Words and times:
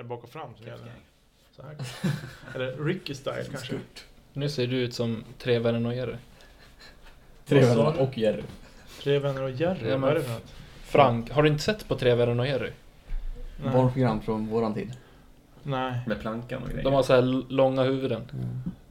Är 0.00 0.02
det 0.02 0.08
bak 0.08 0.24
och 0.24 0.30
fram 0.30 0.54
som 0.56 0.66
gäller? 0.66 0.92
Kepsgang. 1.56 1.76
Så 2.00 2.08
här. 2.08 2.14
Eller 2.54 2.84
Ricky 2.84 3.14
style 3.14 3.44
kanske? 3.50 3.74
Nu 4.32 4.48
ser 4.48 4.66
du 4.66 4.76
ut 4.76 4.94
som 4.94 5.24
tre 5.38 5.58
vänner 5.58 5.86
och 5.88 5.94
Jerry. 5.94 6.16
Tre 7.46 7.60
vänner 7.60 8.00
och 8.00 8.18
Jerry. 8.18 8.42
Tre 9.02 9.18
vänner 9.18 9.42
och 9.42 9.50
Jerry, 9.50 9.88
Ja, 9.90 9.96
vad 9.96 10.10
är 10.10 10.14
det 10.14 10.22
för 10.22 10.32
något? 10.32 10.52
Frank, 10.82 11.30
har 11.30 11.42
du 11.42 11.48
inte 11.48 11.62
sett 11.62 11.88
på 11.88 11.96
Tre 11.96 12.14
vänner 12.14 12.38
och 12.38 12.46
Jerry? 12.46 12.70
Nej. 13.64 13.72
Barnprogram 13.74 14.20
från 14.20 14.46
våran 14.46 14.74
tid. 14.74 14.92
Nej. 15.62 16.00
Med 16.06 16.20
plankan 16.20 16.62
och 16.62 16.68
grejer. 16.68 16.84
De 16.84 16.92
har 16.94 17.02
så 17.02 17.14
här 17.14 17.22
långa 17.52 17.82
huvuden. 17.82 18.22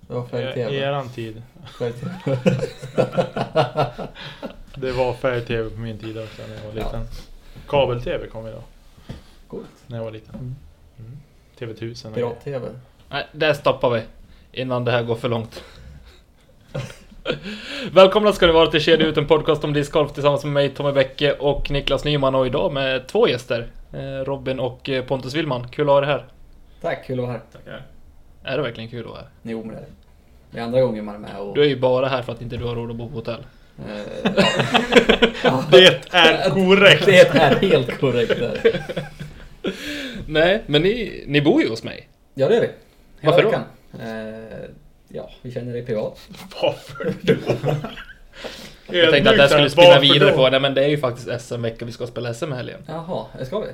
Det 0.08 0.14
var 0.14 0.26
I 0.26 0.30
färg-tv. 0.30 0.76
eran 0.78 1.10
tid. 1.10 1.42
Färg-tv. 1.80 2.12
Det 4.76 4.92
var 4.92 5.14
färg-tv 5.14 5.70
på 5.70 5.80
min 5.80 5.98
tid 5.98 6.18
också 6.18 6.42
när 6.48 6.56
jag 6.56 6.62
var 6.64 6.70
Ja. 6.80 6.86
liten. 6.86 7.08
Kabel-tv 7.68 8.28
kom 8.28 8.46
ju 8.46 8.52
då, 8.52 8.64
Coolt. 9.48 9.68
när 9.88 9.98
jag 9.98 10.04
var 10.04 10.12
liten. 10.12 10.36
Mm. 10.36 10.56
TV1000. 11.60 12.08
och- 12.08 12.16
Pirat-tv. 12.16 12.68
Nej, 13.10 13.26
där 13.32 13.54
stoppar 13.54 13.90
vi. 13.90 14.02
Innan 14.52 14.86
det 14.86 14.92
här 14.92 15.04
går 15.04 15.16
för 15.16 15.30
långt. 15.30 15.64
Välkomna 17.92 18.32
ska 18.34 18.46
ni 18.48 18.52
vara 18.54 18.68
till 18.72 18.80
Kedja 18.82 19.08
ut 19.08 19.18
en 19.18 19.28
podcast 19.28 19.64
om 19.64 19.74
discgolf 19.74 20.12
tillsammans 20.14 20.44
med 20.44 20.54
mig 20.54 20.70
Tommy 20.70 20.92
Bäcke 20.92 21.34
och 21.34 21.72
Niklas 21.72 22.04
Nyman 22.04 22.36
och 22.36 22.46
idag 22.48 22.74
med 22.74 23.08
två 23.08 23.28
gäster. 23.28 23.68
Eh, 23.94 24.26
Robin 24.26 24.60
och 24.60 24.90
eh, 24.90 25.04
Pontus 25.06 25.34
Willman. 25.34 25.68
Kul 25.70 25.90
att 25.90 25.96
ha 25.96 26.02
er 26.02 26.06
här. 26.06 26.26
Tack, 26.82 27.06
kul 27.08 27.20
att 27.20 27.24
vara 27.26 27.32
här. 27.32 27.42
Tackar. 27.52 27.82
Är 28.44 28.58
det 28.58 28.64
verkligen 28.64 28.90
kul 28.90 29.00
att 29.06 29.10
vara 29.12 29.18
här? 29.20 29.28
Jo, 29.44 29.60
men 29.64 29.68
det 29.70 29.76
är 29.76 29.82
det. 29.82 29.88
Det 30.52 30.60
är 30.60 30.64
andra 30.64 30.82
gången 30.82 31.06
man 31.06 31.16
är 31.16 31.20
med 31.20 31.38
och... 31.40 31.56
Du 31.56 31.62
är 31.62 31.68
ju 31.68 31.80
bara 31.80 32.08
här 32.08 32.22
för 32.22 32.34
att 32.34 32.42
inte 32.42 32.58
du 32.58 32.64
har 32.66 32.76
råd 32.76 32.90
att 32.90 32.96
bo 32.96 33.10
på 33.10 33.16
hotell. 33.16 33.46
Eh. 33.88 34.32
Det 35.72 35.86
är 36.12 36.50
korrekt! 36.50 37.06
Det 37.06 37.20
är 37.20 37.56
helt 37.56 38.00
korrekt 38.00 38.40
där. 38.40 38.60
Nej, 40.32 40.64
men 40.68 40.82
ni, 40.82 41.24
ni 41.28 41.42
bor 41.42 41.62
ju 41.62 41.70
hos 41.70 41.84
mig. 41.84 42.10
Ja, 42.34 42.48
det 42.50 42.56
är 42.58 42.62
vi. 42.62 42.70
Hela 43.20 43.32
Varför 43.36 43.44
då? 43.44 43.50
veckan. 43.50 43.64
Eh, 44.00 44.70
ja, 45.08 45.30
vi 45.42 45.52
känner 45.52 45.74
dig 45.74 45.86
privat. 45.86 46.20
Varför 46.62 47.14
då? 47.22 47.34
Jag 48.98 49.12
tänkte 49.12 49.32
att 49.32 49.38
jag 49.38 49.50
skulle 49.50 49.70
spinna 49.70 50.00
vidare 50.00 50.32
på, 50.32 50.50
nej 50.50 50.60
men 50.60 50.74
det 50.74 50.84
är 50.84 50.88
ju 50.88 50.98
faktiskt 50.98 51.42
SM-vecka, 51.48 51.86
vi 51.86 51.92
ska 51.92 52.08
spela 52.08 52.34
SM 52.34 52.54
i 52.54 52.56
helgen. 52.56 52.82
Jaha, 52.88 53.26
det 53.40 53.46
ska 53.46 53.60
vi? 53.60 53.68
I 53.68 53.72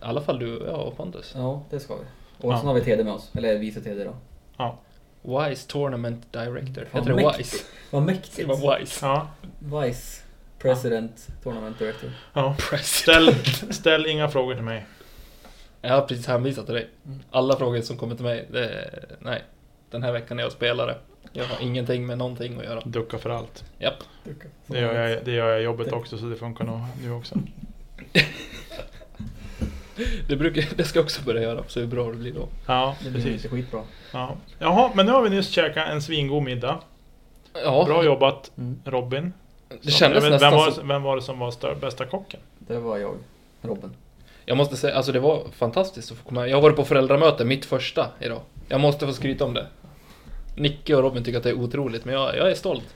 alla 0.00 0.20
fall 0.20 0.38
du 0.38 0.62
ja, 0.66 0.72
och 0.76 0.96
Pontus. 0.96 1.32
Ja, 1.36 1.62
det 1.70 1.80
ska 1.80 1.94
vi. 1.94 2.02
Och 2.46 2.52
Ja. 2.52 2.58
sen 2.58 2.66
har 2.66 2.74
vi 2.74 2.80
TD 2.80 3.04
med 3.04 3.12
oss. 3.12 3.30
Eller 3.34 3.58
vice 3.58 3.80
TD 3.80 4.04
då. 4.04 4.16
Ja. 4.56 4.78
Wise 5.22 5.68
Tournament 5.68 6.32
Director. 6.32 6.84
Fan, 6.92 7.00
Heter 7.00 7.16
det 7.16 7.24
mäktigt. 7.24 7.52
Wise? 7.52 7.64
Vad 7.90 8.02
Ska 8.02 8.12
mäktigt. 8.12 8.36
det 8.36 8.44
vara 8.44 8.78
Wise? 8.78 9.06
Ja. 9.06 9.28
Vice 9.58 10.22
President 10.58 11.26
Tournament 11.42 11.78
Director. 11.78 12.10
ja. 12.32 12.56
President. 12.70 13.46
Ställ, 13.46 13.72
ställ 13.74 14.06
inga 14.06 14.28
frågor 14.28 14.54
till 14.54 14.64
mig. 14.64 14.86
Jag 15.80 15.94
har 15.94 16.02
precis 16.06 16.26
hänvisat 16.26 16.66
till 16.66 16.74
dig. 16.74 16.88
Mm. 17.06 17.18
Alla 17.30 17.56
frågor 17.56 17.80
som 17.80 17.96
kommer 17.96 18.14
till 18.14 18.24
mig, 18.24 18.48
det 18.52 18.68
är, 18.68 19.04
nej. 19.18 19.42
Den 19.90 20.02
här 20.02 20.12
veckan 20.12 20.38
är 20.38 20.42
jag 20.42 20.52
spelare. 20.52 20.94
Jag 21.32 21.44
har 21.44 21.62
ingenting 21.62 22.06
med 22.06 22.18
någonting 22.18 22.58
att 22.58 22.64
göra. 22.64 22.80
Ducka 22.84 23.18
för 23.18 23.30
allt. 23.30 23.64
Japp. 23.78 23.94
Det 24.66 24.80
gör 24.80 25.08
jag, 25.08 25.24
det 25.24 25.32
gör 25.32 25.48
jag 25.48 25.62
jobbet 25.62 25.92
också 25.92 26.18
så 26.18 26.24
det 26.26 26.36
funkar 26.36 26.64
nog 26.64 26.80
nu 27.02 27.12
också. 27.12 27.34
Det, 30.28 30.36
brukar, 30.36 30.64
det 30.76 30.84
ska 30.84 30.98
jag 30.98 31.04
också 31.04 31.22
börja 31.22 31.42
göra, 31.42 31.64
så 31.66 31.80
hur 31.80 31.86
bra 31.86 32.10
det 32.10 32.16
blir 32.16 32.32
då. 32.32 32.48
Ja, 32.66 32.96
Det 33.04 33.10
blir 33.10 33.22
precis. 33.24 33.50
skitbra. 33.50 33.82
Ja. 34.12 34.36
Jaha, 34.58 34.90
men 34.94 35.06
nu 35.06 35.12
har 35.12 35.22
vi 35.22 35.30
nyss 35.30 35.48
käkat 35.50 35.88
en 35.88 36.02
svingod 36.02 36.42
middag. 36.42 36.78
Ja, 37.64 37.84
Bra 37.84 38.04
jobbat 38.04 38.50
Mm. 38.58 38.78
Robin. 38.84 39.32
det 39.82 39.90
kändes 39.90 40.24
vet, 40.24 40.30
nästan 40.32 40.50
vem, 40.50 40.58
var, 40.58 40.70
som... 40.70 40.88
vem 40.88 41.02
var 41.02 41.16
det 41.16 41.22
som 41.22 41.38
var 41.38 41.50
stör, 41.50 41.74
bästa 41.74 42.06
kocken? 42.06 42.40
Det 42.58 42.78
var 42.78 42.98
jag, 42.98 43.14
Robin. 43.62 43.90
Jag 44.50 44.56
måste 44.56 44.76
säga, 44.76 44.94
alltså 44.94 45.12
det 45.12 45.20
var 45.20 45.44
fantastiskt 45.52 46.12
att 46.12 46.18
få 46.18 46.24
komma. 46.28 46.48
Jag 46.48 46.56
har 46.56 46.62
varit 46.62 46.76
på 46.76 46.84
föräldramöte, 46.84 47.44
mitt 47.44 47.64
första 47.64 48.08
idag. 48.20 48.40
Jag 48.68 48.80
måste 48.80 49.06
få 49.06 49.12
skryta 49.12 49.44
om 49.44 49.54
det. 49.54 49.66
Nicke 50.56 50.94
och 50.94 51.02
Robin 51.02 51.24
tycker 51.24 51.38
att 51.38 51.44
det 51.44 51.50
är 51.50 51.58
otroligt, 51.58 52.04
men 52.04 52.14
jag, 52.14 52.36
jag 52.36 52.50
är 52.50 52.54
stolt. 52.54 52.94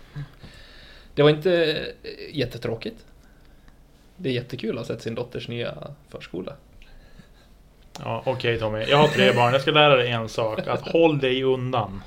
Det 1.14 1.22
var 1.22 1.30
inte 1.30 1.72
eh, 2.02 2.36
jättetråkigt. 2.36 3.04
Det 4.16 4.28
är 4.28 4.32
jättekul 4.32 4.78
att 4.78 4.88
ha 4.88 4.94
sett 4.94 5.02
sin 5.02 5.14
dotters 5.14 5.48
nya 5.48 5.74
förskola. 6.08 6.52
Ja, 8.00 8.22
okej 8.26 8.58
Tommy. 8.58 8.84
Jag 8.88 8.96
har 8.96 9.08
tre 9.08 9.32
barn. 9.32 9.52
Jag 9.52 9.62
ska 9.62 9.70
lära 9.70 9.96
dig 9.96 10.10
en 10.10 10.28
sak. 10.28 10.66
Att 10.66 10.88
håll 10.88 11.18
dig 11.18 11.42
undan. 11.42 12.02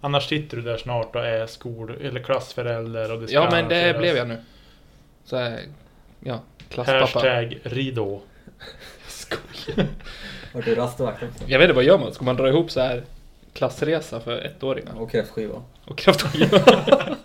Annars 0.00 0.28
sitter 0.28 0.56
du 0.56 0.62
där 0.62 0.76
snart 0.76 1.16
och 1.16 1.26
är 1.26 1.46
skol 1.46 1.96
eller 2.00 2.20
klassförälder 2.20 3.12
och 3.12 3.20
det 3.20 3.26
ska 3.26 3.34
Ja, 3.34 3.48
men 3.50 3.68
det 3.68 3.98
blev 3.98 4.16
jag 4.16 4.28
nu. 4.28 4.36
Så 5.24 5.36
här, 5.36 5.60
ja, 6.20 6.40
klasspappa. 6.68 7.00
Hashtag 7.00 7.58
ridå. 7.62 8.22
Skojar. 9.06 9.86
Vart 10.52 10.64
du 10.64 10.74
rastvakt 10.74 11.22
också? 11.22 11.44
Jag 11.46 11.58
vet 11.58 11.64
inte, 11.64 11.74
vad 11.74 11.84
gör 11.84 11.98
man? 11.98 12.14
Ska 12.14 12.24
man 12.24 12.36
dra 12.36 12.48
ihop 12.48 12.70
så 12.70 12.80
här 12.80 13.02
klassresa 13.52 14.20
för 14.20 14.46
ettåringar? 14.46 15.00
Och 15.00 15.10
kräftskiva. 15.10 15.62
Och 15.84 15.98
kraftskiva? 15.98 16.60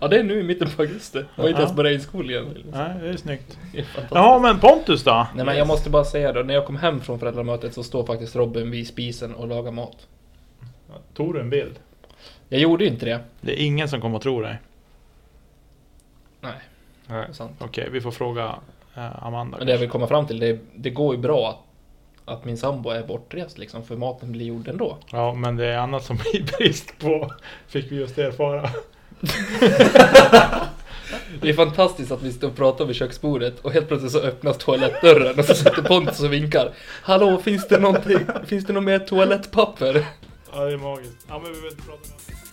ja, 0.00 0.08
det 0.08 0.18
är 0.18 0.22
nu 0.22 0.40
i 0.40 0.42
mitten 0.42 0.70
på 0.70 0.82
augusti. 0.82 1.24
Jag 1.34 1.42
har 1.42 1.48
inte 1.48 1.62
ens 1.62 1.76
börjat 1.76 2.00
i 2.00 2.04
skolan. 2.04 2.56
Nej, 2.72 2.94
det 3.02 3.08
är 3.08 3.16
snyggt. 3.16 3.58
Det 3.72 3.78
är. 3.78 3.86
Jaha, 4.10 4.38
men 4.38 4.60
Pontus 4.60 5.04
då? 5.04 5.26
Nej 5.34 5.44
men 5.44 5.56
jag 5.56 5.66
måste 5.66 5.90
bara 5.90 6.04
säga 6.04 6.32
då, 6.32 6.40
när 6.40 6.54
jag 6.54 6.66
kom 6.66 6.76
hem 6.76 7.00
från 7.00 7.18
föräldramötet 7.18 7.74
så 7.74 7.82
står 7.82 8.06
faktiskt 8.06 8.36
Robin 8.36 8.70
vid 8.70 8.86
spisen 8.86 9.34
och 9.34 9.48
lagar 9.48 9.72
mat. 9.72 10.06
Tog 11.14 11.34
du 11.34 11.40
en 11.40 11.50
bild? 11.50 11.78
Jag 12.48 12.60
gjorde 12.60 12.84
ju 12.84 12.90
inte 12.90 13.06
det. 13.06 13.20
Det 13.40 13.62
är 13.62 13.64
ingen 13.66 13.88
som 13.88 14.00
kommer 14.00 14.16
att 14.16 14.22
tro 14.22 14.40
dig. 14.40 14.58
Nej, 16.40 16.52
Nej. 17.06 17.20
det 17.20 17.28
är 17.28 17.32
sant. 17.32 17.56
Okej, 17.58 17.88
vi 17.92 18.00
får 18.00 18.10
fråga 18.10 18.54
Amanda. 18.98 19.58
Men 19.58 19.66
det 19.66 19.72
jag 19.72 19.80
vill 19.80 19.90
komma 19.90 20.06
fram 20.06 20.26
till, 20.26 20.38
det, 20.38 20.58
det 20.74 20.90
går 20.90 21.14
ju 21.14 21.20
bra 21.20 21.48
att, 21.48 21.58
att 22.34 22.44
min 22.44 22.58
sambo 22.58 22.90
är 22.90 23.02
bortrest 23.02 23.58
liksom, 23.58 23.84
för 23.84 23.96
maten 23.96 24.32
blir 24.32 24.46
gjord 24.46 24.68
ändå. 24.68 24.98
Ja, 25.12 25.34
men 25.34 25.56
det 25.56 25.66
är 25.66 25.78
annat 25.78 26.04
som 26.04 26.16
blir 26.16 26.42
brist 26.58 26.98
på. 26.98 27.32
Fick 27.68 27.92
vi 27.92 27.96
just 27.96 28.18
erfara. 28.18 28.70
Det 31.40 31.48
är 31.48 31.54
fantastiskt 31.54 32.12
att 32.12 32.22
vi 32.22 32.32
står 32.32 32.48
och 32.48 32.56
pratar 32.56 32.84
vid 32.84 32.96
köksbordet 32.96 33.60
och 33.60 33.72
helt 33.72 33.88
plötsligt 33.88 34.12
så 34.12 34.18
öppnas 34.18 34.58
toalettdörren 34.58 35.38
och 35.38 35.44
så 35.44 35.54
sitter 35.54 35.82
Pontus 35.82 36.20
och 36.20 36.32
vinkar. 36.32 36.72
Hallå, 37.02 37.38
finns 37.38 37.68
det 37.68 37.78
någonting? 37.78 38.18
Finns 38.46 38.66
det 38.66 38.72
något 38.72 38.84
mer 38.84 38.98
toalettpapper? 38.98 40.06
Ja, 40.52 40.64
det 40.64 40.72
är 40.72 40.76
magiskt. 40.76 41.26
Ja, 41.28 41.38
men 41.38 41.52
vi 41.52 41.60
behöver 41.60 41.70
inte 41.70 41.82
prata 41.82 42.02
om 42.02 42.20
det. 42.26 42.47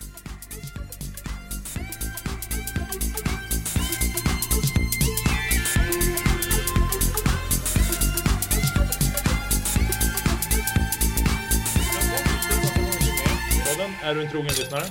Podden, 13.86 14.10
Är 14.10 14.16
du 14.16 14.22
en 14.22 14.30
trogen 14.30 14.48
lyssnare? 14.48 14.84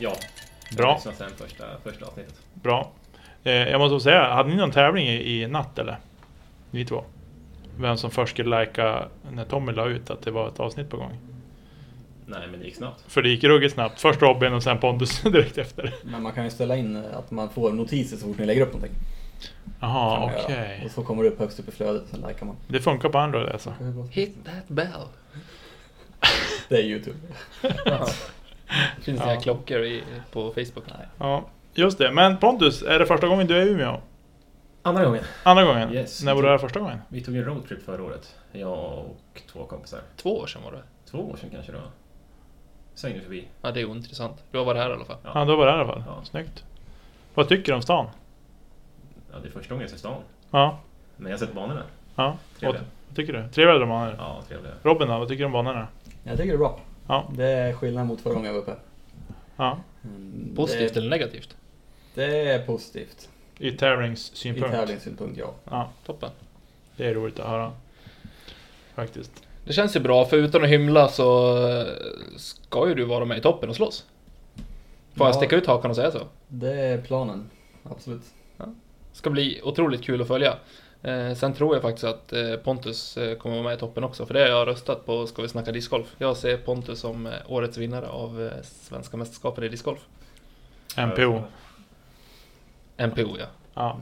Ja. 0.00 0.16
Bra. 0.76 1.00
Jag 1.04 1.14
sen 1.14 1.30
första, 1.36 1.64
första 1.84 2.06
avsnittet. 2.06 2.34
Bra. 2.54 2.90
Eh, 3.44 3.52
jag 3.52 3.78
måste 3.78 4.00
säga, 4.00 4.32
hade 4.34 4.48
ni 4.48 4.56
någon 4.56 4.70
tävling 4.70 5.08
i, 5.08 5.42
i 5.42 5.46
natt 5.46 5.78
eller? 5.78 5.98
Ni 6.70 6.84
två? 6.84 7.04
Vem 7.78 7.96
som 7.96 8.10
först 8.10 8.32
skulle 8.32 8.60
lika 8.60 9.04
när 9.32 9.44
Tommy 9.44 9.72
la 9.72 9.86
ut 9.86 10.10
att 10.10 10.22
det 10.22 10.30
var 10.30 10.48
ett 10.48 10.60
avsnitt 10.60 10.90
på 10.90 10.96
gång? 10.96 11.12
Nej, 12.26 12.48
men 12.50 12.60
det 12.60 12.66
gick 12.66 12.76
snabbt. 12.76 13.04
För 13.06 13.22
det 13.22 13.28
gick 13.28 13.44
ruggigt 13.44 13.74
snabbt. 13.74 14.00
Först 14.00 14.22
Robin 14.22 14.52
och 14.52 14.62
sen 14.62 14.78
Pontus 14.78 15.20
direkt 15.22 15.58
efter. 15.58 15.94
Men 16.02 16.22
man 16.22 16.32
kan 16.32 16.44
ju 16.44 16.50
ställa 16.50 16.76
in 16.76 16.96
att 16.96 17.30
man 17.30 17.50
får 17.50 17.72
notiser 17.72 18.16
så 18.16 18.26
fort 18.26 18.38
ni 18.38 18.46
lägger 18.46 18.62
upp 18.62 18.72
någonting. 18.72 18.96
Jaha, 19.80 20.24
okej. 20.24 20.56
göra. 20.56 20.84
Och 20.84 20.90
så 20.90 21.02
kommer 21.02 21.22
det 21.22 21.28
upp 21.28 21.38
högst 21.38 21.60
upp 21.60 21.68
i 21.68 21.72
flödet, 21.72 22.02
sen 22.10 22.24
likar 22.28 22.46
man. 22.46 22.56
Det 22.68 22.80
funkar 22.80 23.08
på 23.08 23.18
Android 23.18 23.48
alltså? 23.48 23.74
Hit 24.10 24.36
that 24.44 24.68
bell. 24.68 25.06
Det 26.68 26.76
är 26.76 26.82
Youtube. 26.82 27.16
Finns 29.00 29.18
det 29.20 29.24
Ja. 29.26 29.32
inga 29.32 29.40
klockor 29.40 29.82
i, 29.84 30.02
på 30.32 30.50
Facebook? 30.50 30.84
Nej. 30.98 31.06
Ja, 31.18 31.44
just 31.74 31.98
det. 31.98 32.10
Men 32.12 32.36
Pontus, 32.36 32.82
är 32.82 32.98
det 32.98 33.06
första 33.06 33.26
gången 33.28 33.46
du 33.46 33.56
är 33.62 33.66
i 33.66 33.70
Umeå? 33.70 34.00
Andra 34.82 35.04
gången. 35.04 35.24
Andra 35.42 35.64
gången? 35.64 35.92
Yes. 35.94 36.22
När 36.24 36.34
var 36.34 36.42
du 36.42 36.48
här 36.48 36.58
första 36.58 36.80
gången? 36.80 36.98
Vi 37.08 37.20
tog 37.20 37.36
en 37.36 37.44
roadtrip 37.44 37.84
förra 37.84 38.02
året. 38.02 38.36
Jag 38.52 38.72
och 38.98 39.42
två 39.52 39.64
kompisar. 39.64 40.00
Två 40.16 40.38
år 40.38 40.46
sedan 40.46 40.62
var 40.64 40.72
det. 40.72 40.82
Två 41.10 41.18
år 41.30 41.36
sedan 41.36 41.50
kanske 41.52 41.72
det 41.72 41.78
var. 41.78 41.88
Svängde 42.94 43.20
förbi. 43.20 43.48
Ja, 43.62 43.70
det 43.70 43.80
är 43.80 43.84
ointressant. 43.84 44.44
Du 44.50 44.58
har 44.58 44.64
varit 44.64 44.80
här 44.82 44.90
i 44.90 44.92
alla 44.92 45.04
fall. 45.04 45.16
Ja, 45.22 45.44
då 45.44 45.56
var 45.56 45.66
det 45.66 45.72
här 45.72 45.78
i 45.78 45.82
alla 45.82 45.92
fall. 45.92 46.02
Ja. 46.06 46.24
Snyggt. 46.24 46.64
Vad 47.34 47.48
tycker 47.48 47.72
du 47.72 47.76
om 47.76 47.82
stan? 47.82 48.06
Ja, 49.32 49.38
det 49.42 49.48
är 49.48 49.52
första 49.52 49.68
gången 49.74 49.82
jag 49.82 49.90
ser 49.90 49.98
stan. 49.98 50.22
Ja, 50.50 50.78
Men 51.16 51.30
jag 51.30 51.38
har 51.38 51.46
sett 51.46 51.54
banorna. 51.54 51.82
ja. 52.16 52.36
Trevliga. 52.58 52.82
vad 53.08 53.16
tycker 53.16 53.32
du? 53.32 53.48
Trevliga 53.48 53.86
banor? 53.86 54.14
Ja, 54.18 54.42
trevliga. 54.48 54.72
Robin 54.82 55.08
då, 55.08 55.18
vad 55.18 55.28
tycker 55.28 55.38
du 55.42 55.46
om 55.46 55.52
banorna? 55.52 55.88
Jag 56.24 56.36
tycker 56.36 56.48
det 56.48 56.54
är 56.56 56.58
bra. 56.58 56.80
Ja. 57.08 57.28
Det 57.36 57.46
är 57.46 57.72
skillnad 57.72 58.06
mot 58.06 58.20
förra 58.20 58.32
gången 58.34 58.46
jag 58.46 58.52
var 58.54 58.60
uppe. 58.60 58.74
Ja, 59.56 59.78
Mm, 60.04 60.52
Positivt 60.56 60.94
det, 60.94 61.00
eller 61.00 61.10
negativt? 61.10 61.56
det 62.14 62.24
är 62.50 62.66
positivt. 62.66 63.28
i 63.58 63.68
I 63.68 63.72
tävlingssynpunkt. 63.76 64.70
tävlingssynpunkt, 64.76 65.38
ja. 65.38 65.54
Ja, 65.70 65.90
Toppen. 66.06 66.30
det 66.96 67.06
är 67.06 67.14
roligt 67.14 67.38
att 67.40 67.46
höra. 67.48 67.72
Faktiskt. 68.94 69.32
Det 69.64 69.72
känns 69.72 69.96
ju 69.96 70.00
bra, 70.00 70.24
för 70.24 70.36
utan 70.36 70.62
att 70.64 70.68
hymla 70.70 71.08
så 71.08 71.56
eh, 71.68 71.86
ska 72.36 72.88
ju 72.88 72.94
du 72.94 73.04
vara 73.04 73.24
med 73.24 73.38
i 73.38 73.40
toppen 73.40 73.68
och 73.68 73.76
slåss. 73.76 74.06
Får 75.14 75.26
jag 75.26 75.34
Ja. 75.34 75.38
sticka 75.38 75.56
ut 75.56 75.66
hakan 75.66 75.90
och 75.90 75.96
säga 75.96 76.10
så? 76.10 76.20
Det 76.48 76.72
är 76.80 77.02
planen. 77.02 77.50
Absolut. 77.90 78.22
Ska 79.12 79.30
bli 79.30 79.60
otroligt 79.64 80.02
kul 80.02 80.22
att 80.22 80.28
följa. 80.28 80.56
Eh, 81.02 81.34
sen 81.34 81.54
tror 81.54 81.74
jag 81.74 81.82
faktiskt 81.82 82.04
att 82.04 82.32
eh, 82.32 82.56
Pontus 82.56 83.16
eh, 83.16 83.38
kommer 83.38 83.56
vara 83.56 83.64
med 83.64 83.74
i 83.74 83.80
toppen 83.80 84.04
också, 84.04 84.26
för 84.26 84.34
det 84.34 84.40
har 84.40 84.48
jag 84.48 84.68
röstat 84.68 85.06
på 85.06 85.26
Ska 85.26 85.42
vi 85.42 85.48
snacka 85.48 85.72
discgolf. 85.72 86.06
Jag 86.18 86.36
ser 86.36 86.56
Pontus 86.56 87.00
som 87.00 87.26
eh, 87.26 87.32
årets 87.46 87.76
vinnare 87.78 88.08
av 88.08 88.42
eh, 88.42 88.62
Svenska 88.62 89.16
mästerskapen 89.16 89.64
i 89.64 89.68
discgolf. 89.68 90.00
MPO. 90.96 91.42
MPO 92.96 93.36
ja. 93.38 93.46
Ja. 93.74 94.00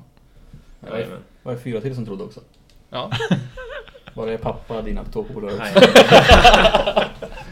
Det 0.80 1.08
var, 1.42 1.52
det 1.52 1.60
fyra 1.60 1.80
till 1.80 1.94
som 1.94 2.06
trodde 2.06 2.24
också? 2.24 2.40
Ja, 2.90 3.10
Var 4.14 4.26
det 4.26 4.38
pappa, 4.38 4.82
dina 4.82 5.04
två 5.04 5.22
polare 5.22 5.54
också? 5.54 5.80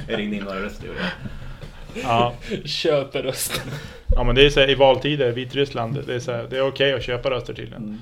Jag 0.09 0.19
ringde 0.19 0.37
in 0.37 0.45
några 0.45 0.63
röster 0.63 0.87
gjorde 0.87 0.99
jag. 0.99 1.11
Ja. 2.03 2.35
köper 2.65 3.23
rösten. 3.23 3.71
ja, 4.07 4.25
men 4.25 4.35
det 4.35 4.47
är 4.47 4.51
så 4.51 4.61
här, 4.61 4.71
i 4.71 4.75
valtider, 4.75 5.33
Vitryssland, 5.33 6.05
det 6.07 6.15
är, 6.15 6.21
så 6.21 6.33
här, 6.33 6.47
det 6.51 6.57
är 6.57 6.69
okej 6.69 6.93
att 6.93 7.03
köpa 7.03 7.31
röster 7.31 7.55
tydligen. 7.55 7.83
Mm. 7.83 8.01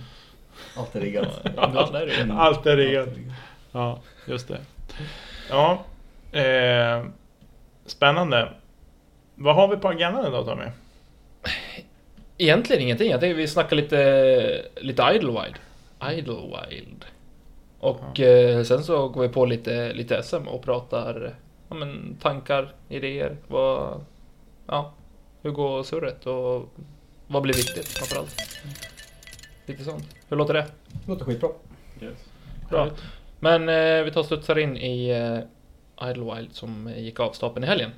Allt 0.76 0.97
är 0.97 1.00
riggat. 1.00 1.41
Är. 1.44 2.31
Allt 2.32 2.67
är 2.67 2.76
riggat. 2.76 3.09
Ja, 3.73 4.00
just 4.26 4.49
det. 4.49 4.59
Ja, 5.50 5.85
eh, 6.32 7.05
spännande. 7.87 8.49
Vad 9.35 9.55
har 9.55 9.69
vi 9.69 9.76
på 9.76 9.88
agendan 9.88 10.26
idag 10.26 10.47
Tommy? 10.47 10.65
Egentligen 12.38 12.82
ingenting. 12.82 13.11
Jag 13.11 13.21
tänkte 13.21 13.37
vi 13.37 13.49
snackar 13.49 13.76
lite, 13.76 14.65
lite 14.76 15.03
Idlewild. 15.15 15.55
Idlewild. 16.12 17.05
Och 17.79 18.21
eh, 18.21 18.62
sen 18.62 18.85
så 18.85 19.09
går 19.09 19.23
vi 19.23 19.29
på 19.29 19.47
lite, 19.47 19.93
lite 19.93 20.23
SM 20.23 20.49
och 20.49 20.62
pratar 20.62 21.35
ja, 21.69 21.75
men, 21.75 22.17
tankar, 22.23 22.75
idéer. 22.88 23.37
Vad, 23.47 24.05
ja, 24.67 24.93
hur 25.43 25.50
går 25.50 25.82
surret 25.82 26.26
och 26.26 26.69
vad 27.26 27.43
blir 27.43 27.55
viktigt 27.55 27.88
framförallt? 27.88 28.35
Lite 29.66 29.84
sånt. 29.84 30.05
Hur 30.28 30.37
låter 30.37 30.55
det? 30.55 30.66
Det 30.93 31.08
låter 31.08 31.25
skitbra. 31.25 31.50
Yes. 32.00 32.19
Bra. 32.70 32.90
Men 33.40 33.69
eh, 33.69 34.05
vi 34.05 34.11
tar 34.11 34.20
och 34.20 34.26
studsar 34.26 34.58
in 34.58 34.76
i 34.76 35.08
eh, 35.08 36.11
Idlewild 36.11 36.52
som 36.52 36.94
gick 36.96 37.20
av 37.20 37.32
stapeln 37.32 37.64
i 37.64 37.66
helgen. 37.66 37.90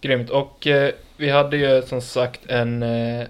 Grymt. 0.00 0.30
Och 0.30 0.66
eh, 0.66 0.94
vi 1.16 1.30
hade 1.30 1.56
ju 1.56 1.82
som 1.82 2.00
sagt 2.00 2.46
en 2.46 2.82
eh, 2.82 3.28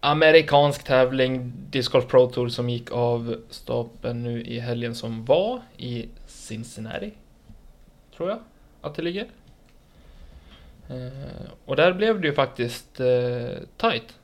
amerikansk 0.00 0.84
tävling, 0.84 1.52
Disc 1.70 1.88
Golf 1.88 2.06
Pro 2.06 2.26
Tour, 2.26 2.48
som 2.48 2.70
gick 2.70 2.92
av 2.92 3.36
stapeln 3.50 4.22
nu 4.22 4.42
i 4.42 4.60
helgen 4.60 4.94
som 4.94 5.24
var 5.24 5.60
i 5.76 6.08
Cincinnati. 6.26 7.12
Tror 8.16 8.28
jag 8.28 8.38
att 8.80 8.94
det 8.94 9.02
ligger. 9.02 9.26
Eh, 10.90 11.50
och 11.64 11.76
där 11.76 11.92
blev 11.92 12.20
det 12.20 12.26
ju 12.26 12.34
faktiskt 12.34 13.00
eh, 13.00 13.58
tight. 13.76 14.14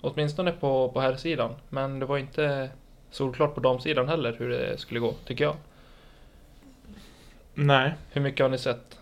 Åtminstone 0.00 0.52
på, 0.52 0.88
på 0.88 1.00
här 1.00 1.16
sidan 1.16 1.54
Men 1.68 1.98
det 1.98 2.06
var 2.06 2.18
inte 2.18 2.70
solklart 3.10 3.54
på 3.54 3.60
damsidan 3.60 4.08
heller 4.08 4.36
hur 4.38 4.48
det 4.48 4.78
skulle 4.78 5.00
gå, 5.00 5.12
tycker 5.24 5.44
jag. 5.44 5.56
Nej, 7.54 7.94
Hur 8.10 8.20
mycket 8.20 8.44
har 8.44 8.50
ni 8.50 8.58
sett? 8.58 8.98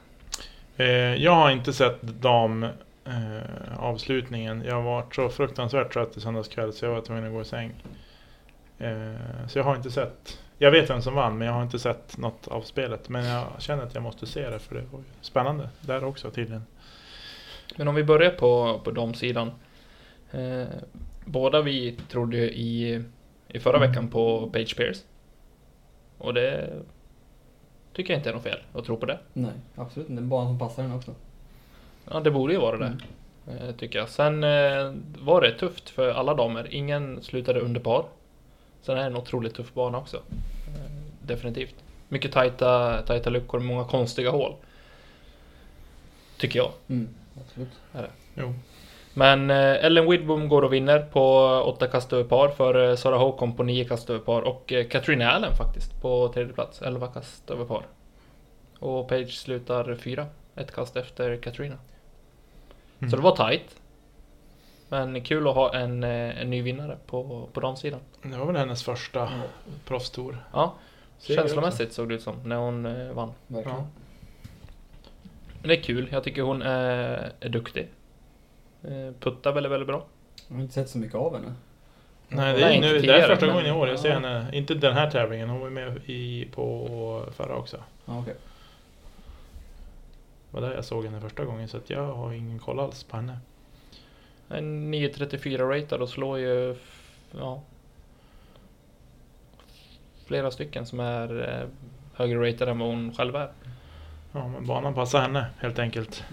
eh, 0.76 0.86
jag 1.14 1.32
har 1.34 1.50
inte 1.50 1.72
sett 1.72 2.02
dam 2.02 2.62
eh, 3.04 3.78
avslutningen. 3.78 4.62
Jag 4.66 4.82
var 4.82 5.04
så 5.12 5.28
fruktansvärt 5.28 5.92
trött 5.92 6.16
i 6.16 6.20
söndags 6.20 6.48
kväll 6.48 6.72
så 6.72 6.84
jag 6.84 6.92
var 6.92 7.00
tvungen 7.00 7.24
att 7.26 7.32
gå 7.32 7.40
i 7.40 7.44
säng. 7.44 7.72
Eh, 8.78 9.46
så 9.48 9.58
jag 9.58 9.64
har 9.64 9.76
inte 9.76 9.90
sett. 9.90 10.38
Jag 10.62 10.70
vet 10.70 10.90
vem 10.90 11.02
som 11.02 11.14
vann 11.14 11.38
men 11.38 11.46
jag 11.46 11.54
har 11.54 11.62
inte 11.62 11.78
sett 11.78 12.18
något 12.18 12.48
av 12.48 12.62
spelet. 12.62 13.08
Men 13.08 13.24
jag 13.24 13.46
känner 13.58 13.82
att 13.82 13.94
jag 13.94 14.02
måste 14.02 14.26
se 14.26 14.50
det 14.50 14.58
för 14.58 14.74
det 14.74 14.82
var 14.92 14.98
ju 14.98 15.04
spännande 15.20 15.68
där 15.80 16.04
också 16.04 16.30
tydligen. 16.30 16.62
Men 17.76 17.88
om 17.88 17.94
vi 17.94 18.04
börjar 18.04 18.30
på, 18.30 18.80
på 18.84 18.90
damsidan. 18.90 19.50
Eh, 20.32 20.66
båda 21.24 21.62
vi 21.62 21.98
trodde 22.08 22.36
ju 22.36 22.44
i, 22.44 23.02
i 23.48 23.58
förra 23.58 23.78
veckan 23.78 24.08
på 24.08 24.50
Page 24.52 24.76
Pierce. 24.76 25.00
Och 26.18 26.34
det 26.34 26.70
tycker 27.92 28.12
jag 28.12 28.20
inte 28.20 28.30
är 28.30 28.34
något 28.34 28.42
fel 28.42 28.60
att 28.74 28.84
tro 28.84 28.96
på 28.96 29.06
det. 29.06 29.18
Nej, 29.32 29.52
absolut 29.76 30.08
inte. 30.08 30.22
En 30.22 30.28
bana 30.28 30.50
som 30.50 30.58
passar 30.58 30.82
den 30.82 30.92
också. 30.92 31.14
Ja, 32.10 32.20
det 32.20 32.30
borde 32.30 32.52
ju 32.52 32.60
vara 32.60 32.76
det. 32.76 32.96
Eh, 33.46 33.74
tycker 33.76 33.98
jag. 33.98 34.08
Sen 34.08 34.44
eh, 34.44 34.94
var 35.18 35.40
det 35.40 35.58
tufft 35.58 35.90
för 35.90 36.10
alla 36.10 36.34
damer. 36.34 36.74
Ingen 36.74 37.22
slutade 37.22 37.60
under 37.60 37.80
par. 37.80 38.04
Sen 38.82 38.96
är 38.96 39.00
det 39.00 39.06
en 39.06 39.16
otroligt 39.16 39.54
tuff 39.54 39.74
bana 39.74 39.98
också. 39.98 40.16
Eh, 40.16 40.90
definitivt. 41.22 41.74
Mycket 42.08 42.32
tajta, 42.32 43.02
tajta 43.02 43.30
luckor, 43.30 43.60
många 43.60 43.84
konstiga 43.84 44.30
hål. 44.30 44.54
Tycker 46.38 46.58
jag. 46.58 46.70
Mm, 46.88 47.08
absolut. 47.40 47.68
Jo. 48.34 48.54
Men 49.14 49.50
eh, 49.50 49.84
Ellen 49.84 50.10
Widbom 50.10 50.48
går 50.48 50.62
och 50.62 50.72
vinner 50.72 50.98
på 50.98 51.24
åtta 51.66 51.86
kast 51.86 52.12
över 52.12 52.24
par 52.24 52.48
för 52.48 52.90
eh, 52.90 52.96
Sara 52.96 53.16
Håkon 53.16 53.56
på 53.56 53.62
nio 53.62 53.84
kast 53.84 54.10
över 54.10 54.20
par 54.20 54.42
och 54.42 54.72
Katrina 54.90 55.30
Allen 55.30 55.56
faktiskt 55.56 56.02
på 56.02 56.32
tredje 56.34 56.52
plats, 56.52 56.82
11 56.82 57.06
kast 57.06 57.50
över 57.50 57.64
par. 57.64 57.82
Och 58.78 59.08
Page 59.08 59.32
slutar 59.32 59.94
fyra, 59.94 60.26
ett 60.56 60.72
kast 60.72 60.96
efter 60.96 61.36
Katrina. 61.36 61.76
Mm. 63.00 63.10
Så 63.10 63.16
det 63.16 63.22
var 63.22 63.36
tight. 63.36 63.76
Men 64.92 65.22
kul 65.22 65.48
att 65.48 65.54
ha 65.54 65.74
en, 65.74 66.04
eh, 66.04 66.40
en 66.40 66.50
ny 66.50 66.62
vinnare 66.62 66.98
på, 67.06 67.48
på 67.52 67.60
damsidan. 67.60 68.00
Det 68.22 68.36
var 68.38 68.46
väl 68.46 68.56
hennes 68.56 68.82
första 68.82 69.30
proffstour. 69.84 70.44
Ja, 70.52 70.74
känslomässigt 71.18 71.92
såg 71.92 72.08
det 72.08 72.14
ut 72.14 72.22
som 72.22 72.34
när 72.44 72.56
hon 72.56 72.86
eh, 72.86 73.12
vann. 73.12 73.32
Verkligen. 73.46 73.78
Ja. 73.78 73.86
Men 75.60 75.68
det 75.68 75.76
är 75.76 75.82
kul, 75.82 76.08
jag 76.12 76.24
tycker 76.24 76.42
hon 76.42 76.62
är, 76.62 77.32
är 77.40 77.48
duktig. 77.48 77.88
Eh, 78.82 79.14
Puttar 79.20 79.52
väldigt, 79.52 79.72
väldigt 79.72 79.86
bra. 79.86 80.04
Jag 80.48 80.54
har 80.56 80.62
inte 80.62 80.74
sett 80.74 80.88
så 80.90 80.98
mycket 80.98 81.14
av 81.14 81.34
henne. 81.36 81.52
Nej, 82.28 82.54
det 82.58 82.62
är, 82.64 82.80
nu, 82.80 82.98
det 82.98 83.12
är 83.12 83.28
första 83.28 83.46
men- 83.46 83.54
gången 83.54 83.66
i 83.74 83.78
år 83.78 83.88
jag 83.88 83.98
ser 83.98 84.08
Ja. 84.08 84.14
henne. 84.14 84.46
Inte 84.52 84.74
den 84.74 84.94
här 84.94 85.10
tävlingen, 85.10 85.48
hon 85.48 85.60
var 85.60 85.70
med 85.70 85.96
i, 86.06 86.48
på 86.54 87.24
förra 87.36 87.56
också. 87.56 87.76
Ja, 88.04 88.18
okej. 88.20 88.34
Det 90.50 90.60
var 90.60 90.68
där 90.68 90.74
jag 90.74 90.84
såg 90.84 91.04
henne 91.04 91.20
första 91.20 91.44
gången 91.44 91.68
så 91.68 91.76
att 91.76 91.90
jag 91.90 92.12
har 92.14 92.32
ingen 92.32 92.58
koll 92.58 92.80
alls 92.80 93.04
på 93.04 93.16
henne. 93.16 93.38
En 94.50 94.90
934 94.90 95.68
ratad 95.68 96.02
och 96.02 96.08
slår 96.08 96.38
ju 96.38 96.76
ja, 97.38 97.62
flera 100.26 100.50
stycken 100.50 100.86
som 100.86 101.00
är 101.00 101.48
eh, 101.48 101.68
högre 102.14 102.48
ratade 102.48 102.70
än 102.70 102.78
vad 102.78 102.88
hon 102.88 103.14
själv 103.14 103.36
är. 103.36 103.50
Ja, 104.32 104.48
men 104.48 104.66
banan 104.66 104.94
passar 104.94 105.20
henne 105.20 105.46
helt 105.58 105.78
enkelt. 105.78 106.24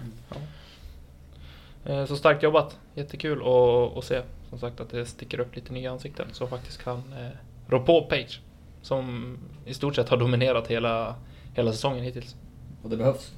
Eh, 1.85 2.05
så 2.05 2.15
starkt 2.15 2.43
jobbat, 2.43 2.79
jättekul 2.95 3.41
att, 3.41 3.97
att 3.97 4.03
se 4.03 4.21
som 4.49 4.59
sagt 4.59 4.79
att 4.79 4.89
det 4.89 5.05
sticker 5.05 5.39
upp 5.39 5.55
lite 5.55 5.73
nya 5.73 5.91
ansikten 5.91 6.27
som 6.31 6.47
faktiskt 6.47 6.83
kan 6.83 6.97
eh, 6.97 7.29
rå 7.67 7.79
på 7.79 8.01
Page. 8.01 8.41
Som 8.81 9.37
i 9.65 9.73
stort 9.73 9.95
sett 9.95 10.09
har 10.09 10.17
dominerat 10.17 10.67
hela, 10.67 11.15
hela 11.55 11.71
säsongen 11.71 12.03
hittills. 12.03 12.35
Och 12.83 12.89
det 12.89 12.97
behövs. 12.97 13.33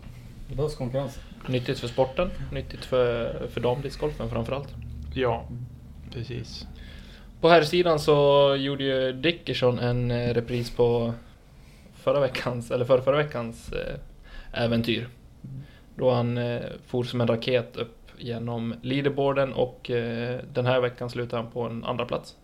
Det 0.50 0.56
behövs 0.56 0.76
konkurrens. 0.76 1.20
Nyttigt 1.48 1.80
för 1.80 1.88
sporten, 1.88 2.30
nyttigt 2.52 2.86
för, 2.86 3.48
för 3.48 3.62
damdiscgolfen 3.62 4.30
framförallt. 4.30 4.76
Ja, 5.14 5.48
precis. 6.14 6.68
På 7.42 7.50
här 7.50 7.64
sidan 7.64 8.00
så 8.00 8.56
gjorde 8.56 8.84
ju 8.84 9.14
Dickerson 9.14 9.80
en 9.80 10.12
eh, 10.12 10.34
repris 10.34 10.72
på 10.72 11.14
förra 11.94 12.20
veckans, 12.20 12.72
eller 12.72 12.86
förra, 12.86 13.02
förra 13.02 13.18
veckans 13.18 13.72
eh, 13.72 14.64
äventyr. 14.64 15.08
Då 15.96 16.12
han 16.12 16.38
eh, 16.38 16.62
for 16.88 17.04
som 17.04 17.22
en 17.22 17.28
raket 17.28 17.76
upp 17.76 17.96
genom 18.18 18.76
leaderboarden 18.82 19.54
och 19.54 19.90
eh, 19.90 20.40
den 20.54 20.66
här 20.66 20.82
veckan 20.82 21.10
slutade 21.10 21.42
han 21.42 21.52
på 21.52 21.62
en 21.62 21.84
andra 21.84 22.06
plats. 22.06 22.36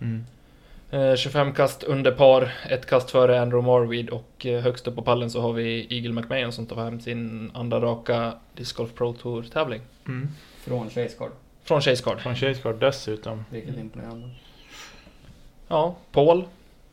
Mm. 0.00 0.24
Eh, 0.92 1.16
25 1.16 1.52
kast 1.52 1.82
under 1.82 2.12
par, 2.12 2.52
ett 2.68 2.86
kast 2.86 3.10
före 3.10 3.40
Andrew 3.40 3.66
Marweed 3.66 4.10
och 4.10 4.46
eh, 4.46 4.60
högst 4.62 4.88
upp 4.88 4.96
på 4.96 5.02
pallen 5.02 5.30
så 5.30 5.40
har 5.40 5.52
vi 5.52 5.86
Eagle 5.90 6.12
McMahon 6.12 6.52
som 6.52 6.66
tar 6.66 6.84
hem 6.84 7.00
sin 7.00 7.50
andra 7.54 7.80
raka 7.80 8.34
Disc 8.54 8.72
Golf 8.72 8.94
Pro 8.94 9.12
Tour 9.12 9.42
tävling. 9.42 9.80
Mm. 10.08 10.28
Från 10.60 10.90
Chasecard. 10.90 11.30
Från 11.62 11.80
Chase 11.80 12.02
Card. 12.02 12.20
Från 12.20 12.36
Chasecard 12.36 12.80
dessutom. 12.80 13.44
Vilket 13.50 13.78
imponerande. 13.78 14.28
Ja, 15.68 15.94
Paul. 16.12 16.44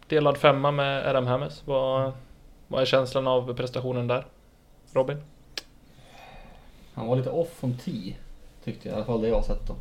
Delad 0.08 0.38
femma 0.38 0.72
med 0.72 1.08
Adam 1.08 1.28
Hammes. 1.28 1.62
Vad, 1.66 2.12
vad 2.68 2.82
är 2.82 2.86
känslan 2.86 3.28
av 3.28 3.54
prestationen 3.54 4.08
där? 4.08 4.26
Robin? 4.94 5.22
Han 6.94 7.08
var 7.08 7.16
lite 7.16 7.30
off 7.30 7.60
från 7.60 7.78
10 7.78 8.16
tyckte 8.64 8.88
jag, 8.88 8.94
i 8.94 8.96
alla 8.96 9.06
fall 9.06 9.22
det 9.22 9.28
jag 9.28 9.36
har 9.36 9.44
sett 9.44 9.68
då. 9.68 9.76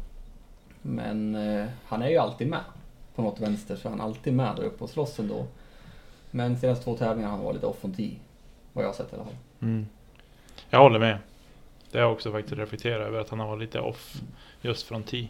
Men 0.82 1.34
eh, 1.34 1.66
han 1.86 2.02
är 2.02 2.08
ju 2.08 2.16
alltid 2.16 2.48
med 2.48 2.60
på 3.16 3.22
något 3.22 3.40
vänster 3.40 3.76
så 3.76 3.88
är 3.88 3.90
han 3.90 4.00
alltid 4.00 4.32
med 4.32 4.56
där 4.56 4.62
uppe 4.62 4.84
och 4.84 4.90
slåss 4.90 5.18
ändå. 5.18 5.46
Men 6.30 6.58
senaste 6.58 6.84
två 6.84 6.96
tävlingarna 6.96 7.30
har 7.30 7.36
han 7.36 7.44
varit 7.46 7.54
lite 7.54 7.66
off 7.66 7.78
från 7.80 7.94
10. 7.94 8.16
Vad 8.72 8.84
jag 8.84 8.88
har 8.88 8.94
sett 8.94 9.12
i 9.12 9.14
alla 9.16 9.24
fall. 9.24 9.34
Mm. 9.60 9.86
Jag 10.70 10.78
håller 10.78 10.98
med. 10.98 11.18
Det 11.90 11.98
har 11.98 12.04
jag 12.04 12.12
också 12.12 12.32
faktiskt 12.32 12.56
reflekterat 12.58 13.06
över 13.06 13.20
att 13.20 13.28
han 13.30 13.40
har 13.40 13.46
varit 13.46 13.60
lite 13.60 13.80
off 13.80 14.14
just 14.62 14.86
från 14.86 15.02
tee. 15.02 15.28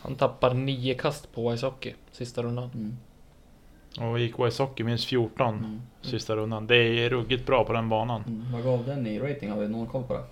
Han 0.00 0.14
tappar 0.14 0.54
nio 0.54 0.94
kast 0.94 1.32
på 1.34 1.50
Wysocki 1.50 1.94
sista 2.12 2.42
rundan. 2.42 2.70
Mm. 2.74 4.10
Och 4.12 4.18
gick 4.18 4.38
Wysocki 4.38 4.84
minst 4.84 5.04
14 5.04 5.54
Mm. 5.58 5.80
sista 6.02 6.36
rundan. 6.36 6.66
Det 6.66 6.76
är 6.76 7.10
ruggigt 7.10 7.46
bra 7.46 7.64
på 7.64 7.72
den 7.72 7.88
banan. 7.88 8.24
Mm. 8.26 8.52
Vad 8.52 8.62
gav 8.64 8.84
den 8.86 9.06
i 9.06 9.18
rating? 9.18 9.50
Har 9.50 9.60
vi 9.60 9.68
någon 9.68 9.86
koll 9.86 10.02
på 10.02 10.14
det? 10.14 10.24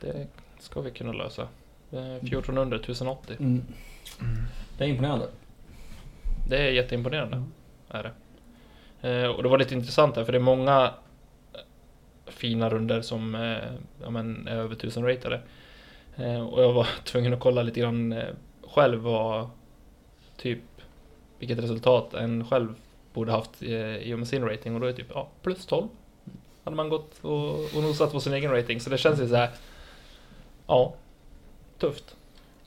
Det 0.00 0.26
ska 0.58 0.80
vi 0.80 0.90
kunna 0.90 1.12
lösa. 1.12 1.48
Eh, 1.92 2.28
14 2.28 2.58
under 2.58 2.78
1080. 2.78 3.36
Mm. 3.40 3.62
Det 4.78 4.84
är 4.84 4.88
imponerande. 4.88 5.28
Det 6.48 6.56
är 6.56 6.70
jätteimponerande. 6.70 7.42
Är 7.88 8.02
det. 8.02 8.12
Eh, 9.08 9.28
och 9.28 9.42
det 9.42 9.48
var 9.48 9.58
lite 9.58 9.74
intressant 9.74 10.16
här 10.16 10.24
för 10.24 10.32
det 10.32 10.38
är 10.38 10.42
många 10.42 10.94
eh, 11.52 11.60
fina 12.26 12.70
runder 12.70 13.00
som 13.00 13.34
eh, 13.34 13.58
ja, 14.02 14.10
men, 14.10 14.48
är 14.48 14.56
över 14.56 14.74
1000 14.74 15.06
ratade. 15.06 15.40
Eh, 16.16 16.46
och 16.46 16.62
jag 16.62 16.72
var 16.72 16.86
tvungen 17.04 17.34
att 17.34 17.40
kolla 17.40 17.62
lite 17.62 17.80
grann 17.80 18.12
eh, 18.12 18.34
själv 18.62 19.00
vad 19.00 19.50
typ 20.36 20.60
vilket 21.38 21.58
resultat 21.58 22.14
en 22.14 22.46
själv 22.46 22.74
borde 23.12 23.32
haft 23.32 23.62
eh, 23.62 23.96
i 23.96 24.14
och 24.14 24.18
med 24.18 24.28
sin 24.28 24.44
rating 24.44 24.74
och 24.74 24.80
då 24.80 24.86
är 24.86 24.90
det 24.90 24.96
typ 24.96 25.10
ja, 25.14 25.28
plus 25.42 25.66
12. 25.66 25.88
Hade 26.64 26.76
man 26.76 26.88
gått 26.88 27.18
och, 27.24 27.54
och 27.76 27.82
nosat 27.82 28.12
på 28.12 28.20
sin 28.20 28.32
egen 28.32 28.50
rating 28.50 28.80
så 28.80 28.90
det 28.90 28.98
känns 28.98 29.20
ju 29.20 29.28
så 29.28 29.36
här. 29.36 29.50
Ja, 30.66 30.94
tufft. 31.78 32.16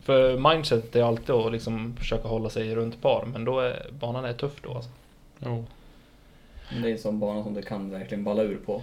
För 0.08 0.38
mindset 0.52 0.96
är 0.96 1.04
alltid 1.04 1.36
att 1.36 1.52
liksom 1.52 1.96
försöka 1.98 2.28
hålla 2.28 2.50
sig 2.50 2.76
runt 2.76 3.02
par 3.02 3.26
men 3.34 3.46
då 3.46 3.60
är 3.60 3.86
banan 4.00 4.26
är 4.26 4.34
tuff 4.34 4.62
då 4.64 4.74
alltså. 4.74 4.90
Jo. 5.40 5.66
Det 6.82 6.88
är 6.88 6.92
en 6.92 6.98
sån 6.98 7.20
bana 7.20 7.44
som 7.44 7.54
du 7.54 7.62
kan 7.62 7.90
verkligen 7.92 8.24
balla 8.24 8.44
ur 8.44 8.58
på. 8.66 8.82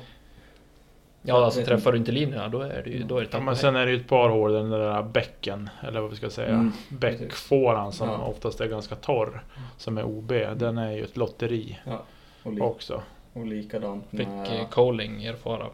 Ja, 1.23 1.45
alltså 1.45 1.62
träffar 1.64 1.93
du 1.93 1.99
inte 1.99 2.12
linjerna 2.12 2.49
då 2.49 2.61
är 2.61 2.83
det 2.85 2.90
ju 2.90 3.02
då 3.04 3.16
är 3.16 3.21
det 3.23 3.28
Ja, 3.33 3.40
men 3.40 3.57
sen 3.57 3.76
är 3.76 3.87
det 3.87 3.93
ju 3.93 4.00
ett 4.00 4.09
par 4.09 4.28
hål 4.28 4.52
den 4.52 4.71
där 4.71 5.02
bäcken, 5.02 5.71
eller 5.83 6.00
vad 6.00 6.11
vi 6.11 6.16
ska 6.16 6.31
säga. 6.31 6.49
Mm, 6.49 6.73
Bäckfåran 6.88 7.93
som 7.93 8.09
Ja. 8.09 8.16
oftast 8.19 8.61
är 8.61 8.66
ganska 8.69 8.95
torr, 8.95 9.43
som 9.78 9.99
är 9.99 10.04
OB. 10.04 10.28
Den 10.57 10.78
är 10.78 10.90
ju 10.93 11.04
ett 11.04 11.16
lotteri 11.16 11.78
Ja. 11.87 12.02
Och, 12.43 12.61
också. 12.71 13.02
och 13.33 13.47
likadant 13.47 14.04
Fick 14.11 14.28
med... 14.28 14.61
eh, 14.61 14.69
Coling 14.69 15.25
erfara 15.25 15.66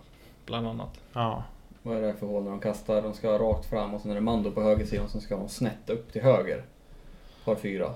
bland 0.46 0.66
annat. 0.68 1.00
Ja. 1.12 1.44
Vad 1.82 1.96
är 1.96 2.02
det 2.02 2.14
för 2.14 2.26
hål 2.26 2.44
när 2.44 2.50
de 2.50 2.60
kastar? 2.60 3.02
De 3.02 3.14
ska 3.14 3.38
rakt 3.38 3.66
fram 3.66 3.94
och 3.94 4.00
sen 4.00 4.10
är 4.10 4.14
det 4.14 4.20
Mando 4.20 4.50
på 4.50 4.62
högersidan 4.62 5.08
som 5.08 5.20
ska 5.20 5.36
de 5.36 5.48
snett 5.48 5.90
upp 5.90 6.12
till 6.12 6.22
höger. 6.22 6.64
Par 7.44 7.56
fyra. 7.56 7.94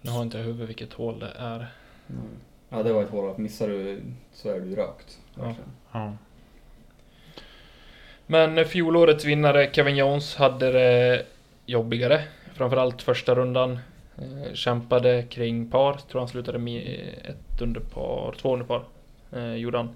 Nu 0.00 0.10
har 0.10 0.22
inte 0.22 0.38
jag 0.38 0.44
huvudet 0.44 0.68
vilket 0.68 0.92
hål 0.92 1.18
det 1.18 1.32
är. 1.36 1.66
Ja 2.68 2.82
det 2.82 2.92
var 2.92 3.02
ett 3.02 3.10
hål 3.10 3.30
att 3.30 3.38
missar 3.38 3.68
du 3.68 4.02
så 4.32 4.48
är 4.48 4.60
du 4.60 4.76
rökt. 4.76 5.18
Ja. 5.34 5.54
ja. 5.92 6.12
Men 8.26 8.64
fjolårets 8.64 9.24
vinnare 9.24 9.70
Kevin 9.72 9.96
Jones 9.96 10.36
hade 10.36 10.72
det 10.72 11.26
jobbigare. 11.66 12.24
Framförallt 12.54 13.02
första 13.02 13.34
rundan. 13.34 13.78
Eh, 14.18 14.54
kämpade 14.54 15.22
kring 15.22 15.70
par. 15.70 15.94
Tror 15.94 16.20
han 16.20 16.28
slutade 16.28 16.58
med 16.58 17.08
ett 17.24 17.60
under 17.60 17.80
par, 17.80 18.32
två 18.32 18.52
under 18.52 18.66
par. 18.66 18.84
Eh, 19.32 19.54
gjorde 19.54 19.78
han. 19.78 19.88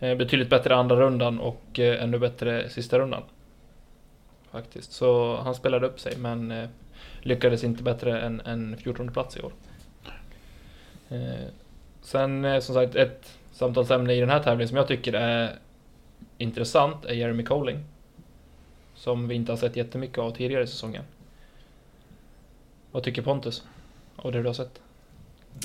Eh, 0.00 0.16
betydligt 0.16 0.50
bättre 0.50 0.74
andra 0.74 0.96
rundan 0.96 1.40
och 1.40 1.78
eh, 1.78 2.02
ännu 2.02 2.18
bättre 2.18 2.68
sista 2.68 2.98
rundan. 2.98 3.22
Faktiskt. 4.50 4.92
Så 4.92 5.36
han 5.36 5.54
spelade 5.54 5.86
upp 5.86 6.00
sig 6.00 6.16
men 6.16 6.50
eh, 6.50 6.68
lyckades 7.20 7.64
inte 7.64 7.82
bättre 7.82 8.20
än 8.20 8.40
en 8.40 8.76
14 8.76 9.12
plats 9.12 9.36
i 9.36 9.42
år. 9.42 9.52
Sen 12.02 12.62
som 12.62 12.74
sagt 12.74 12.94
ett 12.94 13.38
samtalsämne 13.52 14.14
i 14.14 14.20
den 14.20 14.30
här 14.30 14.42
tävlingen 14.42 14.68
som 14.68 14.76
jag 14.76 14.88
tycker 14.88 15.12
är 15.12 15.58
intressant 16.38 17.04
är 17.04 17.14
Jeremy 17.14 17.44
Colling. 17.44 17.84
Som 18.94 19.28
vi 19.28 19.34
inte 19.34 19.52
har 19.52 19.56
sett 19.56 19.76
jättemycket 19.76 20.18
av 20.18 20.30
tidigare 20.30 20.62
i 20.62 20.66
säsongen. 20.66 21.04
Vad 22.92 23.02
tycker 23.02 23.22
Pontus? 23.22 23.64
Av 24.16 24.32
det 24.32 24.42
du 24.42 24.46
har 24.46 24.54
sett? 24.54 24.80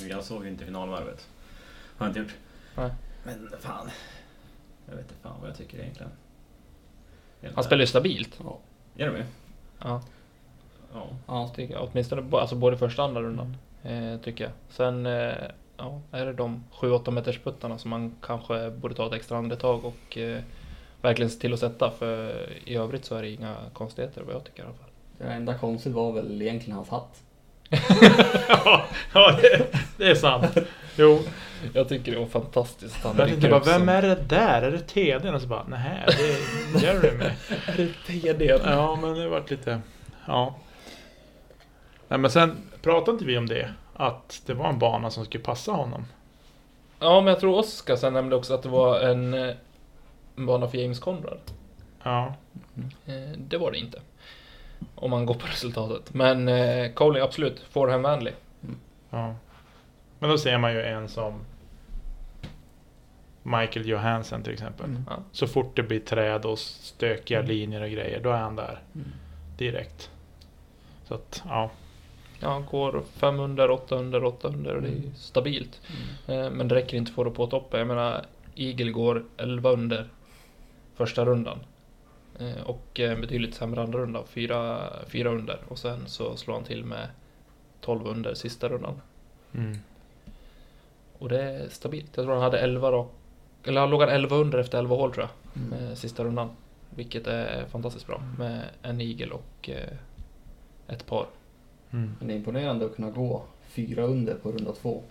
Jag 0.08 0.24
såg 0.24 0.44
ju 0.44 0.50
inte 0.50 0.64
finalvarvet. 0.64 1.28
Har 1.96 2.06
jag 2.06 2.10
inte 2.10 2.20
gjort. 2.20 2.34
Nej. 2.76 2.90
Men 3.24 3.50
fan. 3.60 3.90
Jag 4.86 4.96
vet 4.96 5.02
inte 5.04 5.14
fan 5.22 5.36
vad 5.40 5.50
jag 5.50 5.56
tycker 5.56 5.78
egentligen. 5.78 6.12
Han 7.54 7.64
spelar 7.64 7.80
ju 7.80 7.86
stabilt. 7.86 8.38
Ja. 8.44 8.58
Gör 8.94 9.06
de 9.06 9.16
ju? 9.16 9.24
Ja, 9.78 10.02
Ja. 10.94 11.06
Ja. 11.26 11.50
tycker 11.56 11.74
jag. 11.74 11.88
Åtminstone 11.92 12.36
alltså 12.36 12.56
både 12.56 12.76
första 12.76 13.02
och 13.02 13.08
andra 13.08 13.22
rundan. 13.22 13.56
Eh, 13.82 14.20
tycker 14.20 14.44
jag. 14.44 14.52
Sen 14.68 15.06
eh, 15.06 15.32
ja, 15.76 16.00
är 16.10 16.26
det 16.26 16.32
de 16.32 16.64
7-8 16.72 17.10
meters 17.10 17.38
puttarna 17.38 17.78
som 17.78 17.90
man 17.90 18.14
kanske 18.22 18.70
borde 18.70 18.94
ta 18.94 19.06
ett 19.06 19.12
extra 19.12 19.38
andetag 19.38 19.84
och 19.84 20.18
eh, 20.18 20.40
verkligen 21.02 21.30
se 21.30 21.40
till 21.40 21.52
att 21.52 21.60
sätta. 21.60 21.90
För 21.90 22.48
i 22.64 22.76
övrigt 22.76 23.04
så 23.04 23.14
är 23.14 23.22
det 23.22 23.30
inga 23.30 23.56
konstigheter 23.72 24.22
vad 24.22 24.34
jag 24.34 24.44
tycker 24.44 24.62
i 24.62 24.66
alla 24.66 24.74
fall. 24.74 24.90
Det 25.18 25.24
enda 25.24 25.58
konstigt 25.58 25.92
var 25.92 26.12
väl 26.12 26.42
egentligen 26.42 26.76
hans 26.76 26.88
hatt. 26.88 27.22
ja, 28.48 28.84
ja 29.14 29.38
det, 29.42 29.66
det 29.96 30.10
är 30.10 30.14
sant. 30.14 30.58
Jo. 30.96 31.18
Jag 31.74 31.88
tycker 31.88 32.12
det 32.12 32.18
var 32.18 32.26
fantastiskt 32.26 32.96
att 32.96 33.02
han 33.02 33.16
Jag 33.18 33.28
tänkte 33.28 33.48
bara, 33.48 33.60
vem 33.78 33.88
är 33.88 34.02
det 34.02 34.14
där? 34.28 34.62
Är 34.62 34.70
det 34.70 34.78
TDn? 34.78 35.34
Och 35.34 35.40
så 35.42 35.46
bara, 35.48 35.64
nej 35.68 36.04
det 36.06 36.78
är 36.78 36.82
Jeremy. 36.84 37.24
TDn? 38.06 38.60
Ja, 38.64 38.98
men 39.02 39.14
det 39.14 39.28
vart 39.28 39.50
lite... 39.50 39.80
Ja. 40.26 40.54
Nej, 42.08 42.18
men 42.18 42.30
sen 42.30 42.56
pratade 42.82 43.10
inte 43.12 43.24
vi 43.24 43.38
om 43.38 43.46
det? 43.46 43.72
Att 43.94 44.42
det 44.46 44.54
var 44.54 44.68
en 44.68 44.78
bana 44.78 45.10
som 45.10 45.24
skulle 45.24 45.44
passa 45.44 45.72
honom? 45.72 46.04
Ja, 46.98 47.20
men 47.20 47.26
jag 47.32 47.40
tror 47.40 47.58
Oskar 47.58 47.96
sen 47.96 48.12
nämnde 48.12 48.36
också 48.36 48.54
att 48.54 48.62
det 48.62 48.68
var 48.68 49.00
en, 49.00 49.34
eh, 49.34 49.54
en 50.36 50.46
bana 50.46 50.68
för 50.68 50.78
James 50.78 50.98
Conrad. 50.98 51.40
Ja. 52.02 52.34
Eh, 53.06 53.38
Det 53.38 53.58
var 53.58 53.70
det 53.70 53.78
inte. 53.78 54.00
Om 54.94 55.10
man 55.10 55.26
går 55.26 55.34
på 55.34 55.46
resultatet. 55.46 56.14
Men 56.14 56.48
eh, 56.48 56.92
Coley 56.92 57.22
absolut, 57.22 57.60
forehandvänlig. 57.70 58.34
ja. 59.10 59.34
Men 60.18 60.30
då 60.30 60.38
ser 60.38 60.58
man 60.58 60.72
ju 60.72 60.82
en 60.82 61.08
som 61.08 61.40
Michael 63.42 63.88
Johansson 63.88 64.42
till 64.42 64.52
exempel. 64.52 64.86
Mm. 64.86 65.04
Ja. 65.10 65.16
Så 65.32 65.46
fort 65.46 65.76
det 65.76 65.82
blir 65.82 66.00
träd 66.00 66.44
och 66.44 66.58
stökiga 66.58 67.42
linjer 67.42 67.82
och 67.82 67.90
grejer, 67.90 68.20
då 68.20 68.30
är 68.30 68.36
han 68.36 68.56
där. 68.56 68.82
Mm. 68.94 69.08
Direkt. 69.58 70.10
Så 71.04 71.14
att, 71.14 71.42
ja. 71.48 71.70
Ja, 72.40 72.48
han 72.52 72.66
går 72.66 73.02
500, 73.16 73.72
800, 73.72 74.26
800 74.28 74.74
och 74.76 74.82
det 74.82 74.88
är 74.88 74.92
Mm. 74.92 75.14
stabilt. 75.14 75.80
Eh, 76.26 76.50
Men 76.50 76.68
det 76.68 76.74
räcker 76.74 76.96
inte 76.96 77.12
för 77.12 77.26
att 77.26 77.34
få 77.36 77.46
toppen. 77.46 77.78
Jag 77.78 77.88
menar, 77.88 78.24
Eagle 78.54 78.90
går 78.90 79.24
11 79.36 79.70
under 79.70 80.08
första 80.94 81.24
rundan. 81.24 81.58
Eh, 82.38 82.62
Och 82.66 83.00
eh, 83.00 83.20
betydligt 83.20 83.54
sämre 83.54 83.82
andra 83.82 83.98
runda, 83.98 84.24
4, 84.24 84.82
4 85.08 85.30
under. 85.30 85.58
Och 85.68 85.78
sen 85.78 86.02
så 86.06 86.36
slår 86.36 86.54
han 86.54 86.64
till 86.64 86.84
med 86.84 87.08
12 87.80 88.06
under 88.06 88.34
sista 88.34 88.68
rundan. 88.68 89.00
Mm. 89.54 89.76
Och 91.18 91.28
det 91.28 91.42
är 91.42 91.68
stabilt. 91.68 92.10
Jag 92.16 92.24
tror 92.24 92.34
han 92.34 92.42
hade 92.42 92.58
11 92.58 92.92
rak... 92.92 93.10
Eller 93.64 93.80
han 93.80 93.90
låg 93.90 94.00
han 94.00 94.10
11 94.10 94.36
under 94.36 94.58
efter 94.58 94.78
11 94.78 94.96
hål 94.96 95.12
tror 95.12 95.26
jag. 95.26 95.62
Mm. 95.62 95.68
Med 95.68 95.98
sista 95.98 96.24
rundan. 96.24 96.50
Vilket 96.90 97.26
är 97.26 97.64
fantastiskt 97.66 98.06
bra. 98.06 98.22
Med 98.38 98.64
en 98.82 99.00
eagle 99.00 99.30
och 99.30 99.70
eh, 99.70 100.94
ett 100.94 101.06
par. 101.06 101.26
Mm. 101.90 102.14
Men 102.18 102.28
det 102.28 102.34
är 102.34 102.36
imponerande 102.36 102.84
att 102.84 102.96
kunna 102.96 103.10
gå 103.10 103.42
fyra 103.68 104.02
under 104.02 104.34
på 104.34 104.52
runda 104.52 104.72
två. 104.72 105.02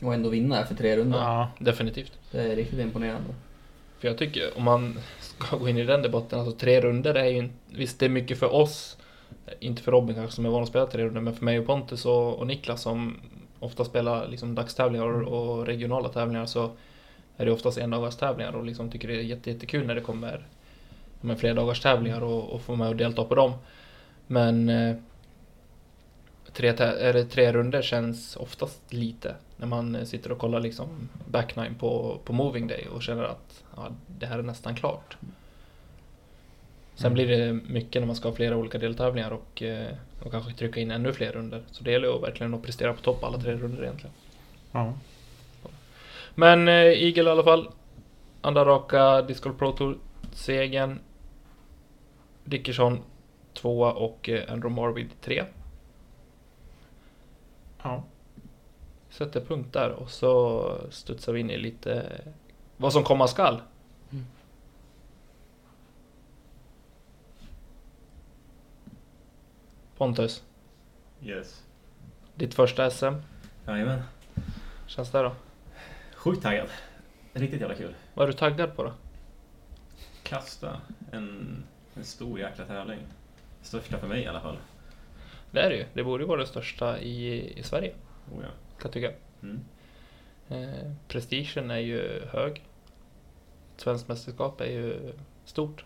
Och 0.00 0.14
ändå 0.14 0.28
vinna 0.28 0.60
efter 0.60 0.74
tre 0.74 0.96
rundor. 0.96 1.20
Ja. 1.20 1.50
Definitivt. 1.58 2.12
Det 2.30 2.52
är 2.52 2.56
riktigt 2.56 2.78
imponerande. 2.78 3.34
För 3.98 4.08
jag 4.08 4.18
tycker 4.18 4.58
om 4.58 4.64
man 4.64 4.98
ska 5.20 5.56
gå 5.56 5.68
in 5.68 5.78
i 5.78 5.84
den 5.84 6.02
debatten, 6.02 6.40
alltså 6.40 6.56
tre 6.58 6.80
runder 6.80 7.14
är 7.14 7.24
ju... 7.24 7.48
Visst, 7.70 7.98
det 7.98 8.04
är 8.04 8.10
mycket 8.10 8.38
för 8.38 8.54
oss. 8.54 8.98
Inte 9.60 9.82
för 9.82 9.92
Robin 9.92 10.14
kanske 10.14 10.34
som 10.34 10.46
är 10.46 10.50
van 10.50 10.62
att 10.62 10.68
spela 10.68 10.86
tre 10.86 11.04
runder, 11.04 11.20
men 11.20 11.34
för 11.34 11.44
mig 11.44 11.58
och 11.58 11.66
Pontus 11.66 12.06
och, 12.06 12.38
och 12.38 12.46
Niklas 12.46 12.82
som 12.82 13.20
ofta 13.60 13.84
spelar 13.84 14.28
liksom 14.28 14.54
dagstävlingar 14.54 15.06
och, 15.06 15.58
och 15.58 15.66
regionala 15.66 16.08
tävlingar 16.08 16.46
så 16.46 16.70
är 17.38 17.44
det 17.44 17.52
oftast 17.52 17.78
endagars 17.78 18.16
tävlingar 18.16 18.52
och 18.52 18.64
liksom 18.64 18.90
tycker 18.90 19.08
det 19.08 19.14
är 19.14 19.22
jätte, 19.22 19.50
jättekul 19.50 19.86
när 19.86 19.94
det 19.94 20.00
kommer 20.00 20.46
de 21.20 21.30
här 21.30 21.36
flerdagars 21.36 21.80
tävlingar 21.80 22.20
och, 22.20 22.50
och 22.50 22.62
få 22.62 22.76
med 22.76 22.88
och 22.88 22.96
delta 22.96 23.24
på 23.24 23.34
dem. 23.34 23.52
Men 24.26 24.68
eh, 24.68 24.96
tre, 26.52 26.72
det 26.72 27.24
tre 27.24 27.52
runder 27.52 27.82
känns 27.82 28.36
oftast 28.36 28.92
lite 28.92 29.34
när 29.56 29.66
man 29.66 30.06
sitter 30.06 30.32
och 30.32 30.38
kollar 30.38 30.60
liksom 30.60 31.08
back 31.30 31.56
nine 31.56 31.74
på, 31.74 32.20
på 32.24 32.32
moving 32.32 32.66
day 32.66 32.86
och 32.94 33.02
känner 33.02 33.22
att 33.22 33.64
ja, 33.76 33.88
det 34.06 34.26
här 34.26 34.38
är 34.38 34.42
nästan 34.42 34.74
klart. 34.74 35.16
Sen 36.94 37.06
Mm. 37.06 37.14
blir 37.14 37.26
det 37.26 37.52
mycket 37.52 38.02
när 38.02 38.06
man 38.06 38.16
ska 38.16 38.28
ha 38.28 38.36
flera 38.36 38.56
olika 38.56 38.78
deltävlingar 38.78 39.30
och, 39.30 39.62
eh, 39.62 39.94
och 40.24 40.30
kanske 40.30 40.52
trycka 40.52 40.80
in 40.80 40.90
ännu 40.90 41.12
fler 41.12 41.32
runder. 41.32 41.62
Så 41.70 41.84
det 41.84 41.92
gäller 41.92 42.08
ju 42.08 42.18
verkligen 42.18 42.54
att 42.54 42.62
prestera 42.62 42.92
på 42.92 43.00
topp 43.00 43.24
alla 43.24 43.38
tre 43.38 43.52
runder 43.52 43.82
egentligen. 43.82 44.14
Ja. 44.72 44.94
Men 46.38 46.68
eh, 46.68 46.74
Eagle 46.74 47.22
i 47.22 47.30
alla 47.32 47.42
fall. 47.44 47.70
Andra 48.40 48.64
raka 48.64 49.22
Disc 49.22 49.40
Golf 49.42 49.58
Pro 49.58 49.72
Tour 49.72 49.98
Segern. 50.32 51.00
Dickerson 52.44 53.02
tvåa 53.54 53.92
och 53.92 54.28
eh, 54.28 54.52
Andrew 54.52 54.80
Marvid 54.80 55.10
tre. 55.20 55.44
Ja. 57.82 58.02
Sätter 59.10 59.40
punkt 59.40 59.72
där 59.72 59.90
och 59.90 60.10
så 60.10 60.62
studsar 60.90 61.32
vi 61.32 61.40
in 61.40 61.50
i 61.50 61.58
lite 61.58 62.22
vad 62.76 62.92
som 62.92 63.02
komma 63.04 63.28
skall. 63.28 63.62
Mm. 64.12 64.24
Pontus, 69.96 70.42
Yes. 71.22 71.62
ditt 72.34 72.54
första 72.54 72.90
SM. 72.90 73.14
Jajamän. 73.66 74.02
Känns 74.86 75.10
det 75.10 75.22
då? 75.22 75.32
Sjukt 76.18 76.42
taggad. 76.42 76.68
Riktigt 77.32 77.60
jävla 77.60 77.74
kul. 77.76 77.94
Vad 78.14 78.22
är 78.28 78.32
du 78.32 78.38
taggad 78.38 78.76
på 78.76 78.82
då? 78.84 78.92
Kasta 80.22 80.80
en, 81.12 81.56
en 81.94 82.04
stor 82.04 82.38
jäkla 82.40 82.64
tävling. 82.64 82.98
Största 83.62 83.98
för 83.98 84.06
mig 84.08 84.22
i 84.22 84.26
alla 84.26 84.40
fall. 84.40 84.56
Det 85.50 85.60
är 85.60 85.70
det 85.70 85.76
ju. 85.76 85.84
Det 85.92 86.04
borde 86.04 86.22
ju 86.22 86.28
vara 86.28 86.38
den 86.38 86.46
största 86.46 86.98
i, 87.00 87.52
i 87.58 87.62
Sverige, 87.62 87.94
Oh, 88.32 88.42
ja. 88.42 88.48
kan 88.78 88.82
jag 88.82 88.92
tycka. 88.92 89.12
mm. 89.42 89.60
Eh, 90.48 90.92
prestigen 91.08 91.70
är 91.70 91.78
ju 91.78 92.22
hög. 92.32 92.64
Svenskt 93.76 94.08
mästerskap 94.08 94.60
är 94.60 94.66
ju 94.70 95.12
stort. 95.44 95.84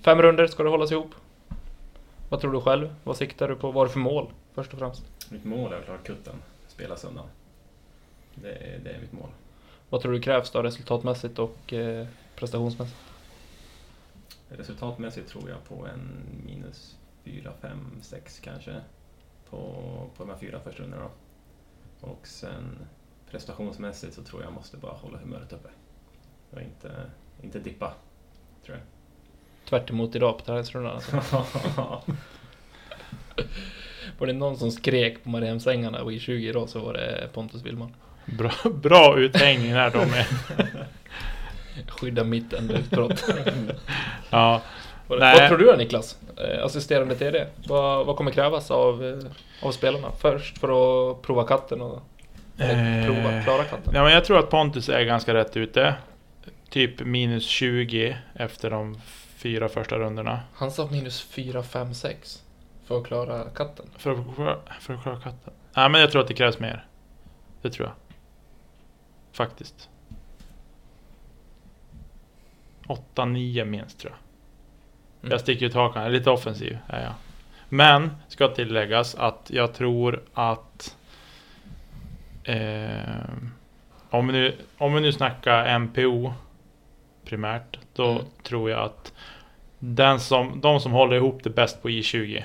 Fem 0.00 0.22
runder 0.22 0.46
ska 0.46 0.62
det 0.62 0.68
hållas 0.68 0.92
ihop. 0.92 1.14
Vad 2.28 2.40
tror 2.40 2.52
du 2.52 2.60
själv? 2.60 2.94
Vad 3.04 3.16
siktar 3.16 3.48
du 3.48 3.56
på? 3.56 3.66
Vad 3.66 3.74
har 3.74 3.86
du 3.86 3.92
för 3.92 3.98
mål? 4.00 4.32
Först 4.54 4.72
och 4.72 4.78
främst. 4.78 5.30
Mitt 5.30 5.44
mål 5.44 5.72
är 5.72 5.76
att 5.76 5.84
klara 5.84 5.98
kutten. 5.98 6.34
Spela 6.68 6.96
söndag. 6.96 7.24
Det 8.34 8.50
är, 8.50 8.78
det 8.78 8.90
är 8.90 9.00
mitt 9.00 9.12
mål. 9.12 9.30
Vad 9.88 10.00
tror 10.00 10.12
du 10.12 10.20
krävs 10.20 10.50
då 10.50 10.62
resultatmässigt 10.62 11.38
och 11.38 11.72
eh, 11.72 12.06
prestationsmässigt? 12.36 13.00
Resultatmässigt 14.48 15.28
tror 15.28 15.50
jag 15.50 15.64
på 15.64 15.86
en 15.86 16.10
minus 16.46 16.96
4, 17.24 17.52
5, 17.60 17.78
6 18.02 18.38
kanske. 18.38 18.74
På, 19.50 19.58
på 20.16 20.24
de 20.24 20.30
här 20.30 20.38
fyra 20.38 20.60
första 20.60 20.82
rundorna. 20.82 21.08
Och 22.00 22.26
sen 22.26 22.78
prestationsmässigt 23.30 24.14
så 24.14 24.22
tror 24.22 24.42
jag 24.42 24.52
måste 24.52 24.76
bara 24.76 24.92
hålla 24.92 25.18
humöret 25.18 25.52
uppe. 25.52 25.68
Och 26.50 26.60
inte, 26.60 27.10
inte 27.42 27.58
dippa, 27.58 27.94
tror 28.64 28.76
jag. 28.76 28.86
Tvärt 29.68 29.90
emot 29.90 30.16
idag 30.16 30.38
på 30.38 30.44
tävlingsrundan 30.44 30.94
alltså. 30.94 31.16
Var 34.18 34.26
det 34.26 34.32
någon 34.32 34.58
som 34.58 34.70
skrek 34.70 35.24
på 35.24 35.30
Mariehemsängarna 35.30 36.02
och 36.02 36.12
i 36.12 36.18
20 36.18 36.48
idag 36.48 36.68
så 36.68 36.80
var 36.80 36.92
det 36.92 37.28
Pontus 37.32 37.62
Willman. 37.62 37.94
Bra, 38.38 38.52
bra 38.70 39.18
uthängning 39.18 39.72
där 39.72 39.90
de 39.94 39.98
är. 40.00 40.26
Skydda 41.88 42.24
mitt 42.24 42.52
enda 42.52 42.74
utbrott. 42.74 43.24
Ja. 44.30 44.62
Vad, 45.08 45.18
vad 45.20 45.48
tror 45.48 45.58
du 45.58 45.76
Niklas? 45.76 46.18
Eh, 46.36 46.64
Assisterande 46.64 47.14
TD. 47.14 47.46
Vad, 47.66 48.06
vad 48.06 48.16
kommer 48.16 48.30
krävas 48.30 48.70
av, 48.70 49.04
eh, 49.04 49.66
av 49.68 49.72
spelarna? 49.72 50.08
Först 50.20 50.58
för 50.58 50.68
att 51.12 51.22
prova 51.22 51.46
katten 51.46 51.80
och 51.80 52.02
eller, 52.58 53.06
prova 53.06 53.32
Eh, 53.36 53.44
klara 53.44 53.64
katten. 53.64 53.92
Ja, 53.94 54.02
men 54.04 54.12
jag 54.12 54.24
tror 54.24 54.38
att 54.38 54.50
Pontus 54.50 54.88
är 54.88 55.02
ganska 55.04 55.34
rätt 55.34 55.56
ute. 55.56 55.94
Typ 56.70 57.00
minus 57.00 57.46
20 57.46 58.16
efter 58.34 58.70
de 58.70 59.00
fyra 59.36 59.68
första 59.68 59.98
rundorna. 59.98 60.40
Han 60.54 60.70
sa 60.70 60.86
minus 60.86 61.22
4, 61.22 61.62
5, 61.62 61.94
6 61.94 62.42
för 62.86 62.98
att 62.98 63.06
klara 63.06 63.44
katten. 63.56 63.86
För 63.98 64.10
att, 64.12 64.18
klara- 64.36 64.58
för 64.80 64.94
att 64.94 65.02
klara 65.02 65.16
katten. 65.16 65.52
Nej, 65.74 65.88
men 65.88 66.00
jag 66.00 66.10
tror 66.10 66.22
att 66.22 66.28
det 66.28 66.34
krävs 66.34 66.58
mer. 66.58 66.84
Det 67.62 67.70
tror 67.70 67.86
jag. 67.88 67.94
Faktiskt. 69.32 69.88
8-9 73.14 73.64
minst 73.64 73.98
tror 73.98 74.12
jag. 74.12 74.18
Mm. 75.22 75.32
Jag 75.32 75.40
sticker 75.40 75.66
ut 75.66 75.74
hakan, 75.74 76.02
jag 76.02 76.12
är 76.12 76.18
lite 76.18 76.30
offensiv 76.30 76.78
är 76.86 77.02
jag. 77.02 77.12
Men, 77.68 78.10
ska 78.28 78.48
tilläggas 78.48 79.14
att 79.14 79.50
jag 79.50 79.74
tror 79.74 80.22
att 80.34 80.96
eh, 82.44 83.24
om, 84.10 84.26
vi 84.26 84.32
nu, 84.32 84.56
om 84.78 84.94
vi 84.94 85.00
nu 85.00 85.12
snackar 85.12 85.78
MPO 85.78 86.32
primärt, 87.24 87.78
då 87.94 88.10
Mm. 88.10 88.24
tror 88.42 88.70
jag 88.70 88.80
att 88.80 89.12
den 89.78 90.20
som, 90.20 90.60
de 90.60 90.80
som 90.80 90.92
håller 90.92 91.16
ihop 91.16 91.44
det 91.44 91.50
bäst 91.50 91.82
på 91.82 91.88
I20 91.88 92.44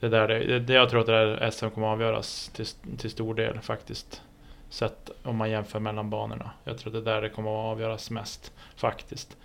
det 0.00 0.06
är 0.06 0.10
där 0.10 0.28
det, 0.28 0.58
det, 0.58 0.72
jag 0.72 0.90
tror 0.90 1.00
att 1.00 1.06
det 1.06 1.12
där 1.12 1.50
SM 1.50 1.68
kommer 1.68 1.86
avgöras 1.86 2.48
till, 2.48 2.66
till 2.98 3.10
stor 3.10 3.34
del 3.34 3.60
faktiskt. 3.60 4.22
Sett 4.70 5.10
om 5.22 5.36
man 5.36 5.50
jämför 5.50 5.80
mellan 5.80 6.10
banorna. 6.10 6.50
Jag 6.64 6.78
tror 6.78 6.96
att 6.96 7.04
det 7.04 7.10
är 7.10 7.14
där 7.14 7.22
det 7.22 7.28
kommer 7.28 7.50
att 7.50 7.72
avgöras 7.72 8.10
mest 8.10 8.52
faktiskt. 8.76 9.36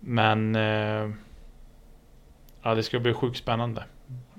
Men 0.00 0.54
eh, 0.56 1.10
ja, 2.62 2.74
det 2.74 2.82
ska 2.82 2.98
bli 3.00 3.14
sjukt 3.14 3.38
spännande. 3.38 3.84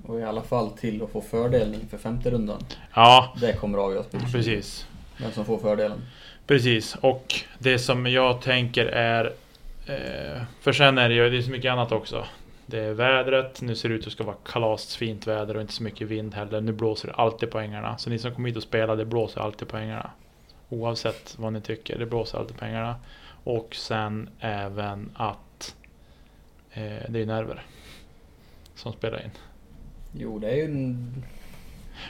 Och 0.08 0.20
i 0.20 0.24
alla 0.24 0.42
fall 0.42 0.70
till 0.72 1.04
att 1.04 1.10
få 1.12 1.22
fördelen 1.22 1.74
inför 1.82 1.98
femte 1.98 2.30
rundan. 2.32 2.62
Ja, 2.94 3.34
Det 3.42 3.54
kommer 3.54 3.78
att 3.78 3.84
avgöras 3.84 4.08
på 4.08 4.18
I20. 4.18 4.32
precis. 4.32 4.88
Vem 5.18 5.32
som 5.32 5.46
får 5.46 5.58
fördelen. 5.58 6.02
Precis, 6.48 6.96
och 6.96 7.34
det 7.60 7.80
som 7.80 8.06
jag 8.08 8.42
tänker 8.42 8.86
är... 8.86 9.26
Eh, 9.88 10.42
för 10.62 10.74
sen 10.74 10.98
är 10.98 11.10
det 11.10 11.16
ju 11.16 11.30
det 11.30 11.38
är 11.38 11.42
så 11.42 11.52
mycket 11.52 11.72
annat 11.72 11.92
också. 11.92 12.26
Det 12.72 12.80
är 12.80 12.94
vädret, 12.94 13.62
nu 13.62 13.76
ser 13.76 13.90
det 13.90 13.96
ut 13.96 14.08
att 14.08 14.14
ska 14.14 14.24
vara 14.24 14.36
kalasfint 14.46 15.28
väder 15.28 15.56
och 15.56 15.62
inte 15.62 15.74
så 15.74 15.84
mycket 15.84 16.08
vind 16.08 16.34
heller. 16.34 16.62
Nu 16.62 16.72
blåser 16.72 17.08
det 17.08 17.14
alltid 17.14 17.52
poängarna. 17.52 17.98
Så 17.98 18.10
ni 18.10 18.20
som 18.20 18.34
kommer 18.36 18.50
hit 18.50 18.58
och 18.58 18.64
spelar, 18.64 18.96
det 18.96 19.06
blåser 19.06 19.42
alltid 19.42 19.68
poängarna. 19.68 20.12
Oavsett 20.70 21.36
vad 21.40 21.54
ni 21.54 21.62
tycker, 21.62 22.00
det 22.00 22.06
blåser 22.06 22.38
alltid 22.38 22.58
pengarna. 22.58 22.96
Och 23.44 23.76
sen 23.76 24.30
även 24.40 25.10
att 25.16 25.76
eh, 26.74 27.10
det 27.10 27.22
är 27.22 27.26
nerver 27.26 27.64
som 28.76 28.94
spelar 28.94 29.24
in. 29.24 29.32
Jo, 30.18 30.40
det 30.40 30.50
är 30.50 30.56
ju 30.56 30.66
en... 30.66 31.24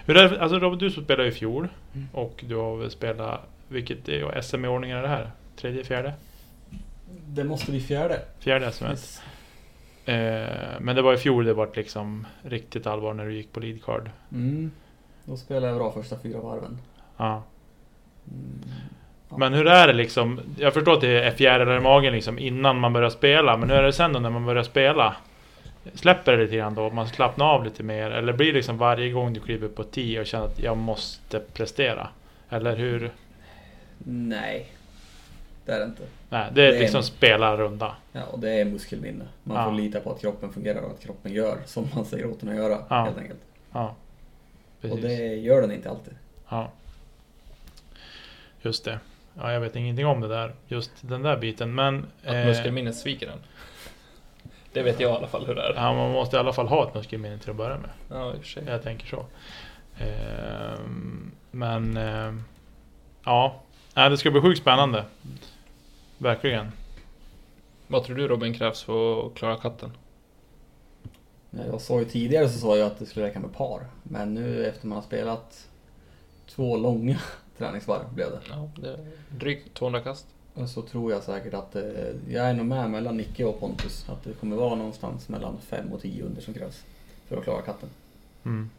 Hur 0.05 0.17
är 0.17 0.29
det, 0.29 0.41
alltså 0.41 0.59
Robert, 0.59 0.79
du 0.79 0.91
som 0.91 1.03
spelade 1.03 1.29
i 1.29 1.31
fjol 1.31 1.67
Mm. 1.93 2.07
och 2.13 2.43
du 2.47 2.55
har 2.55 2.77
väl 2.77 2.91
spelat, 2.91 3.41
vilket 3.67 4.09
är 4.09 4.41
SM 4.41 4.65
i 4.65 4.67
ordningen 4.67 4.97
är 4.97 5.01
det 5.01 5.07
här? 5.07 5.31
Tredje, 5.55 5.83
fjärde? 5.83 6.13
Det 7.27 7.43
måste 7.43 7.71
bli 7.71 7.79
fjärde. 7.81 8.21
Fjärde 8.39 8.71
SM. 8.71 8.85
Eh, 10.05 10.79
men 10.79 10.95
det 10.95 11.01
var 11.01 11.13
i 11.13 11.17
fjol 11.17 11.45
det 11.45 11.53
var 11.53 11.69
liksom 11.73 12.27
riktigt 12.41 12.87
allvar 12.87 13.13
när 13.13 13.25
du 13.25 13.33
gick 13.33 13.53
på 13.53 13.59
leadcard. 13.59 14.09
Mm. 14.31 14.71
Då 15.25 15.37
spelade 15.37 15.67
jag 15.67 15.77
bra 15.77 15.91
första 15.91 16.17
fyra 16.19 16.39
varven. 16.39 16.77
Ja. 17.17 17.43
Mm. 18.27 18.61
Ja. 19.29 19.37
Men 19.37 19.53
hur 19.53 19.67
är 19.67 19.87
det 19.87 19.93
liksom? 19.93 20.39
Jag 20.57 20.73
förstår 20.73 20.93
att 20.93 21.01
det 21.01 21.23
är 21.23 21.31
fjärilar 21.31 21.77
i 21.77 21.79
magen 21.79 22.13
liksom 22.13 22.39
innan 22.39 22.79
man 22.79 22.93
börjar 22.93 23.09
spela. 23.09 23.57
Men 23.57 23.69
hur 23.69 23.77
är 23.77 23.83
det 23.83 23.93
sen 23.93 24.13
då 24.13 24.19
när 24.19 24.29
man 24.29 24.45
börjar 24.45 24.63
spela? 24.63 25.15
Släpper 25.93 26.37
det 26.37 26.43
lite 26.43 26.55
grann 26.55 26.75
då? 26.75 26.89
Man 26.89 27.07
slappnar 27.07 27.45
av 27.45 27.63
lite 27.63 27.83
mer? 27.83 28.11
Eller 28.11 28.33
blir 28.33 28.47
det 28.47 28.53
liksom 28.53 28.77
varje 28.77 29.11
gång 29.11 29.33
du 29.33 29.39
kliver 29.39 29.67
på 29.67 29.83
10 29.83 30.19
och 30.19 30.25
känner 30.25 30.45
att 30.45 30.59
jag 30.59 30.77
måste 30.77 31.39
prestera? 31.39 32.07
Eller 32.49 32.75
hur? 32.75 33.11
Nej. 34.05 34.71
Det 35.65 35.71
är 35.71 35.79
det 35.79 35.85
inte. 35.85 36.03
Nej, 36.29 36.49
det 36.53 36.61
är 36.63 36.71
Det 36.71 36.77
är- 36.77 36.79
liksom 36.81 37.03
spela 37.03 37.57
runda. 37.57 37.95
Ja, 38.11 38.23
och 38.23 38.39
det 38.39 38.49
är 38.49 38.65
muskelminne. 38.65 39.25
Man 39.43 39.57
Ja. 39.57 39.65
får 39.65 39.71
lita 39.71 39.99
på 39.99 40.11
att 40.11 40.21
kroppen 40.21 40.53
fungerar 40.53 40.81
och 40.81 40.91
att 40.91 40.99
kroppen 40.99 41.31
gör 41.33 41.57
som 41.65 41.87
man 41.95 42.05
säger 42.05 42.25
åt 42.25 42.39
den 42.39 42.49
att 42.49 42.55
göra. 42.55 42.77
Ja. 42.89 43.03
Helt 43.03 43.17
enkelt. 43.17 43.39
Ja. 43.71 43.95
Precis. 44.81 44.95
Och 44.95 45.01
det 45.09 45.15
gör 45.35 45.61
den 45.61 45.71
inte 45.71 45.89
alltid. 45.89 46.13
Ja. 46.49 46.71
Just 48.61 48.85
det. 48.85 48.99
Ja, 49.33 49.51
jag 49.53 49.59
vet 49.61 49.75
ingenting 49.75 50.05
om 50.05 50.21
det 50.21 50.27
där. 50.27 50.53
Just 50.67 50.91
den 51.01 51.21
där 51.23 51.37
biten. 51.37 51.75
Men... 51.75 52.05
Att 52.25 52.33
eh, 52.33 52.45
muskelminnet 52.45 52.95
sviker 52.95 53.27
en. 53.27 53.39
Det 54.73 54.81
vet 54.81 54.99
jag 54.99 55.11
i 55.13 55.15
alla 55.15 55.27
fall 55.27 55.45
hur 55.45 55.55
det 55.55 55.61
är. 55.61 55.73
Ja, 55.75 55.93
man 55.93 56.11
måste 56.11 56.35
i 56.35 56.39
alla 56.39 56.53
fall 56.53 56.67
ha 56.67 56.87
ett 56.87 56.93
muskelminne 56.95 57.37
till 57.39 57.49
att 57.49 57.55
börja 57.55 57.77
med. 57.77 57.89
Ja, 58.09 58.33
i 58.33 58.37
och 58.37 58.41
för 58.41 58.47
sig. 58.47 58.63
Jag 58.67 58.83
tänker 58.83 59.07
så. 59.07 59.25
Ehm, 59.99 61.31
men... 61.51 61.97
ehm, 61.97 62.43
ja. 63.25 63.61
Nej, 63.95 64.09
det 64.09 64.17
ska 64.17 64.31
bli 64.31 64.41
sjukt 64.41 64.61
spännande. 64.61 65.05
Verkligen. 66.17 66.71
Vad 67.87 68.03
tror 68.03 68.15
du 68.15 68.27
Robin 68.27 68.53
krävs 68.53 68.83
för 68.83 69.27
att 69.27 69.33
klara 69.33 69.55
katten? 69.55 69.91
Ja, 71.49 71.59
Jag 71.65 71.81
sa 71.81 71.99
ju 71.99 72.05
tidigare 72.05 72.49
så 72.49 72.59
sa 72.59 72.77
jag 72.77 72.87
att 72.87 72.99
det 72.99 73.05
skulle 73.05 73.25
räcka 73.25 73.39
med 73.39 73.53
par. 73.53 73.81
Men 74.03 74.33
nu 74.33 74.65
efter 74.65 74.87
man 74.87 74.95
har 74.95 75.03
spelat 75.03 75.67
två 76.47 76.77
långa 76.77 77.19
träningsvarv 77.57 78.13
blev 78.13 78.31
det. 78.31 78.39
Ja, 78.49 78.69
det 78.81 78.89
är 78.89 78.99
drygt 79.29 79.73
200 79.73 79.99
kast. 80.01 80.25
Och 80.53 80.69
så 80.69 80.81
tror 80.81 81.11
jag 81.11 81.23
säkert 81.23 81.53
att 81.53 81.75
eh, 81.75 81.83
jag 82.29 82.49
är 82.49 82.53
nog 82.53 82.65
med 82.65 82.89
mellan 82.89 83.17
Nicke 83.17 83.45
och 83.45 83.59
Pontus. 83.59 84.05
Att 84.09 84.23
det 84.23 84.33
kommer 84.33 84.55
vara 84.55 84.75
någonstans 84.75 85.29
mellan 85.29 85.57
5 85.61 85.93
och 85.93 86.01
10 86.01 86.23
under 86.23 86.41
som 86.41 86.53
krävs 86.53 86.83
för 87.27 87.37
att 87.37 87.43
klara 87.43 87.61
katten. 87.61 87.89
Mm. 88.43 88.69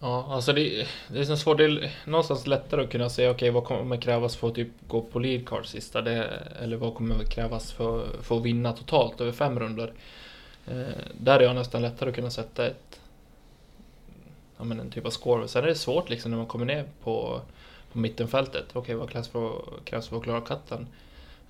Ja, 0.00 0.26
alltså 0.30 0.52
det, 0.52 0.86
det 1.08 1.20
är 1.20 1.24
så 1.24 1.36
svårt. 1.36 1.58
Det 1.58 1.64
är 1.64 1.92
någonstans 2.04 2.46
lättare 2.46 2.82
att 2.82 2.90
kunna 2.90 3.10
säga 3.10 3.30
okej, 3.30 3.50
vad 3.50 3.64
kommer 3.64 3.96
krävas 3.96 4.36
för 4.36 4.48
att 4.48 4.54
typ 4.54 4.68
gå 4.86 5.00
på 5.00 5.18
leadcard 5.18 5.66
sista? 5.66 6.02
Det, 6.02 6.24
eller 6.62 6.76
vad 6.76 6.94
kommer 6.94 7.24
krävas 7.24 7.72
för, 7.72 8.06
för 8.22 8.36
att 8.36 8.42
vinna 8.42 8.72
totalt 8.72 9.20
över 9.20 9.32
fem 9.32 9.60
runder? 9.60 9.92
Eh, 10.66 10.94
där 11.20 11.40
är 11.40 11.44
jag 11.44 11.54
nästan 11.54 11.82
lättare 11.82 12.10
att 12.10 12.16
kunna 12.16 12.30
sätta 12.30 12.66
ett 12.66 13.00
ja, 14.58 14.64
men 14.64 14.80
en 14.80 14.90
typ 14.90 15.06
av 15.06 15.10
score. 15.10 15.48
Sen 15.48 15.64
är 15.64 15.68
det 15.68 15.74
svårt 15.74 16.10
liksom 16.10 16.30
när 16.30 16.38
man 16.38 16.46
kommer 16.46 16.66
ner 16.66 16.84
på, 17.02 17.40
på 17.92 17.98
mittenfältet. 17.98 18.64
Okej, 18.72 18.94
vad 18.94 19.10
krävs 19.10 19.28
för, 19.28 19.62
krävs 19.84 20.08
för 20.08 20.16
att 20.16 20.22
klara 20.22 20.40
katten? 20.40 20.86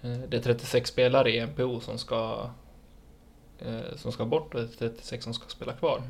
Eh, 0.03 0.19
det 0.29 0.37
är 0.37 0.41
36 0.41 0.91
spelare 0.91 1.31
i 1.31 1.47
NPO 1.47 1.81
som 1.81 1.99
ska, 1.99 2.51
eh, 3.59 3.97
som 3.97 4.13
ska 4.13 4.25
bort 4.25 4.55
och 4.55 4.61
det 4.61 4.67
är 4.67 4.89
36 4.89 5.25
som 5.25 5.35
ska 5.35 5.49
spela 5.49 5.73
kvar. 5.73 6.03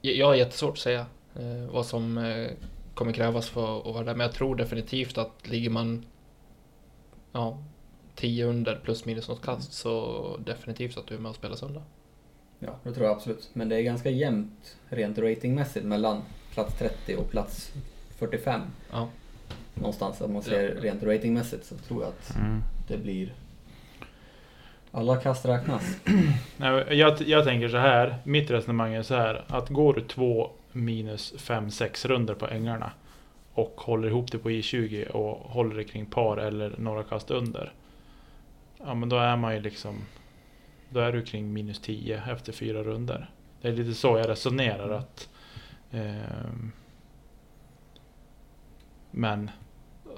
Jag 0.00 0.26
har 0.26 0.34
jättesvårt 0.34 0.72
att 0.72 0.78
säga 0.78 1.06
eh, 1.36 1.70
vad 1.72 1.86
som 1.86 2.18
eh, 2.18 2.50
kommer 2.94 3.12
krävas 3.12 3.48
för 3.48 3.78
att 3.78 3.94
vara 3.94 4.04
där, 4.04 4.14
men 4.14 4.24
jag 4.26 4.34
tror 4.34 4.56
definitivt 4.56 5.18
att 5.18 5.48
ligger 5.48 5.70
man 5.70 6.04
ja, 7.32 7.58
10 8.14 8.44
under 8.46 8.80
plus 8.84 9.04
minus 9.04 9.28
något 9.28 9.42
kast 9.42 9.72
så 9.72 10.36
definitivt 10.44 10.96
att 10.98 11.06
du 11.06 11.14
är 11.14 11.18
med 11.18 11.30
och 11.30 11.36
spelar 11.36 11.56
söndag. 11.56 11.82
Ja, 12.58 12.76
det 12.82 12.92
tror 12.92 13.06
jag 13.06 13.16
absolut. 13.16 13.48
Men 13.52 13.68
det 13.68 13.76
är 13.76 13.82
ganska 13.82 14.10
jämnt 14.10 14.76
rent 14.88 15.18
ratingmässigt 15.18 15.86
mellan 15.86 16.22
plats 16.54 16.78
30 16.78 17.16
och 17.16 17.30
plats 17.30 17.72
45. 18.18 18.60
Ja. 18.92 19.08
Någonstans, 19.74 20.20
om 20.20 20.32
man 20.32 20.42
ser 20.42 20.74
Ja. 20.76 20.82
rent 20.82 21.02
ratingmässigt 21.02 21.66
så 21.66 21.76
tror 21.76 22.02
jag 22.02 22.08
att 22.08 22.36
Mm. 22.36 22.62
det 22.88 22.96
blir... 22.98 23.34
Alla 24.92 25.16
kast 25.16 25.44
räknas. 25.44 26.00
Nej, 26.56 26.98
jag, 26.98 27.20
jag 27.20 27.44
tänker 27.44 27.68
så 27.68 27.76
här, 27.76 28.18
mitt 28.24 28.50
resonemang 28.50 28.94
är 28.94 29.02
så 29.02 29.14
här, 29.14 29.44
att 29.48 29.68
går 29.68 29.94
du 29.94 30.00
två 30.00 30.50
minus 30.72 31.34
fem, 31.38 31.70
sex 31.70 32.04
runder 32.04 32.34
på 32.34 32.48
ängarna 32.48 32.92
och 33.54 33.80
håller 33.80 34.08
ihop 34.08 34.32
det 34.32 34.38
på 34.38 34.50
I20 34.50 35.08
och 35.08 35.50
håller 35.50 35.76
det 35.76 35.84
kring 35.84 36.06
par 36.06 36.36
eller 36.36 36.74
några 36.78 37.02
kast 37.02 37.30
under. 37.30 37.72
Ja 38.78 38.94
men 38.94 39.08
då 39.08 39.16
är 39.16 39.36
man 39.36 39.54
ju 39.54 39.60
liksom, 39.60 39.94
då 40.90 41.00
är 41.00 41.12
du 41.12 41.22
kring 41.22 41.52
minus 41.52 41.80
10 41.80 42.22
efter 42.32 42.52
fyra 42.52 42.82
runder. 42.82 43.30
Det 43.62 43.68
är 43.68 43.72
lite 43.72 43.94
så 43.94 44.18
jag 44.18 44.28
resonerar 44.28 44.90
att 44.90 45.28
eh, 45.90 46.50
Men 49.10 49.50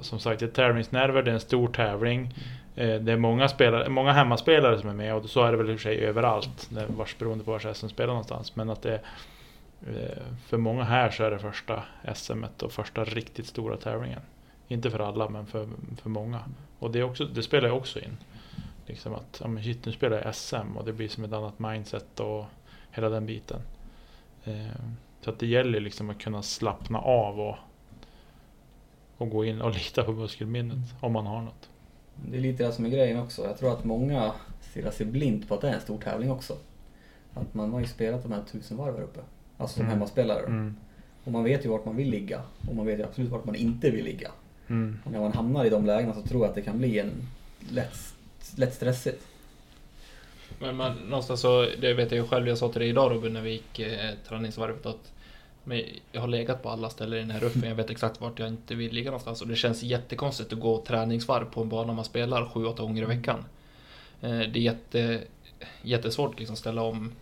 som 0.01 0.19
sagt, 0.19 0.41
det 0.41 0.47
är 0.47 0.51
tävlingsnerver, 0.51 1.23
det 1.23 1.31
är 1.31 1.35
en 1.35 1.41
stor 1.41 1.69
tävling. 1.69 2.35
Eh, 2.77 3.01
det 3.01 3.13
är 3.13 3.17
många, 3.17 3.49
spelare, 3.49 3.89
många 3.89 4.13
hemmaspelare 4.13 4.79
som 4.79 4.89
är 4.89 4.95
med 4.95 5.15
och 5.15 5.31
så 5.31 5.43
är 5.45 5.51
det 5.51 5.59
väl 5.59 5.71
i 5.71 5.75
och 5.75 5.81
för 5.81 5.83
sig 5.83 5.99
överallt. 5.99 6.71
Vars 6.87 7.19
beroende 7.19 7.45
på 7.45 7.51
var 7.51 7.73
SM 7.75 7.89
spelar 7.89 8.13
någonstans. 8.13 8.57
Men 8.57 8.71
att 8.71 8.83
det 8.83 9.01
eh, 9.87 10.23
för 10.47 10.57
många 10.57 10.85
här 10.85 11.11
så 11.11 11.25
är 11.25 11.31
det 11.31 11.39
första 11.39 11.83
SM 12.15 12.45
och 12.63 12.73
första 12.73 13.05
riktigt 13.05 13.47
stora 13.47 13.77
tävlingen. 13.77 14.21
Inte 14.69 14.91
för 14.91 14.99
alla 14.99 15.29
men 15.29 15.47
för, 15.47 15.69
för 16.03 16.11
många. 16.11 16.41
Och 16.79 16.91
det, 16.91 17.03
också, 17.03 17.25
det 17.25 17.43
spelar 17.43 17.69
ju 17.69 17.75
också 17.75 18.01
in. 18.01 18.17
Liksom 18.87 19.15
att, 19.15 19.41
ja 19.43 19.49
men 19.49 19.63
shit 19.63 19.87
nu 19.87 19.93
spelar 19.93 20.23
jag 20.25 20.35
SM 20.35 20.77
och 20.77 20.85
det 20.85 20.93
blir 20.93 21.09
som 21.09 21.25
ett 21.25 21.33
annat 21.33 21.59
mindset 21.59 22.21
och 22.21 22.45
hela 22.91 23.09
den 23.09 23.27
biten. 23.27 23.61
Eh, 24.45 24.67
så 25.21 25.31
att 25.31 25.39
det 25.39 25.47
gäller 25.47 25.81
liksom 25.81 26.11
att 26.11 26.19
kunna 26.19 26.43
slappna 26.43 26.99
av 26.99 27.41
och, 27.41 27.57
och 29.17 29.31
gå 29.31 29.45
in 29.45 29.63
och 29.63 29.71
lita 29.75 30.05
på 30.05 30.13
muskelminnet 30.13 30.95
om 31.01 31.13
man 31.13 31.27
har 31.27 31.43
något. 31.43 31.69
Det 32.31 32.37
är 32.37 32.41
lite 32.41 32.65
det 32.67 32.73
som 32.73 32.85
är 32.85 32.89
grejen 32.89 33.19
också. 33.21 33.45
Jag 33.45 33.59
tror 33.59 33.73
att 33.73 33.85
många 33.85 34.33
stirrar 34.71 34.91
sig 34.91 35.07
blint 35.07 35.49
på 35.49 35.55
att 35.55 35.61
det 35.61 35.69
är 35.69 35.75
en 35.75 35.81
stor 35.81 35.99
tävling 35.99 36.31
också. 36.31 36.57
Att 37.35 37.55
man 37.55 37.73
har 37.73 37.81
ju 37.81 37.87
spelat 37.87 38.23
de 38.23 38.33
här 38.33 38.43
tusen 38.53 38.77
varv 38.77 38.97
här 38.97 39.03
uppe. 39.03 39.21
Alltså 39.57 39.75
som 39.77 39.83
Mm. 39.83 39.93
hemmaspelare. 39.93 40.47
Mm. 40.47 40.77
Och 41.25 41.33
man 41.33 41.45
vet 41.45 41.65
ju 41.65 41.69
vart 41.69 41.85
man 41.85 41.97
vill 41.97 42.11
ligga. 42.11 42.41
Och 42.69 42.77
man 42.77 42.87
vet 42.87 42.99
ju 42.99 43.03
absolut 43.05 43.31
vart 43.31 43.45
man 43.45 43.55
inte 43.55 43.91
vill 43.91 44.05
ligga. 44.05 44.31
Mm. 44.69 44.99
Och 45.05 45.13
när 45.13 45.21
man 45.21 45.33
hamnar 45.33 45.65
i 45.65 45.71
de 45.71 45.87
lägena 45.87 46.15
så 46.15 46.23
tror 46.23 46.43
jag 46.43 46.49
att 46.49 46.55
det 46.55 46.63
kan 46.63 46.79
bli 46.79 46.99
en 46.99 47.11
lätt, 47.71 48.15
lätt 48.57 48.75
stressigt. 48.75 49.27
Men 50.59 50.77
man, 50.77 50.97
någonstans 50.97 51.41
så, 51.41 51.67
det 51.81 51.95
vet 51.95 52.11
jag 52.11 52.19
ju 52.23 52.29
själv, 52.29 52.49
jag 52.49 52.59
sa 52.59 52.69
till 52.69 52.81
dig 52.81 52.89
idag 52.89 53.13
Robin 53.13 53.33
när 53.33 53.41
vi 53.41 53.51
gick 53.51 53.79
eh, 53.79 54.11
träningsvarvet 54.29 54.87
att 54.87 55.13
men 55.65 55.83
jag 56.13 56.21
har 56.21 56.29
legat 56.29 56.63
på 56.63 56.71
alla 56.71 56.91
ställen 56.91 57.19
i 57.19 57.21
den 57.21 57.31
här 57.31 57.41
ruffen, 57.41 57.69
jag 57.69 57.75
vet 57.75 57.91
exakt 57.91 58.21
vart 58.21 58.39
jag 58.39 58.49
inte 58.49 58.75
vill 58.75 58.93
ligga 58.93 59.11
någonstans 59.11 59.43
och 59.43 59.49
det 59.49 59.57
känns 59.57 59.83
jättekonstigt 59.83 60.53
att 60.53 60.61
gå 60.61 60.85
träningsvarv 60.85 61.45
på 61.45 61.63
en 61.63 61.69
bana 61.69 61.93
man 61.93 62.05
spelar 62.05 62.45
7-8 62.45 62.81
gånger 62.81 63.03
i 63.03 63.07
veckan. 63.07 63.45
Eh, 64.21 64.39
det 64.39 64.57
är 64.57 64.63
jätte, 64.63 65.21
jättesvårt 65.83 66.39
liksom 66.39 66.57
ställa 66.57 66.83
om 66.83 67.13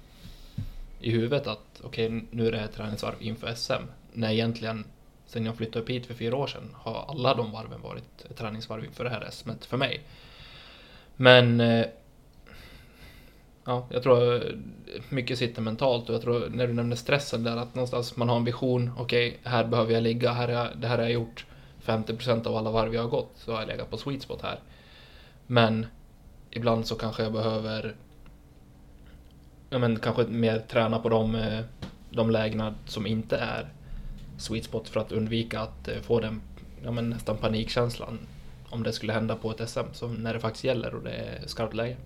i 1.01 1.11
huvudet 1.11 1.47
att 1.47 1.81
okej, 1.83 2.25
nu 2.31 2.49
är 2.49 2.53
det 2.53 2.59
här 2.59 2.67
träningsvarv 2.67 3.15
inför 3.21 3.55
SM. 3.55 3.83
När 4.13 4.31
egentligen, 4.31 4.85
sen 5.27 5.47
jag 5.47 5.57
flyttade 5.57 5.83
upp 5.83 5.91
hit 5.91 6.07
för 6.07 6.15
fyra 6.15 6.37
år 6.37 6.47
sedan, 6.47 6.75
har 6.75 7.05
alla 7.09 7.35
de 7.35 7.53
varven 7.53 7.83
varit 7.83 8.37
träningsvarv 8.37 8.85
inför 8.85 9.05
det 9.05 9.11
här 9.11 9.29
SM 9.31 9.51
för 9.61 9.77
mig. 9.77 10.01
Men 11.17 11.61
eh, 11.61 11.87
Ja, 13.71 13.87
jag 13.91 14.03
tror 14.03 14.35
eh, 14.35 14.53
mycket 15.09 15.39
sitter 15.39 15.63
mentalt 15.63 16.09
och 16.09 16.15
jag 16.15 16.23
tror 16.23 16.49
när 16.49 16.67
du 16.67 16.73
nämner 16.73 16.97
stressen 16.97 17.45
där 17.45 17.57
att 17.57 17.75
någonstans 17.75 18.17
man 18.17 18.29
har 18.29 18.37
en 18.37 18.45
vision. 18.45 18.91
Okej, 18.99 19.39
här 19.45 19.65
behöver 19.65 19.93
jag 19.93 20.03
ligga. 20.03 20.33
Här 20.33 20.49
jag, 20.49 20.69
det 20.77 20.89
här 20.89 20.97
har 20.97 21.05
jag 21.05 21.13
gjort 21.13 21.47
50% 21.85 22.47
av 22.47 22.57
alla 22.57 22.71
varv 22.71 22.95
jag 22.95 23.03
har 23.03 23.09
gått. 23.09 23.31
Så 23.35 23.53
har 23.53 23.61
jag 23.61 23.69
legat 23.69 23.91
på 23.91 23.97
sweet 23.97 24.23
spot 24.23 24.43
här. 24.43 24.59
Men 25.47 25.87
ibland 26.51 26.87
så 26.87 26.95
kanske 26.95 27.23
jag 27.23 27.33
behöver 27.33 27.95
ja, 29.71 29.79
men 29.79 29.99
kanske 29.99 30.25
mer 30.27 30.59
träna 30.59 30.99
på 30.99 31.09
de, 31.09 31.35
eh, 31.35 31.61
de 32.11 32.31
lägena 32.31 32.75
som 32.87 33.07
inte 33.07 33.37
är 33.37 33.69
sweet 34.39 34.65
spot 34.65 34.89
för 34.89 35.01
att 35.01 35.13
undvika 35.13 35.61
att 35.61 35.89
eh, 35.89 36.01
få 36.01 36.21
den 36.21 36.43
ja, 36.85 36.91
men 36.91 37.11
nästan 37.11 37.37
panikkänslan 37.37 38.19
om 38.71 38.83
det 38.83 38.93
skulle 38.93 39.13
hända 39.13 39.37
på 39.37 39.51
ett 39.51 39.69
SM. 39.69 39.93
Så 39.93 40.09
när 40.09 40.35
det 40.35 40.41
faktiskt 40.41 40.65
gäller 40.65 40.95
och 40.95 41.03
det 41.03 41.13
är 41.13 41.47
skarpt 41.47 41.75
läge. 41.75 41.97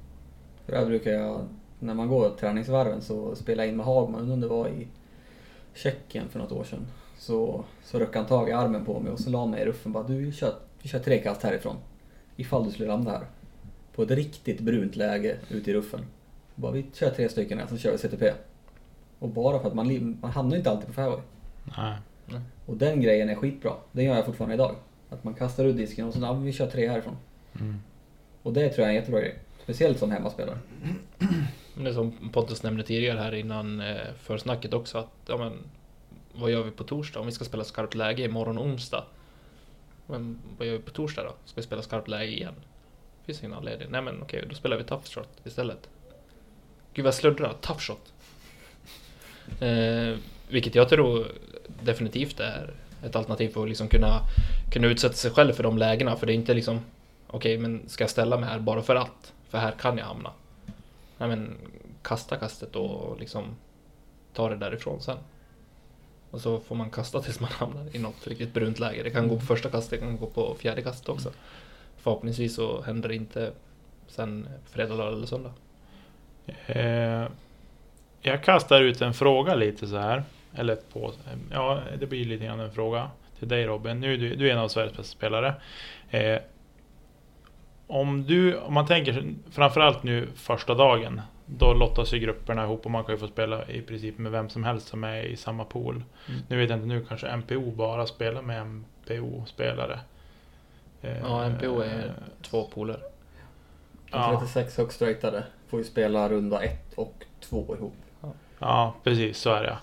För 0.64 0.72
där 0.72 0.86
brukar 0.86 1.10
jag, 1.10 1.48
när 1.78 1.94
man 1.94 2.08
går 2.08 2.30
träningsvarven 2.30 3.02
så 3.02 3.34
spelar 3.34 3.64
jag 3.64 3.70
in 3.70 3.76
med 3.76 3.86
Hagman, 3.86 4.20
undrar 4.20 4.34
om 4.34 4.40
det 4.40 4.46
var 4.46 4.68
i 4.68 4.88
Tjeckien 5.74 6.28
för 6.28 6.38
något 6.38 6.52
år 6.52 6.64
sedan. 6.64 6.86
Så, 7.18 7.64
så 7.84 7.98
röck 7.98 8.16
han 8.16 8.26
tag 8.26 8.48
i 8.48 8.52
armen 8.52 8.84
på 8.84 9.00
mig 9.00 9.12
och 9.12 9.20
så 9.20 9.30
la 9.30 9.46
mig 9.46 9.62
i 9.62 9.64
ruffen 9.64 9.92
bara 9.92 10.04
du 10.04 10.16
vi 10.16 10.32
kör, 10.32 10.54
vi 10.82 10.88
kör 10.88 10.98
tre 10.98 11.18
kast 11.18 11.42
härifrån. 11.42 11.76
Ifall 12.36 12.64
du 12.64 12.70
skulle 12.70 12.88
ramla 12.88 13.10
här. 13.10 13.26
På 13.94 14.02
ett 14.02 14.10
riktigt 14.10 14.60
brunt 14.60 14.96
läge 14.96 15.36
ute 15.50 15.70
i 15.70 15.74
ruffen. 15.74 16.00
Bara 16.54 16.72
vi 16.72 16.86
kör 16.92 17.10
tre 17.10 17.28
stycken 17.28 17.58
här, 17.58 17.66
så 17.66 17.76
kör 17.76 17.92
vi 17.92 17.98
CTP. 17.98 18.32
Och 19.18 19.28
bara 19.28 19.58
för 19.58 19.68
att 19.68 19.74
man, 19.74 20.18
man 20.20 20.30
hamnar 20.30 20.56
inte 20.56 20.70
alltid 20.70 20.86
på 20.86 20.92
fairway. 20.92 21.20
Nej. 21.76 21.96
Och 22.66 22.76
den 22.76 23.00
grejen 23.00 23.28
är 23.28 23.34
skitbra. 23.34 23.72
Den 23.92 24.04
gör 24.04 24.16
jag 24.16 24.26
fortfarande 24.26 24.54
idag. 24.54 24.76
Att 25.10 25.24
man 25.24 25.34
kastar 25.34 25.64
ut 25.64 25.76
disken 25.76 26.06
och 26.06 26.14
så 26.14 26.20
ja, 26.20 26.32
vi 26.32 26.52
kör 26.52 26.66
tre 26.66 26.88
härifrån. 26.88 27.16
Mm. 27.60 27.76
Och 28.42 28.52
det 28.52 28.68
tror 28.68 28.78
jag 28.78 28.86
är 28.86 28.88
en 28.88 28.94
jättebra 28.94 29.20
grej. 29.20 29.38
Speciellt 29.64 29.98
som 29.98 30.10
hemmaspelare. 30.10 30.58
Det 31.74 31.88
är 31.88 31.92
som 31.92 32.30
Pontus 32.32 32.62
nämnde 32.62 32.82
tidigare 32.82 33.18
här 33.18 33.34
innan 33.34 33.80
eh, 33.80 34.12
försnacket 34.22 34.74
också 34.74 34.98
att 34.98 35.10
ja, 35.26 35.36
men, 35.36 35.52
vad 36.32 36.50
gör 36.50 36.62
vi 36.62 36.70
på 36.70 36.84
torsdag? 36.84 37.20
Om 37.20 37.26
vi 37.26 37.32
ska 37.32 37.44
spela 37.44 37.64
skarpt 37.64 37.94
läge 37.94 38.24
imorgon 38.24 38.58
onsdag. 38.58 39.04
Men 40.06 40.38
vad 40.58 40.66
gör 40.66 40.74
vi 40.74 40.82
på 40.82 40.90
torsdag 40.90 41.22
då? 41.22 41.34
Ska 41.44 41.60
vi 41.60 41.62
spela 41.62 41.82
skarpt 41.82 42.08
läge 42.08 42.32
igen? 42.32 42.54
Finns 43.24 43.40
ingen 43.42 43.54
anledning. 43.54 43.88
Nej 43.90 44.02
men 44.02 44.22
okej, 44.22 44.44
då 44.48 44.54
spelar 44.54 44.76
vi 44.76 44.84
tough 44.84 45.04
shot 45.04 45.28
istället. 45.44 45.88
Gud 46.94 47.04
vad 47.04 47.08
jag 47.08 47.14
sluddrar. 47.14 47.54
Tough 47.60 47.80
shot. 47.80 48.12
Eh, 49.60 50.18
vilket 50.48 50.74
jag 50.74 50.88
tror 50.88 51.26
definitivt 51.82 52.40
är 52.40 52.74
ett 53.04 53.16
alternativ 53.16 53.48
för 53.48 53.62
att 53.62 53.68
liksom 53.68 53.88
kunna, 53.88 54.20
kunna 54.72 54.86
utsätta 54.86 55.14
sig 55.14 55.30
själv 55.30 55.52
för 55.52 55.62
de 55.62 55.78
lägena. 55.78 56.16
För 56.16 56.26
det 56.26 56.32
är 56.32 56.34
inte 56.34 56.54
liksom 56.54 56.80
okej, 57.26 57.58
men 57.58 57.88
ska 57.88 58.04
jag 58.04 58.10
ställa 58.10 58.36
mig 58.36 58.48
här 58.48 58.58
bara 58.58 58.82
för 58.82 58.96
att? 58.96 59.32
För 59.54 59.58
här 59.58 59.72
kan 59.72 59.98
jag 59.98 60.04
hamna. 60.04 60.30
Nej 61.18 61.28
men 61.28 61.56
kasta 62.02 62.36
kastet 62.36 62.76
och 62.76 63.20
liksom 63.20 63.56
ta 64.32 64.48
det 64.48 64.56
därifrån 64.56 65.00
sen. 65.00 65.18
Och 66.30 66.40
så 66.40 66.60
får 66.60 66.76
man 66.76 66.90
kasta 66.90 67.20
tills 67.20 67.40
man 67.40 67.50
hamnar 67.50 67.96
i 67.96 67.98
något 67.98 68.26
riktigt 68.26 68.54
brunt 68.54 68.78
läge. 68.78 69.02
Det 69.02 69.10
kan 69.10 69.28
gå 69.28 69.34
på 69.34 69.46
första 69.46 69.70
kastet, 69.70 69.90
det 69.90 70.06
kan 70.06 70.16
gå 70.16 70.26
på 70.26 70.54
fjärde 70.58 70.82
kastet 70.82 71.08
också. 71.08 71.32
Förhoppningsvis 71.96 72.54
så 72.54 72.82
händer 72.82 73.08
det 73.08 73.14
inte 73.14 73.52
sen 74.06 74.48
fredag, 74.66 74.94
lördag 74.94 75.12
eller 75.12 75.26
söndag. 75.26 75.52
Eh, 76.66 77.28
jag 78.20 78.44
kastar 78.44 78.80
ut 78.80 79.00
en 79.00 79.14
fråga 79.14 79.54
lite 79.54 79.86
så 79.86 79.96
här. 79.96 80.22
Eller 80.54 80.76
på, 80.76 81.12
ja, 81.50 81.80
det 81.98 82.06
blir 82.06 82.24
lite 82.24 82.44
grann 82.44 82.60
en 82.60 82.72
fråga 82.72 83.10
till 83.38 83.48
dig 83.48 83.66
Robin. 83.66 84.00
Nu, 84.00 84.16
du, 84.16 84.34
du 84.34 84.48
är 84.48 84.52
en 84.52 84.58
av 84.58 84.68
Sveriges 84.68 84.96
bästa 84.96 85.16
spelare. 85.16 85.54
Eh, 86.10 86.38
om, 87.86 88.24
du, 88.26 88.58
om 88.58 88.74
man 88.74 88.86
tänker 88.86 89.34
framförallt 89.50 90.02
nu 90.02 90.28
första 90.36 90.74
dagen. 90.74 91.20
Då 91.46 91.74
lottas 91.74 92.12
ju 92.14 92.18
grupperna 92.18 92.64
ihop 92.64 92.84
och 92.84 92.90
man 92.90 93.04
kan 93.04 93.14
ju 93.14 93.18
få 93.18 93.26
spela 93.28 93.68
i 93.68 93.82
princip 93.82 94.18
med 94.18 94.32
vem 94.32 94.48
som 94.48 94.64
helst 94.64 94.88
som 94.88 95.04
är 95.04 95.22
i 95.22 95.36
samma 95.36 95.64
pool. 95.64 95.94
Mm. 96.28 96.40
Nu 96.48 96.56
vet 96.56 96.70
jag 96.70 96.76
inte, 96.76 96.88
nu 96.88 97.04
kanske 97.08 97.36
MPO 97.36 97.70
bara 97.70 98.06
spelar 98.06 98.42
med 98.42 98.66
MPO-spelare. 98.66 99.98
Eh, 101.02 101.18
Ja, 101.22 101.48
MPO 101.48 101.80
är 101.80 102.12
två 102.42 102.64
poler. 102.74 102.96
De 104.10 104.20
Ja. 104.20 104.38
36 104.40 104.78
högst 104.78 105.02
ratade 105.02 105.44
får 105.68 105.78
ju 105.78 105.84
spela 105.84 106.28
runda 106.28 106.62
ett 106.62 106.94
och 106.94 107.14
två 107.40 107.76
ihop. 107.78 107.94
Ja, 108.58 108.94
precis 109.04 109.38
så 109.38 109.50
är 109.50 109.62
det. 109.62 109.78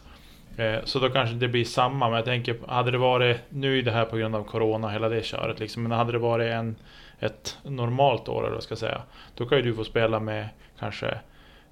Eh, 0.64 0.84
Så 0.86 1.00
då 1.00 1.10
kanske 1.10 1.36
det 1.36 1.48
blir 1.48 1.66
samma, 1.66 2.08
men 2.10 2.16
jag 2.16 2.26
tänker, 2.26 2.56
hade 2.68 2.92
det 2.92 2.98
varit, 2.98 3.38
nu 3.50 3.80
är 3.80 3.84
det 3.84 3.92
här 3.92 4.06
på 4.06 4.18
grund 4.18 4.36
av 4.36 4.44
Corona, 4.44 4.90
hela 4.90 5.10
det 5.10 5.26
köret 5.26 5.60
liksom, 5.60 5.84
men 5.84 5.92
hade 5.92 6.12
det 6.12 6.18
varit 6.18 6.52
en, 6.52 6.76
ett 7.22 7.58
normalt 7.64 8.30
år, 8.30 8.40
eller 8.40 8.50
vad 8.50 8.56
jag 8.56 8.64
ska 8.64 8.76
säga, 8.76 9.02
då 9.36 9.46
kan 9.46 9.58
ju 9.58 9.64
du 9.64 9.76
få 9.76 9.84
spela 9.84 10.20
med 10.20 10.50
kanske, 10.80 11.20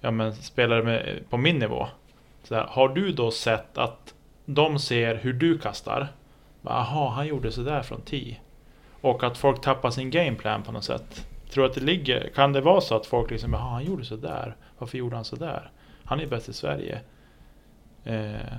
ja 0.02 0.12
men 0.12 0.36
spelare 0.36 0.84
med, 0.84 1.24
på 1.30 1.38
min 1.38 1.60
nivå. 1.60 1.88
Så 2.44 2.54
där, 2.54 2.64
har 2.64 2.90
du 2.90 3.12
då 3.12 3.32
sett 3.32 3.78
att 3.78 4.14
de 4.46 4.80
ser 4.80 5.16
hur 5.16 5.34
du 5.34 5.58
kastar 5.58 6.08
Jaha, 6.62 7.10
han 7.10 7.28
gjorde 7.28 7.52
sådär 7.52 7.82
från 7.82 8.02
10. 8.02 8.40
Och 9.02 9.24
att 9.24 9.38
folk 9.38 9.62
tappar 9.62 9.92
sin 9.92 10.10
gameplan 10.10 10.64
på 10.64 10.72
något 10.72 10.84
sätt. 10.84 11.28
Tror 11.50 11.66
att 11.66 11.74
det 11.74 11.82
ligger, 11.82 12.30
kan 12.36 12.54
det 12.54 12.62
vara 12.62 12.82
så 12.82 12.96
att 12.96 13.06
folk 13.06 13.32
liksom, 13.32 13.54
jaha 13.54 13.70
han 13.70 13.86
gjorde 13.86 14.06
sådär. 14.06 14.56
Varför 14.78 14.98
gjorde 14.98 15.16
han 15.16 15.26
sådär? 15.26 15.72
Han 16.04 16.20
är 16.20 16.28
bäst 16.28 16.50
i 16.50 16.54
Sverige. 16.54 17.02
Eh, 18.04 18.58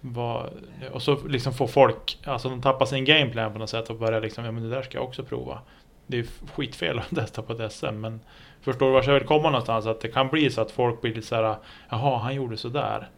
vad, 0.00 0.50
och 0.92 1.02
så 1.02 1.28
liksom 1.28 1.52
får 1.52 1.66
folk, 1.66 2.18
alltså 2.24 2.48
de 2.48 2.62
tappar 2.62 2.86
sin 2.86 3.04
gameplan 3.04 3.52
på 3.52 3.58
något 3.58 3.70
sätt 3.70 3.90
och 3.90 3.98
börjar 3.98 4.20
liksom, 4.20 4.44
ja 4.44 4.52
men 4.52 4.62
det 4.62 4.68
där 4.68 4.82
ska 4.82 4.98
jag 4.98 5.04
också 5.04 5.24
prova. 5.24 5.60
Det 6.06 6.18
är 6.18 6.26
skitfel 6.54 6.98
att 6.98 7.10
testa 7.10 7.42
på 7.42 7.52
ett 7.52 7.72
SM 7.72 7.86
men 8.00 8.20
Förstår 8.60 8.86
du 8.86 8.92
vart 8.92 9.06
jag 9.06 9.14
vill 9.14 9.26
komma 9.26 9.50
någonstans? 9.50 9.86
Att 9.86 10.00
det 10.00 10.08
kan 10.08 10.28
bli 10.28 10.50
så 10.50 10.60
att 10.60 10.70
folk 10.70 11.00
blir 11.00 11.14
lite 11.14 11.26
såhär 11.26 11.56
Jaha, 11.88 12.18
han 12.18 12.34
gjorde 12.34 12.56
sådär. 12.56 13.10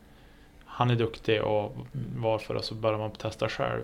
Han 0.65 0.91
är 0.91 0.97
duktig 0.97 1.43
och 1.43 1.77
varför? 2.17 2.55
Och 2.55 2.65
så 2.65 2.75
börjar 2.75 2.99
man 2.99 3.11
testa 3.11 3.49
själv. 3.49 3.83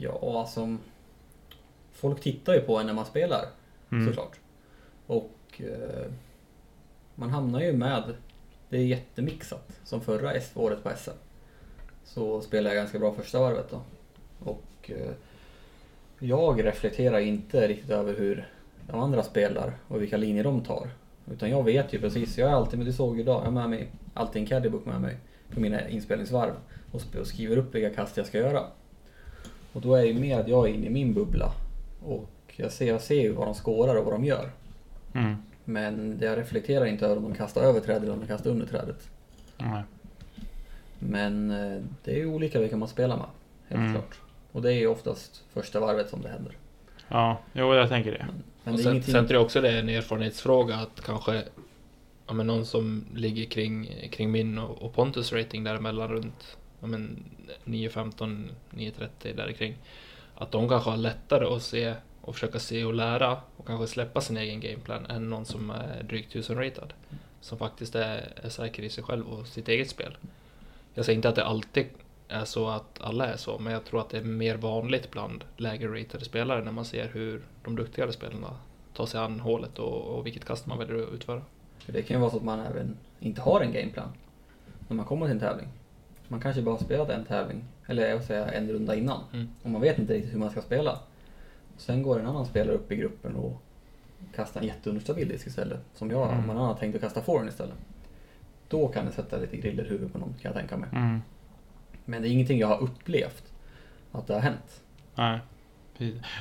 Ja, 0.00 0.40
alltså... 0.40 0.76
Folk 1.92 2.20
tittar 2.20 2.54
ju 2.54 2.60
på 2.60 2.78
en 2.78 2.86
när 2.86 2.94
man 2.94 3.04
spelar, 3.06 3.44
Mm. 3.90 4.06
såklart. 4.06 4.36
Och 5.06 5.60
eh, 5.60 6.10
man 7.14 7.30
hamnar 7.30 7.60
ju 7.60 7.72
med... 7.72 8.14
Det 8.68 8.76
är 8.76 8.84
jättemixat. 8.84 9.80
Som 9.84 10.00
förra 10.00 10.32
året 10.54 10.82
på 10.82 10.90
SM. 10.96 11.10
Så 12.04 12.40
spelade 12.40 12.74
jag 12.74 12.82
ganska 12.82 12.98
bra 12.98 13.14
första 13.14 13.40
varvet 13.40 13.70
då. 13.70 13.80
Och 14.50 14.90
eh, 14.90 15.12
jag 16.18 16.64
reflekterar 16.64 17.18
inte 17.18 17.68
riktigt 17.68 17.90
över 17.90 18.14
hur 18.14 18.48
de 18.86 19.00
andra 19.00 19.22
spelar 19.22 19.72
och 19.88 20.02
vilka 20.02 20.16
linjer 20.16 20.44
de 20.44 20.60
tar. 20.60 20.88
Utan 21.32 21.50
jag 21.50 21.62
vet 21.64 21.92
ju 21.92 22.00
precis, 22.00 22.38
jag 22.38 22.50
är 22.50 22.54
alltid, 22.54 22.78
men 22.78 22.86
du 22.86 22.92
såg 22.92 23.16
ju 23.16 23.22
idag, 23.22 23.40
jag 23.40 23.44
har 23.44 23.52
med 23.52 23.70
mig 23.70 23.88
alltid 24.14 24.42
en 24.42 24.48
caddybook 24.48 24.86
med 24.86 25.00
mig 25.00 25.16
på 25.54 25.60
mina 25.60 25.88
inspelningsvarv 25.88 26.52
och, 26.92 27.26
skriver 27.26 27.56
upp 27.56 27.74
vilka 27.74 27.90
kast 27.90 28.16
jag 28.16 28.26
ska 28.26 28.38
göra. 28.38 28.62
Och 29.72 29.80
då 29.80 29.94
är 29.94 30.02
ju 30.04 30.14
mer 30.14 30.40
att 30.40 30.48
jag 30.48 30.68
är 30.68 30.74
inne 30.74 30.86
i 30.86 30.90
min 30.90 31.14
bubbla 31.14 31.52
och 32.04 32.30
jag 32.56 32.72
ser, 32.72 32.86
jag 32.86 33.00
ser 33.00 33.20
ju 33.22 33.32
vad 33.32 33.46
de 33.46 33.54
skårar 33.54 33.94
och 33.94 34.04
vad 34.04 34.14
de 34.14 34.24
gör. 34.24 34.50
Mm. 35.14 35.36
Men 35.64 36.18
jag 36.22 36.38
reflekterar 36.38 36.84
inte 36.84 37.06
över 37.06 37.16
om 37.16 37.22
de 37.22 37.34
kastar 37.34 37.62
över 37.62 37.80
trädet 37.80 38.02
eller 38.02 38.12
om 38.12 38.20
de 38.20 38.26
kastar 38.26 38.50
under 38.50 38.66
trädet. 38.66 39.08
Nej. 39.58 39.82
Men 40.98 41.50
eh, 41.50 41.82
det 42.04 42.10
är 42.12 42.16
ju 42.16 42.26
olika 42.26 42.60
vilka 42.60 42.76
man 42.76 42.88
spelar 42.88 43.16
med, 43.16 43.26
helt 43.68 43.80
Mm. 43.80 43.92
klart. 43.92 44.18
Och 44.56 44.62
det 44.62 44.72
är 44.72 44.76
ju 44.76 44.86
oftast 44.86 45.44
första 45.52 45.80
varvet 45.80 46.10
som 46.10 46.22
det 46.22 46.28
händer. 46.28 46.56
Ja, 47.08 47.38
jo 47.52 47.74
jag 47.74 47.88
tänker 47.88 48.12
det. 48.12 48.26
Men 48.64 48.72
och 48.72 48.78
det 48.78 48.82
sen, 48.82 48.92
ingenting... 48.92 49.12
sen 49.12 49.26
tror 49.26 49.36
jag 49.36 49.44
också 49.44 49.60
det 49.60 49.70
är 49.70 49.78
en 49.78 49.88
erfarenhetsfråga 49.88 50.76
att 50.76 51.00
kanske 51.04 51.42
ja, 52.26 52.32
men 52.32 52.46
någon 52.46 52.66
som 52.66 53.04
ligger 53.14 53.44
kring, 53.44 54.08
kring 54.12 54.30
min 54.30 54.58
och, 54.58 54.82
och 54.82 54.94
Pontus 54.94 55.32
rating 55.32 55.64
däremellan 55.64 56.08
runt 56.08 56.56
ja, 56.80 56.86
men 56.86 57.24
9.15, 57.64 58.48
9.30 58.70 59.36
där 59.36 59.52
kring. 59.52 59.74
Att 60.34 60.52
de 60.52 60.68
kanske 60.68 60.90
har 60.90 60.96
lättare 60.96 61.56
att 61.56 61.62
se 61.62 61.94
och 62.20 62.34
försöka 62.34 62.58
se 62.58 62.84
och 62.84 62.94
lära 62.94 63.36
och 63.56 63.66
kanske 63.66 63.86
släppa 63.86 64.20
sin 64.20 64.36
egen 64.36 64.60
gameplan 64.60 65.06
än 65.06 65.30
någon 65.30 65.44
som 65.44 65.70
är 65.70 66.02
drygt 66.02 66.30
1000 66.30 66.58
ratad. 66.58 66.92
Som 67.40 67.58
faktiskt 67.58 67.94
är, 67.94 68.32
är 68.36 68.48
säker 68.48 68.82
i 68.82 68.90
sig 68.90 69.04
själv 69.04 69.26
och 69.26 69.46
sitt 69.46 69.68
eget 69.68 69.90
spel. 69.90 70.16
Jag 70.94 71.04
säger 71.04 71.16
inte 71.16 71.28
att 71.28 71.36
det 71.36 71.44
alltid 71.44 71.86
är 72.28 72.44
så 72.44 72.68
att 72.68 73.00
alla 73.00 73.26
är 73.26 73.36
så, 73.36 73.58
men 73.58 73.72
jag 73.72 73.84
tror 73.84 74.00
att 74.00 74.10
det 74.10 74.18
är 74.18 74.24
mer 74.24 74.56
vanligt 74.56 75.10
bland 75.10 75.44
lägre 75.56 76.00
ratade 76.02 76.24
spelare 76.24 76.64
när 76.64 76.72
man 76.72 76.84
ser 76.84 77.08
hur 77.08 77.42
de 77.64 77.76
duktigare 77.76 78.12
spelarna 78.12 78.56
tar 78.94 79.06
sig 79.06 79.20
an 79.20 79.40
hålet 79.40 79.78
och, 79.78 80.02
och 80.02 80.26
vilket 80.26 80.44
kast 80.44 80.66
man 80.66 80.78
väljer 80.78 81.02
att 81.02 81.12
utföra. 81.12 81.42
För 81.78 81.92
det 81.92 82.02
kan 82.02 82.16
ju 82.16 82.20
vara 82.20 82.30
så 82.30 82.36
att 82.36 82.44
man 82.44 82.60
även 82.60 82.96
inte 83.20 83.40
har 83.40 83.60
en 83.60 83.72
gameplan 83.72 84.08
när 84.88 84.96
man 84.96 85.06
kommer 85.06 85.26
till 85.26 85.34
en 85.34 85.40
tävling. 85.40 85.68
Man 86.28 86.40
kanske 86.40 86.62
bara 86.62 86.74
har 86.74 86.78
spelat 86.84 87.08
en 87.08 87.24
tävling, 87.24 87.64
eller 87.86 88.08
jag 88.08 88.16
vill 88.16 88.26
säga 88.26 88.50
en 88.50 88.68
runda 88.68 88.94
innan. 88.94 89.20
Mm. 89.32 89.48
Och 89.62 89.70
man 89.70 89.80
vet 89.80 89.98
inte 89.98 90.14
riktigt 90.14 90.34
hur 90.34 90.38
man 90.38 90.50
ska 90.50 90.62
spela. 90.62 90.98
Sen 91.76 92.02
går 92.02 92.20
en 92.20 92.26
annan 92.26 92.46
spelare 92.46 92.74
upp 92.76 92.92
i 92.92 92.96
gruppen 92.96 93.36
och 93.36 93.62
kastar 94.34 94.60
en 94.60 94.66
jätteunderstabil 94.66 95.28
disk 95.28 95.46
istället. 95.46 95.80
Som 95.94 96.10
jag, 96.10 96.32
Mm. 96.32 96.46
man 96.46 96.56
har 96.56 96.74
tänkt 96.74 96.94
att 96.94 97.00
kasta 97.00 97.22
forehand 97.22 97.48
istället. 97.48 97.74
Då 98.68 98.88
kan 98.88 99.06
det 99.06 99.12
sätta 99.12 99.36
lite 99.36 99.56
griller 99.56 99.84
i 99.84 99.88
huvudet 99.88 100.12
på 100.12 100.18
någon 100.18 100.28
kan 100.42 100.52
jag 100.52 100.54
tänka 100.54 100.76
mig. 100.76 100.88
Mm. 100.92 101.20
Men 102.06 102.22
det 102.22 102.28
är 102.28 102.30
ingenting 102.30 102.58
jag 102.58 102.68
har 102.68 102.82
upplevt 102.82 103.52
att 104.12 104.26
det 104.26 104.34
har 104.34 104.40
hänt. 104.40 104.82
Nej. 105.14 105.38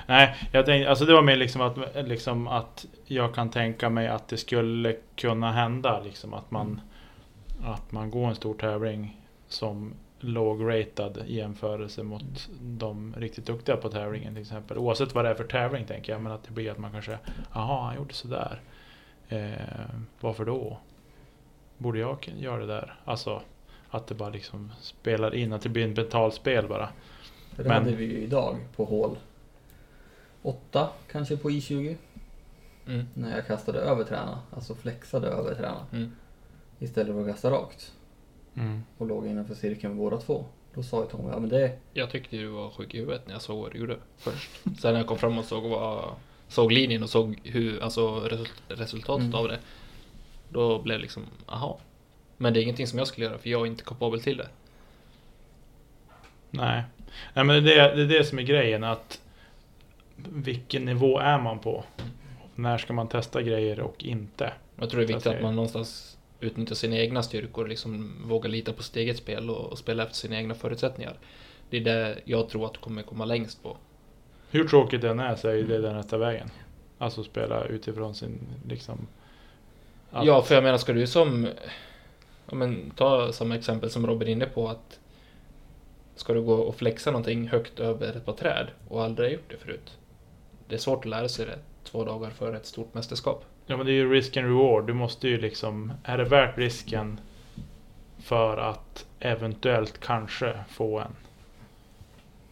Nej, 0.07 0.35
jag 0.51 0.65
tänkte, 0.65 0.89
alltså 0.89 1.05
det 1.05 1.13
var 1.13 1.21
mer 1.21 1.35
liksom 1.35 1.61
att, 1.61 1.77
liksom 2.07 2.47
att 2.47 2.85
jag 3.05 3.35
kan 3.35 3.49
tänka 3.49 3.89
mig 3.89 4.07
att 4.07 4.27
det 4.27 4.37
skulle 4.37 4.95
kunna 5.15 5.51
hända. 5.51 5.99
Liksom 5.99 6.33
att 6.33 6.51
man, 6.51 6.81
att 7.63 7.91
man 7.91 8.11
går 8.11 8.27
en 8.27 8.35
stor 8.35 8.53
tävling 8.53 9.21
som 9.47 9.93
låg-ratad 10.19 11.17
i 11.27 11.37
jämförelse 11.37 12.03
mot 12.03 12.49
de 12.59 13.15
riktigt 13.17 13.45
duktiga 13.45 13.77
på 13.77 13.89
tävlingen 13.89 14.33
till 14.33 14.41
exempel. 14.41 14.77
Oavsett 14.77 15.15
vad 15.15 15.25
det 15.25 15.29
är 15.29 15.35
för 15.35 15.43
tävling 15.43 15.85
tänker 15.85 16.11
jag. 16.11 16.21
Men 16.21 16.31
att 16.31 16.43
det 16.43 16.51
blir 16.51 16.71
att 16.71 16.77
man 16.77 16.91
kanske, 16.91 17.19
jaha 17.53 17.81
han 17.81 17.95
gjorde 17.95 18.13
sådär. 18.13 18.61
Eh, 19.29 19.51
varför 20.19 20.45
då? 20.45 20.77
Borde 21.77 21.99
jag 21.99 22.31
göra 22.37 22.57
det 22.57 22.67
där? 22.67 22.95
Alltså 23.05 23.41
att 23.95 24.07
det 24.07 24.15
bara 24.15 24.29
liksom 24.29 24.71
spelar 24.81 25.35
in, 25.35 25.53
att 25.53 25.61
det 25.61 25.69
blir 25.69 25.89
ett 25.91 25.97
mentalspel 25.97 26.67
bara. 26.67 26.89
För 27.55 27.63
det 27.63 27.69
Men- 27.69 27.83
hade 27.83 27.95
vi 27.95 28.05
ju 28.05 28.17
idag 28.19 28.57
på 28.75 28.85
hål 28.85 29.17
8, 30.41 30.89
kanske 31.11 31.37
på 31.37 31.49
I20. 31.49 31.95
Mm. 32.87 33.05
När 33.13 33.35
jag 33.35 33.47
kastade 33.47 33.79
över 33.79 34.03
träna, 34.03 34.39
alltså 34.51 34.75
flexade 34.75 35.27
över 35.27 35.55
träna. 35.55 35.85
Mm. 35.91 36.11
Istället 36.79 37.13
för 37.15 37.21
att 37.21 37.27
kasta 37.27 37.51
rakt. 37.51 37.91
Mm. 38.57 38.83
och 38.97 39.07
låg 39.07 39.27
innanför 39.27 39.55
cirkeln 39.55 39.93
med 39.93 39.97
båda 40.03 40.17
två. 40.17 40.45
Då 40.73 40.83
sa 40.83 41.01
ju 41.03 41.09
Tommy, 41.09 41.29
ja 41.29 41.39
men 41.39 41.49
det, 41.49 41.77
Jag 41.93 42.09
tyckte 42.09 42.37
du 42.37 42.47
var 42.47 42.69
sjuk 42.69 42.93
i 42.93 42.97
huvudet 42.99 43.21
när 43.27 43.33
jag 43.33 43.41
såg 43.41 43.61
vad 43.63 43.71
du 43.71 43.77
gjorde 43.79 43.97
först. 44.17 44.51
Sen 44.63 44.93
när 44.93 44.99
jag 44.99 45.07
kom 45.07 45.17
fram 45.17 45.37
och 45.37 45.45
såg, 45.45 45.63
vad, 45.63 46.09
såg 46.47 46.71
linjen 46.71 47.03
och 47.03 47.09
såg 47.09 47.39
hur, 47.43 47.83
alltså 47.83 48.19
result, 48.19 48.53
resultatet 48.67 49.23
Mm. 49.25 49.35
av 49.35 49.47
det. 49.47 49.59
Då 50.49 50.81
blev 50.81 50.97
det 50.97 51.01
liksom, 51.01 51.23
aha. 51.45 51.79
Men 52.37 52.53
det 52.53 52.59
är 52.59 52.61
ingenting 52.61 52.87
som 52.87 52.99
jag 52.99 53.07
skulle 53.07 53.25
göra 53.25 53.37
för 53.37 53.49
jag 53.49 53.61
är 53.61 53.65
inte 53.65 53.83
kapabel 53.83 54.21
till 54.21 54.37
det. 54.37 54.47
Nej. 56.49 56.83
Nej 57.33 57.45
men 57.45 57.63
det 57.63 57.73
är, 57.79 57.95
det 57.95 58.01
är 58.01 58.19
det 58.19 58.23
som 58.25 58.39
är 58.39 58.43
grejen 58.43 58.83
att 58.83 59.21
vilken 60.15 60.85
nivå 60.85 61.19
är 61.19 61.39
man 61.39 61.59
på? 61.59 61.83
När 62.55 62.77
ska 62.77 62.93
man 62.93 63.07
testa 63.07 63.41
grejer 63.41 63.79
och 63.79 64.03
inte? 64.03 64.53
Jag 64.75 64.89
tror 64.89 64.99
det 64.99 65.05
är 65.05 65.07
viktigt 65.07 65.27
att 65.27 65.41
man 65.41 65.55
någonstans 65.55 66.17
utnyttjar 66.39 66.75
sina 66.75 66.97
egna 66.97 67.23
styrkor, 67.23 67.67
liksom 67.67 68.15
vågar 68.27 68.49
lita 68.49 68.73
på 68.73 68.83
sitt 68.83 68.95
eget 68.95 69.17
spel 69.17 69.49
och, 69.49 69.71
och 69.71 69.77
spela 69.77 70.03
efter 70.03 70.15
sina 70.15 70.35
egna 70.37 70.53
förutsättningar. 70.53 71.13
Det 71.69 71.77
är 71.77 71.81
det 71.81 72.17
jag 72.25 72.49
tror 72.49 72.65
att 72.65 72.73
du 72.73 72.79
kommer 72.79 73.01
komma 73.01 73.25
längst 73.25 73.63
på. 73.63 73.77
Hur 74.51 74.67
tråkigt 74.67 75.01
den 75.01 75.19
är 75.19 75.35
så 75.35 75.47
är 75.47 75.63
det 75.63 75.81
den 75.81 75.95
rätta 75.95 76.17
vägen. 76.17 76.49
Alltså 76.97 77.23
spela 77.23 77.65
utifrån 77.65 78.15
sin 78.15 78.39
liksom... 78.69 79.07
att- 80.11 80.25
Ja, 80.25 80.41
för 80.41 80.55
jag 80.55 80.63
menar, 80.63 80.77
ska 80.77 80.93
du 80.93 81.07
som... 81.07 81.47
Ja, 82.49 82.55
men, 82.55 82.91
ta 82.95 83.31
samma 83.31 83.55
exempel 83.55 83.89
som 83.89 84.07
Robin 84.07 84.27
är 84.27 84.31
inne 84.31 84.45
på 84.45 84.69
att 84.69 84.99
Ska 86.15 86.33
du 86.33 86.41
gå 86.41 86.53
och 86.53 86.75
flexa 86.75 87.11
någonting 87.11 87.47
högt 87.47 87.79
över 87.79 88.07
ett 88.07 88.25
par 88.25 88.33
träd 88.33 88.67
och 88.87 89.03
aldrig 89.03 89.33
gjort 89.33 89.49
det 89.49 89.57
förut. 89.57 89.97
Det 90.67 90.75
är 90.75 90.79
svårt 90.79 90.99
att 90.99 91.09
lära 91.09 91.29
sig 91.29 91.45
det 91.45 91.59
två 91.83 92.05
dagar 92.05 92.29
före 92.29 92.57
ett 92.57 92.65
stort 92.65 92.93
mästerskap. 92.93 93.45
Ja 93.65 93.77
men 93.77 93.85
det 93.85 93.91
är 93.91 93.93
ju 93.93 94.13
risk 94.13 94.37
and 94.37 94.47
reward. 94.47 94.87
Du 94.87 94.93
måste 94.93 95.27
ju 95.27 95.37
liksom... 95.37 95.93
Är 96.03 96.17
det 96.17 96.23
värt 96.23 96.57
risken 96.57 97.19
för 98.19 98.57
att 98.57 99.05
eventuellt 99.19 99.99
kanske 99.99 100.53
få 100.69 100.99
en... 100.99 101.15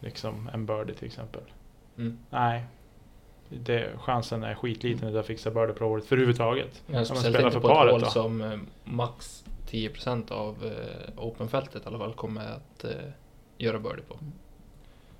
Liksom 0.00 0.50
en 0.52 0.66
birdie 0.66 0.94
till 0.94 1.06
exempel. 1.06 1.42
Mm. 1.98 2.18
Nej. 2.30 2.64
Det, 3.48 3.88
chansen 3.98 4.42
är 4.42 4.54
skitliten 4.54 5.16
att 5.16 5.26
fixa 5.26 5.50
birdie 5.50 5.72
på 5.72 5.86
året 5.86 6.04
för 6.04 6.16
Om 6.16 6.94
man 6.94 7.04
speciellt 7.06 7.20
spelar 7.20 7.46
inte 7.46 7.60
på 7.60 7.70
ett 7.70 7.90
hål 7.90 8.06
som 8.06 8.40
eh, 8.40 8.58
max 8.84 9.44
10% 9.70 10.32
av 10.32 10.64
eh, 10.64 11.24
openfältet 11.24 11.82
i 11.84 11.88
alla 11.88 11.98
fall 11.98 12.12
kommer 12.12 12.46
att 12.46 12.84
eh, 12.84 12.90
göra 13.58 13.78
birdie 13.78 14.02
på. 14.08 14.18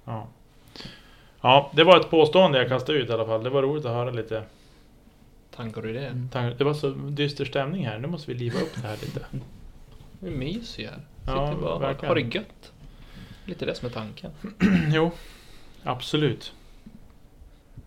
Ja. 0.04 0.26
ja, 1.40 1.70
det 1.74 1.84
var 1.84 2.00
ett 2.00 2.10
påstående 2.10 2.58
jag 2.58 2.68
kastade 2.68 2.98
ut 2.98 3.08
i 3.08 3.12
alla 3.12 3.26
fall. 3.26 3.44
Det 3.44 3.50
var 3.50 3.62
roligt 3.62 3.84
att 3.84 3.92
höra 3.92 4.10
lite. 4.10 4.42
Tankar 5.56 5.82
du 5.82 5.92
det? 5.92 6.10
tankar. 6.32 6.58
Det 6.58 6.64
var 6.64 6.74
så 6.74 6.90
dyster 6.90 7.44
stämning 7.44 7.86
här. 7.86 7.98
Nu 7.98 8.08
måste 8.08 8.30
vi 8.32 8.38
liva 8.38 8.60
upp 8.60 8.74
det 8.74 8.86
här 8.88 8.96
lite. 8.96 9.26
Det 10.20 10.26
är 10.26 10.30
mys 10.30 10.78
ju 10.78 10.86
här. 10.86 11.00
Ja, 11.26 11.46
Sitter 11.46 11.62
bara 11.62 11.74
och 11.74 11.82
verkligen. 11.82 12.08
har 12.08 12.14
det 12.14 12.34
gött. 12.34 12.72
Lite 13.44 13.66
det 13.66 13.74
som 13.74 13.88
är 13.88 13.92
tanken. 13.92 14.30
jo, 14.92 15.10
absolut. 15.82 16.52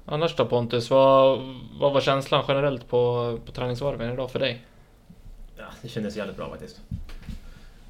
Annars 0.05 0.35
då 0.35 0.45
Pontus, 0.45 0.89
vad, 0.89 1.39
vad 1.79 1.93
var 1.93 2.01
känslan 2.01 2.43
generellt 2.47 2.87
på, 2.89 3.39
på 3.45 3.51
träningsvarven 3.51 4.13
idag 4.13 4.31
för 4.31 4.39
dig? 4.39 4.61
Ja, 5.57 5.65
det 5.81 5.87
kändes 5.87 6.15
jävligt 6.17 6.37
bra 6.37 6.49
faktiskt. 6.49 6.81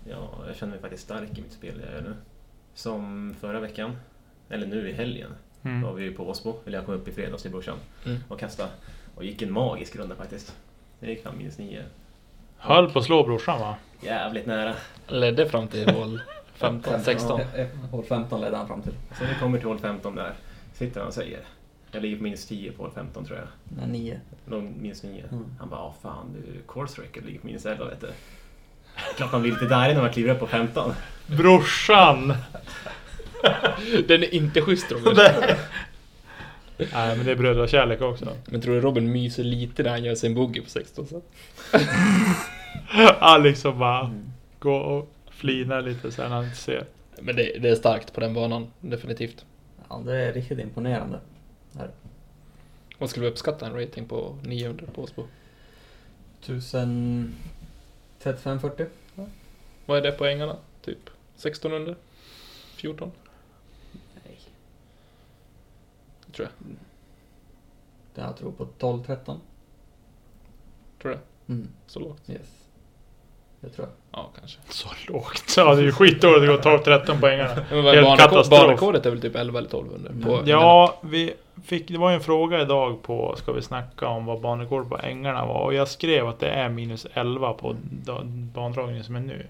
Ja, 0.10 0.30
jag 0.48 0.56
känner 0.56 0.72
mig 0.72 0.82
faktiskt 0.82 1.04
stark 1.04 1.38
i 1.38 1.42
mitt 1.42 1.54
spel 1.54 1.82
jag 1.86 1.94
gör 1.94 2.02
nu. 2.02 2.14
Som 2.74 3.36
förra 3.40 3.60
veckan, 3.60 3.98
eller 4.50 4.68
nu 4.68 4.90
i 4.90 4.94
helgen, 4.94 5.30
var 5.62 5.72
Mm. 5.72 5.96
vi 5.96 6.12
på 6.12 6.30
Åsbo, 6.30 6.56
eller 6.66 6.78
jag 6.78 6.86
kom 6.86 6.96
upp 6.96 7.08
i 7.08 7.12
fredags 7.12 7.42
till 7.42 7.52
brorsan 7.52 7.78
Mm. 8.06 8.18
och 8.28 8.40
kastade. 8.40 8.70
Och 9.16 9.24
gick 9.24 9.42
en 9.42 9.52
magisk 9.52 9.96
runda 9.96 10.16
faktiskt. 10.16 10.56
Det 11.00 11.08
gick 11.08 11.24
fram 11.24 11.38
minus 11.38 11.58
nio. 11.58 11.84
Höll 12.58 12.90
på 12.92 13.00
att 13.00 13.06
slå 13.06 13.24
brorsan 13.24 13.60
va? 13.60 13.76
Jävligt 14.02 14.46
nära. 14.46 14.76
Ledde 15.08 15.50
fram 15.50 15.68
till 15.68 15.90
hål 15.90 16.22
15, 16.54 17.00
16. 17.04 17.40
Ja, 17.56 17.60
eh, 17.60 17.68
Hål 17.92 18.04
15 18.04 18.42
ledde 18.42 18.58
han 18.58 18.68
fram 18.68 18.82
till. 18.82 18.94
Så 19.20 19.26
vi 19.26 19.36
kommer 19.40 19.58
till 19.58 19.68
hål 19.68 19.80
15 19.80 20.16
där, 20.16 20.34
sitter 20.74 21.00
han 21.00 21.08
och 21.08 21.14
säger 21.14 21.40
jag 21.98 22.02
ligger 22.02 22.18
på 22.18 22.24
minus 22.24 22.46
10 22.46 22.72
på 22.72 22.84
hål 22.84 22.92
15 22.96 23.26
tror 23.26 23.38
jag. 23.38 23.48
Nej, 23.78 23.88
9. 23.88 24.20
Lång 24.46 24.74
minus 24.82 25.04
9. 25.04 25.24
Mm. 25.32 25.46
Han 25.60 25.70
bara, 25.70 25.80
ja 25.80 25.96
fan 26.02 26.26
du, 26.34 26.62
course 26.74 27.02
record 27.02 27.26
ligger 27.26 27.40
på 27.40 27.48
minus 27.48 27.66
11 27.66 27.86
vet 27.86 28.02
du. 28.02 28.08
Klart 29.18 29.32
man 29.32 29.42
blir 29.42 29.52
lite 29.52 29.66
darrig 29.66 29.96
när 29.96 30.02
man 30.02 30.12
kliver 30.14 30.34
upp 30.34 30.40
på 30.40 30.48
15. 30.48 30.92
Brorsan! 31.28 32.34
Den 34.08 34.24
är 34.24 34.34
inte 34.34 34.62
schysst 34.62 34.92
Robin. 34.92 35.14
Nej 36.78 37.18
men 37.18 37.26
det 37.26 37.32
är 37.32 37.36
brödrakärlek 37.36 38.02
också. 38.02 38.28
Men 38.46 38.62
tror 38.62 38.74
du 38.76 38.82
Robin 38.82 39.12
myser 39.12 39.44
lite 39.44 39.84
när 39.84 39.90
han 39.90 40.04
gör 40.04 40.16
sin 40.16 40.36
boogie 40.36 40.62
på 40.62 40.70
16? 40.70 41.08
Så? 41.08 41.22
Han 43.20 43.44
liksom 43.44 43.80
bara 43.80 44.00
Mm. 44.00 44.32
gå 44.60 44.76
och 44.76 45.14
flina 45.32 45.80
lite 45.80 46.12
så 46.12 46.22
när 46.22 46.30
han 46.30 46.44
inte 46.44 46.58
ser. 46.58 46.86
Men 47.22 47.36
det, 47.36 47.60
det 47.60 47.70
är 47.70 47.76
starkt 47.76 48.14
på 48.14 48.20
den 48.20 48.34
banan, 48.34 48.68
definitivt. 48.82 49.46
Ja, 49.90 50.02
det 50.06 50.16
är 50.16 50.34
riktigt 50.34 50.60
imponerande. 50.60 51.20
Här. 51.74 51.92
Vad 52.98 53.10
skulle 53.10 53.26
vi 53.26 53.32
uppskatta 53.32 53.66
en 53.66 53.80
rating 53.80 54.08
på 54.08 54.38
900 54.44 54.86
på 54.94 55.02
Åsbo? 55.02 55.28
1035-40. 56.42 57.34
Vad 59.86 59.98
är 59.98 60.02
det 60.02 60.12
på 60.12 60.26
ängarna? 60.26 60.58
Typ 60.82 61.10
1600? 61.36 61.96
14? 62.76 63.12
Nej. 64.26 64.40
Tror 66.32 66.48
jag. 66.48 66.68
Det 68.16 68.22
jag 68.22 68.38
tror 68.38 68.52
på 68.52 68.68
12-13. 68.80 69.40
Tror 71.02 71.14
jag. 71.14 71.22
Mm. 71.48 71.68
Så 71.88 72.00
lågt. 72.00 72.30
Yes. 72.30 72.57
Det 73.60 73.70
tror 73.70 73.88
jag. 73.88 74.20
Ja, 74.22 74.30
kanske. 74.40 74.60
Så 74.70 74.90
lågt. 75.08 75.54
Ja 75.58 75.76
det 75.76 75.82
är 75.82 75.86
ju 75.86 75.92
skitdåligt 75.92 76.52
att 76.52 76.64
gå 76.64 76.92
12-13 76.92 77.22
poängarna. 77.22 77.50
Men 77.70 77.84
Helt 77.84 77.96
barrekord, 77.96 78.18
katastrof. 78.18 78.50
barrekordet 78.50 79.06
är 79.06 79.10
väl 79.10 79.22
typ 79.22 79.36
11 79.36 79.60
eller 79.60 79.68
1200? 79.68 80.12
På 80.24 80.34
Mm. 80.34 80.48
Ja, 80.48 81.00
vi 81.02 81.34
fick, 81.66 81.88
det 81.88 81.98
var 81.98 82.10
ju 82.10 82.16
en 82.16 82.22
fråga 82.22 82.62
idag 82.62 83.02
på 83.04 83.36
Ska 83.38 83.52
vi 83.52 83.62
snacka 83.62 84.08
om 84.08 84.26
vad 84.26 84.42
banrekord 84.42 84.90
på 84.90 84.98
ängarna 84.98 85.46
var? 85.46 85.62
Och 85.62 85.74
jag 85.74 85.88
skrev 85.88 86.28
att 86.28 86.40
det 86.40 86.50
är 86.50 86.70
minus 86.70 87.08
11 87.14 87.54
på 87.54 87.76
bandragningen 88.54 89.04
som 89.04 89.16
är 89.16 89.20
nu. 89.20 89.46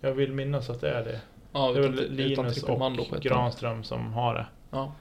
Jag 0.00 0.12
vill 0.12 0.32
minnas 0.32 0.70
att 0.70 0.80
det 0.80 0.90
är 0.90 1.04
det. 1.04 1.20
ja 1.52 1.72
Det 1.72 1.78
är 1.78 1.82
väl 1.82 2.10
Linus 2.10 2.62
och 2.62 2.78
på 2.78 3.16
Granström 3.20 3.84
som 3.84 4.12
har 4.12 4.34
det. 4.34 4.46
Ja. 4.70 4.92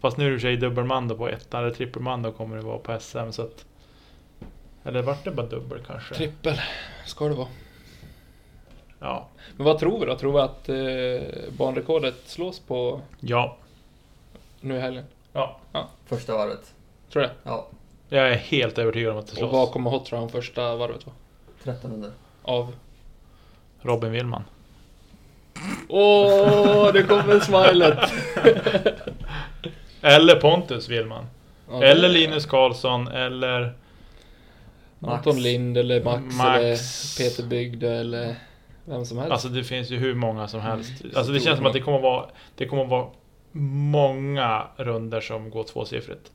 Fast 0.00 0.16
nu 0.16 0.34
är 0.34 0.38
det 0.38 0.52
i 0.52 0.56
och 0.56 0.60
dubbelmando 0.60 1.16
på 1.16 1.28
ettan, 1.28 1.62
eller 1.62 1.74
trippelmando 1.74 2.32
kommer 2.32 2.56
det 2.56 2.62
vara 2.62 2.78
på 2.78 3.00
SM 3.00 3.30
så 3.30 3.42
att... 3.42 3.64
Eller 4.84 5.02
vart 5.02 5.24
det 5.24 5.30
bara 5.30 5.46
dubbel 5.46 5.78
kanske? 5.86 6.14
Trippel 6.14 6.60
ska 7.06 7.28
det 7.28 7.34
vara. 7.34 7.48
Ja. 9.00 9.28
Men 9.56 9.64
vad 9.66 9.78
tror 9.78 10.00
vi 10.00 10.06
då? 10.06 10.16
Tror 10.18 10.32
vi 10.32 10.38
att 10.38 10.68
eh, 10.68 11.52
banrekordet 11.58 12.14
slås 12.24 12.60
på 12.60 13.00
Ja. 13.20 13.56
nu 14.60 14.76
i 14.76 14.80
helgen? 14.80 15.04
Ja. 15.32 15.56
Första 16.06 16.36
varvet. 16.36 16.74
Tror 17.12 17.22
du 17.22 17.28
det? 17.28 17.34
Ja, 17.42 17.66
Jag 18.08 18.28
är 18.28 18.34
helt 18.34 18.78
övertygad 18.78 19.12
om 19.12 19.18
att 19.18 19.26
det 19.26 19.32
Och 19.32 19.38
slås. 19.38 19.52
vad 19.52 19.70
kommer 19.70 19.90
hot 19.90 20.12
round 20.12 20.30
första 20.30 20.76
varvet 20.76 21.06
vara? 21.06 21.16
1300. 21.62 22.10
Av? 22.42 22.72
Robin 23.82 24.12
Willman. 24.12 24.44
Åh, 25.88 26.92
det 26.92 27.02
kommer 27.02 27.40
smilet! 27.40 27.98
Eller 30.00 30.40
Pontus 30.40 30.88
Willman. 30.88 31.26
Ja, 31.70 31.78
det- 31.78 31.86
Eller 31.88 32.08
Linus 32.08 32.46
Karlsson, 32.46 33.08
eller... 33.08 33.72
Anton 35.08 35.42
Lind 35.42 35.78
eller 35.78 36.04
Max, 36.04 36.36
Max. 36.36 36.58
eller 36.58 36.76
Peter 37.30 37.42
Bygde 37.48 37.90
eller 37.96 38.36
vem 38.84 39.04
som 39.04 39.18
helst. 39.18 39.32
Alltså 39.32 39.48
det 39.48 39.64
finns 39.64 39.90
ju 39.90 39.96
hur 39.98 40.14
många 40.14 40.48
som 40.48 40.60
helst. 40.60 41.00
Mm. 41.04 41.16
Alltså 41.16 41.32
det 41.32 41.40
känns 41.40 41.56
som 41.56 41.66
att 41.66 41.72
det 41.72 41.80
kommer 41.80 42.00
vara... 42.00 42.26
Det 42.56 42.66
kommer 42.66 42.84
vara 42.84 43.06
många 43.52 44.66
runder 44.76 45.20
som 45.20 45.50
går 45.50 45.64
tvåsiffrigt. 45.64 46.32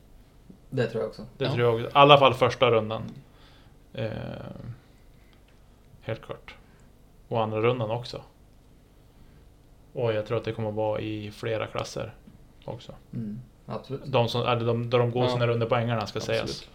Det 0.69 0.87
tror 0.87 1.01
jag 1.03 1.09
också. 1.09 1.25
Det 1.37 1.45
Ja. 1.45 1.51
tror 1.53 1.63
jag 1.65 1.73
också. 1.75 1.87
I 1.87 1.91
alla 1.93 2.17
fall 2.17 2.33
första 2.33 2.71
rundan. 2.71 3.03
Eh, 3.93 4.09
helt 6.01 6.21
klart. 6.25 6.55
Och 7.27 7.41
andra 7.43 7.61
rundan 7.61 7.91
också. 7.91 8.21
Och 9.93 10.13
jag 10.13 10.25
tror 10.25 10.37
att 10.37 10.43
det 10.45 10.51
kommer 10.51 10.71
vara 10.71 10.99
i 11.01 11.31
flera 11.31 11.67
klasser 11.67 12.13
också. 12.65 12.93
Mm. 13.13 13.39
Absolut. 13.65 14.01
De 14.05 14.29
som, 14.29 14.41
eller 14.41 14.65
de, 14.65 14.89
de 14.89 15.11
går 15.11 15.23
Ja. 15.23 15.29
sina 15.29 15.47
runder 15.47 15.67
på 15.67 15.75
ängarna 15.75 16.07
ska 16.07 16.19
sägas. 16.19 16.67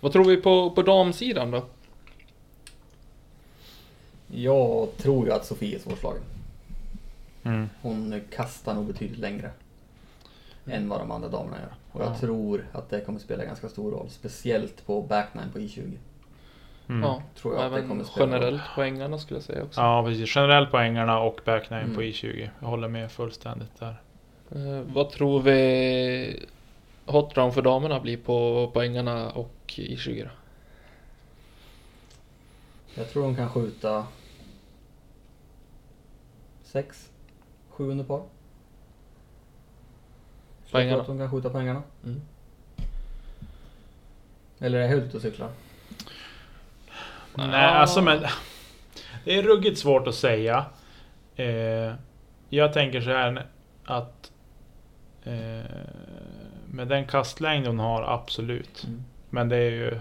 Vad 0.00 0.12
tror 0.12 0.24
vi 0.24 0.36
på, 0.36 0.70
på 0.70 0.82
damsidan 0.82 1.50
då? 1.50 1.62
Jag 4.26 4.88
tror 4.96 5.26
ju 5.26 5.32
att 5.32 5.46
Sofie 5.46 5.74
är 5.76 5.78
svårslagen. 5.80 6.22
Mm. 7.44 7.68
Hon 7.82 8.20
kastar 8.34 8.74
nog 8.74 8.84
betydligt 8.86 9.18
längre. 9.18 9.50
Än 10.66 10.88
vad 10.88 11.00
de 11.00 11.10
andra 11.10 11.28
damerna 11.28 11.56
gör. 11.60 11.74
Och 11.92 12.00
jag 12.02 12.08
Ja. 12.10 12.18
tror 12.18 12.66
att 12.72 12.90
det 12.90 13.00
kommer 13.00 13.18
spela 13.18 13.44
ganska 13.44 13.68
stor 13.68 13.90
roll. 13.92 14.10
Speciellt 14.10 14.86
på 14.86 15.02
backnine 15.02 15.46
på 15.52 15.58
I20. 15.58 15.92
Mm. 16.88 17.02
Ja, 17.02 17.22
Tror 17.34 17.54
jag 17.54 17.64
att 17.64 17.72
det 17.72 17.76
även 17.78 17.88
kommer 17.88 18.04
spela 18.04 18.26
roll. 18.26 18.32
generellt 18.34 18.62
poängarna 18.74 19.18
skulle 19.18 19.36
jag 19.38 19.44
säga 19.44 19.62
också. 19.64 19.80
Ja, 19.80 20.04
precis. 20.06 20.36
Generellt 20.36 20.70
på 20.70 20.78
ängarna 20.78 21.20
och 21.20 21.40
backnine 21.44 21.82
Mm. 21.82 21.94
på 21.94 22.02
I20. 22.02 22.48
Jag 22.60 22.68
håller 22.68 22.88
med 22.88 23.12
fullständigt 23.12 23.78
där. 23.78 23.96
Eh, 24.54 24.80
vad 24.94 25.10
tror 25.10 25.40
vi 25.40 26.46
hot 27.06 27.36
round 27.36 27.54
för 27.54 27.62
damerna 27.62 28.00
blir 28.00 28.16
på 28.16 28.70
poängarna 28.74 29.30
och 29.30 29.74
i 29.76 29.96
20 29.96 30.22
då? 30.22 30.30
Jag 32.94 33.10
tror 33.10 33.22
de 33.22 33.36
kan 33.36 33.50
skjuta 33.50 34.06
sex, 36.62 37.10
sju 37.68 37.90
under 37.90 38.04
par. 38.04 38.16
Jag 40.62 40.70
Poängarna? 40.72 40.92
tror 40.92 41.00
att 41.00 41.06
de 41.06 41.18
kan 41.18 41.30
skjuta 41.30 41.50
poängarna. 41.50 41.82
Mm. 42.04 42.20
Eller 44.58 44.78
är 44.78 44.82
jag 44.88 44.92
ute 44.98 45.16
och 45.16 45.22
cyklar? 45.22 45.48
Nej, 47.34 47.48
Ja. 47.50 47.56
alltså 47.68 48.02
men... 48.02 48.24
Det 49.24 49.38
är 49.38 49.42
ruggigt 49.42 49.78
svårt 49.78 50.06
att 50.08 50.14
säga. 50.14 50.64
Eh, 51.36 51.94
jag 52.48 52.72
tänker 52.72 53.00
så 53.00 53.10
här 53.10 53.46
att... 53.84 54.32
Eh, 55.24 55.60
med 56.76 56.88
den 56.88 57.06
kastlängd 57.06 57.66
hon 57.66 57.78
har, 57.78 58.02
absolut. 58.02 58.84
Mm. 58.84 59.02
Men 59.30 59.48
det 59.48 59.56
är 59.56 59.70
ju... 59.70 59.98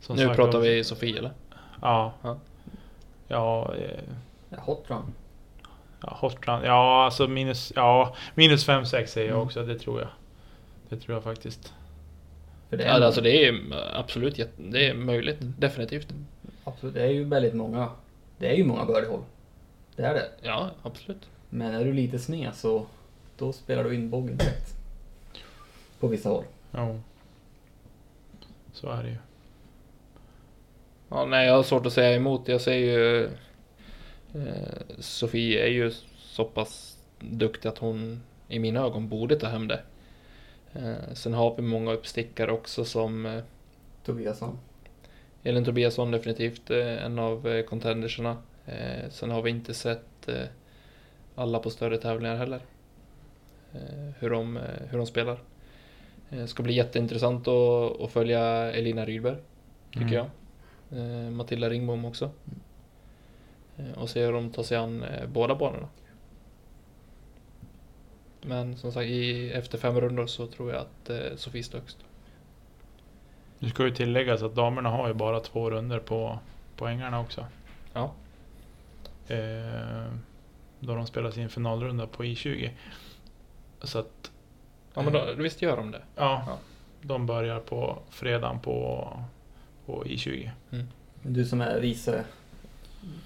Som 0.00 0.16
Nu 0.16 0.24
sagt, 0.24 0.36
pratar 0.36 0.58
vi 0.58 0.84
Sofie 0.84 1.18
eller? 1.18 1.30
Ja. 1.82 2.12
Ja. 2.22 2.38
Ja, 3.28 3.74
eh, 3.74 4.00
Ja, 4.50 4.56
hot 4.60 4.84
run. 4.90 5.02
ja 6.02 6.16
hot 6.20 6.46
run. 6.48 6.60
Ja, 6.64 7.04
alltså 7.04 7.28
minus... 7.28 7.72
Ja, 7.76 8.14
minus 8.34 8.68
5-6 8.68 9.06
säger 9.06 9.28
jag 9.28 9.34
Mm. 9.34 9.46
också. 9.46 9.64
Det 9.64 9.78
tror 9.78 10.00
jag. 10.00 10.08
Det 10.88 10.96
tror 10.96 11.16
jag 11.16 11.24
faktiskt. 11.24 11.72
För 12.70 12.76
det 12.76 12.84
är, 12.84 12.98
Ja, 13.00 13.04
alltså 13.06 13.20
det 13.20 13.46
är 13.46 13.60
absolut 13.94 14.38
jätte, 14.38 14.62
det 14.62 14.86
är 14.88 14.94
möjligt. 14.94 15.36
Definitivt. 15.40 16.08
absolut, 16.64 16.94
det 16.94 17.02
är 17.02 17.10
ju 17.10 17.24
väldigt 17.24 17.54
många. 17.54 17.88
Det 18.38 18.48
är 18.52 18.54
ju 18.56 18.64
många 18.64 18.84
birdiehål. 18.84 19.20
Det 19.96 20.02
är 20.02 20.14
det. 20.14 20.28
Ja, 20.42 20.70
absolut. 20.82 21.28
Men 21.50 21.74
är 21.74 21.84
du 21.84 21.92
lite 21.92 22.18
sned 22.18 22.54
så 22.54 22.86
då 23.38 23.52
spelar 23.52 23.84
du 23.84 23.94
in 23.94 24.10
boggen 24.10 24.36
direkt. 24.36 24.74
På 26.00 26.06
vissa 26.08 26.28
håll. 26.28 26.44
Jo. 26.72 27.00
Så 28.72 28.90
är 28.90 29.02
det 29.02 29.08
ju. 29.08 29.16
Ja, 31.08 31.24
nej, 31.24 31.46
jag 31.46 31.54
har 31.54 31.62
svårt 31.62 31.86
att 31.86 31.92
säga 31.92 32.16
emot. 32.16 32.48
Jag 32.48 32.60
säger 32.60 32.98
ju... 32.98 33.24
Eh, 34.34 34.96
Sofie 34.98 35.64
är 35.64 35.68
ju 35.68 35.90
så 36.18 36.44
pass 36.44 36.98
duktig 37.20 37.68
att 37.68 37.78
hon 37.78 38.22
i 38.48 38.58
mina 38.58 38.80
ögon 38.80 39.08
borde 39.08 39.36
ta 39.36 39.46
hem 39.46 39.68
det. 39.68 39.80
Eh, 40.72 41.14
sen 41.14 41.34
har 41.34 41.56
vi 41.56 41.62
många 41.62 41.92
uppstickare 41.92 42.52
också 42.52 42.84
som 42.84 43.26
eh, 43.26 43.42
Tobiasson. 44.04 44.58
Elin 45.42 45.64
Tobiasson 45.64 46.10
definitivt 46.10 46.70
eh, 46.70 47.04
en 47.04 47.18
av 47.18 47.48
eh, 47.48 47.64
contenderserna. 47.64 48.36
Eh, 48.66 49.10
sen 49.10 49.30
har 49.30 49.42
vi 49.42 49.50
inte 49.50 49.74
sett 49.74 50.28
eh, 50.28 50.46
alla 51.34 51.58
på 51.58 51.70
större 51.70 51.98
tävlingar 51.98 52.36
heller. 52.36 52.60
Eh, 53.72 54.10
hur, 54.18 54.30
de, 54.30 54.56
eh, 54.56 54.62
hur 54.90 54.98
de 54.98 55.06
spelar. 55.06 55.38
Eh, 56.30 56.46
ska 56.46 56.62
bli 56.62 56.72
jätteintressant 56.74 57.48
att, 57.48 58.00
att 58.00 58.10
följa 58.10 58.42
Elina 58.72 59.04
Rydberg, 59.04 59.36
tycker 59.92 60.06
Mm. 60.06 60.14
jag. 60.14 60.26
Eh, 60.98 61.30
Matilda 61.30 61.70
Ringbom 61.70 62.04
också. 62.04 62.30
Eh, 63.76 63.90
och 63.98 64.10
se 64.10 64.24
hur 64.24 64.32
de 64.32 64.50
tar 64.50 64.62
sig 64.62 64.76
an 64.76 65.04
båda 65.32 65.54
banorna. 65.54 65.88
Men 68.42 68.76
som 68.76 68.92
sagt, 68.92 69.06
i, 69.06 69.50
efter 69.52 69.78
fem 69.78 70.00
rundor 70.00 70.26
så 70.26 70.46
tror 70.46 70.72
jag 70.72 70.80
att 70.80 71.10
eh, 71.10 71.36
Sofie 71.36 71.62
står 71.62 71.78
högst. 71.78 71.98
Nu 73.58 73.68
ska 73.70 73.84
ju 73.84 73.90
tilläggas 73.94 74.42
att 74.42 74.54
damerna 74.54 74.88
har 74.88 75.08
ju 75.08 75.14
bara 75.14 75.40
två 75.40 75.70
runder 75.70 75.98
på 75.98 76.38
poängarna 76.76 77.20
också. 77.20 77.46
Ja. 77.92 78.12
Eh, 79.28 80.12
då 80.80 80.94
de 80.94 81.06
spelar 81.06 81.30
sin 81.30 81.48
finalrunda 81.48 82.06
på 82.06 82.24
I20. 82.24 82.70
Så 83.82 83.98
att, 83.98 84.30
Ja 84.94 85.02
men 85.02 85.12
då, 85.12 85.24
visst 85.36 85.62
gör 85.62 85.76
de 85.76 85.90
det. 85.90 86.02
ja, 86.16 86.42
Ja. 86.46 86.58
de 87.02 87.26
börjar 87.26 87.60
på 87.60 87.98
fredagen 88.10 88.60
på, 88.60 89.08
på 89.86 90.04
I20. 90.04 90.50
Du 91.22 91.44
som 91.44 91.60
är 91.60 91.80
vice 91.80 92.24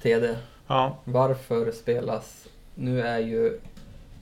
TD. 0.02 0.34
Ja, 0.66 0.96
Varför 1.04 1.72
spelas 1.72 2.48
nu 2.74 3.00
är 3.02 3.18
ju 3.18 3.58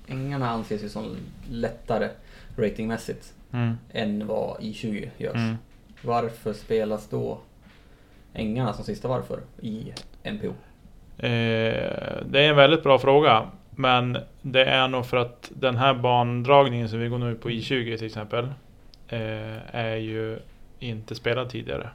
ängarna 0.09 0.51
anses 0.51 0.82
ju 0.82 0.88
som 0.88 1.16
lättare 1.51 2.09
ratingmässigt 2.57 3.34
Mm. 3.53 3.78
än 3.93 4.26
vad 4.26 4.61
I20 4.61 5.09
görs. 5.16 5.34
Mm. 5.34 5.57
Varför 6.03 6.53
spelas 6.53 7.09
då 7.09 7.38
ängarna 8.34 8.72
som 8.72 8.84
sista 8.84 9.09
varför 9.09 9.41
i 9.61 9.93
NPO? 10.24 10.47
Eh, 11.18 12.22
det 12.26 12.41
är 12.45 12.49
en 12.49 12.57
väldigt 12.57 12.82
bra 12.82 12.99
fråga. 12.99 13.51
Men 13.71 14.18
det 14.43 14.64
är 14.64 14.89
nog 14.89 15.07
för 15.07 15.16
att 15.16 15.51
den 15.55 15.77
här 15.77 15.95
bandragningen 15.95 16.89
som 16.89 17.01
vi 17.01 17.09
går 17.09 17.18
nu 17.18 17.35
på 17.35 17.51
I20 17.51 17.97
till 17.97 18.07
exempel. 18.07 18.45
Eh, 19.09 19.75
är 19.77 19.97
ju 19.97 20.39
inte 20.79 21.14
spelad 21.14 21.49
tidigare. 21.49 21.91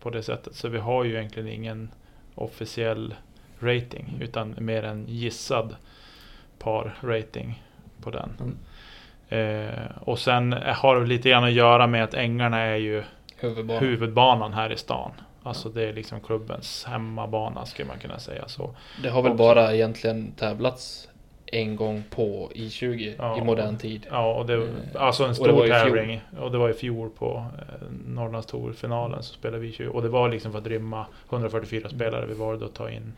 På 0.00 0.10
det 0.10 0.22
sättet. 0.22 0.54
Så 0.54 0.68
vi 0.68 0.78
har 0.78 1.04
ju 1.04 1.14
egentligen 1.14 1.48
ingen 1.48 1.90
officiell 2.34 3.14
rating. 3.60 4.18
Utan 4.20 4.54
mer 4.58 4.82
en 4.82 5.04
gissad 5.08 5.76
par 6.58 6.94
rating 7.02 7.62
på 8.02 8.10
den. 8.10 8.30
Mm. 8.40 8.56
Eh, 9.28 9.86
och 10.00 10.18
sen 10.18 10.52
har 10.52 11.00
det 11.00 11.06
lite 11.06 11.28
grann 11.28 11.44
att 11.44 11.52
göra 11.52 11.86
med 11.86 12.04
att 12.04 12.14
ängarna 12.14 12.58
är 12.58 12.76
ju 12.76 13.02
Huvudbanan. 13.36 13.84
huvudbanan 13.84 14.52
här 14.52 14.72
i 14.72 14.76
stan. 14.76 15.10
Alltså 15.46 15.68
det 15.68 15.88
är 15.88 15.92
liksom 15.92 16.20
klubbens 16.20 16.84
hemmabana 16.84 17.66
skulle 17.66 17.88
man 17.88 17.98
kunna 17.98 18.18
säga 18.18 18.48
så. 18.48 18.74
Det 19.02 19.08
har 19.08 19.22
väl 19.22 19.32
också. 19.32 19.38
bara 19.44 19.74
egentligen 19.74 20.32
tävlats 20.32 21.08
en 21.46 21.76
gång 21.76 22.02
på 22.10 22.50
I20 22.54 23.14
Ja. 23.18 23.38
i 23.38 23.44
modern 23.44 23.76
tid. 23.78 24.06
Ja, 24.10 24.34
och 24.34 24.46
det, 24.46 24.54
Eh, 24.54 24.62
alltså 24.94 25.24
en 25.24 25.30
och 25.30 25.36
stor 25.36 25.46
fjol. 25.46 25.68
tävling. 25.68 26.20
Och 26.40 26.52
det 26.52 26.58
var 26.58 26.68
i 26.70 26.72
fjol 26.72 27.10
på 27.10 27.44
eh, 27.58 27.86
Norrlands 28.06 28.46
Tour-finalen 28.46 29.22
så 29.22 29.34
spelade 29.34 29.58
vi 29.62 29.72
20. 29.72 29.88
Och 29.90 30.02
det 30.02 30.08
var 30.08 30.28
liksom 30.28 30.52
för 30.52 30.58
att 30.58 30.66
rymma 30.66 31.06
144 31.30 31.88
spelare. 31.88 32.26
Vi 32.26 32.34
valde 32.34 32.64
att 32.64 32.74
ta 32.74 32.90
in 32.90 33.12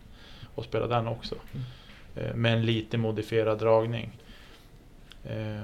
och 0.54 0.64
spela 0.64 0.86
den 0.86 1.06
också. 1.08 1.34
Eh, 2.16 2.34
med 2.34 2.52
en 2.52 2.62
lite 2.66 2.98
modifierad 2.98 3.58
dragning. 3.58 4.10
Eh, 5.24 5.62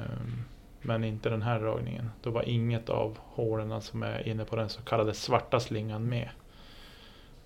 men 0.83 1.05
inte 1.05 1.29
den 1.31 1.43
här 1.43 1.61
dragningen. 1.61 2.11
Då 2.23 2.31
var 2.31 2.49
inget 2.49 2.89
av 2.91 3.19
hålen 3.21 3.81
som 3.81 4.03
är 4.03 4.29
inne 4.29 4.45
på 4.45 4.57
den 4.57 4.69
så 4.69 4.83
kallade 4.83 5.15
svarta 5.15 5.61
slingan 5.61 6.09
med. 6.09 6.29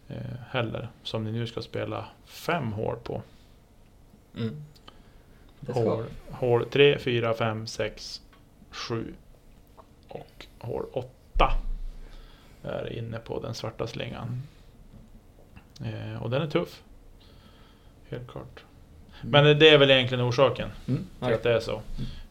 Eh, 0.09 0.16
heller. 0.50 0.88
Som 1.02 1.24
ni 1.24 1.32
nu 1.32 1.46
ska 1.46 1.62
spela 1.62 2.04
fem 2.24 2.72
hål 2.72 2.96
på. 3.02 3.22
Mm. 4.36 4.56
Hål, 5.68 6.04
hål 6.30 6.64
3, 6.70 6.98
4, 6.98 7.34
5, 7.34 7.66
6, 7.66 8.22
7 8.70 9.14
och 10.09 10.46
hål 10.59 10.86
8 10.92 11.09
är 12.62 12.92
inne 12.92 13.18
på 13.18 13.40
den 13.40 13.54
svarta 13.54 13.86
slingan. 13.86 14.42
Eh, 15.84 16.22
och 16.22 16.30
den 16.30 16.42
är 16.42 16.46
tuff. 16.50 16.82
Helt 18.11 18.30
klart. 18.30 18.64
Men 19.22 19.59
det 19.59 19.68
är 19.68 19.78
väl 19.78 19.90
egentligen 19.90 20.24
orsaken 20.28 20.68
Mm. 20.88 21.04
att 21.20 21.42
det 21.42 21.52
är 21.52 21.61
så. 21.61 21.80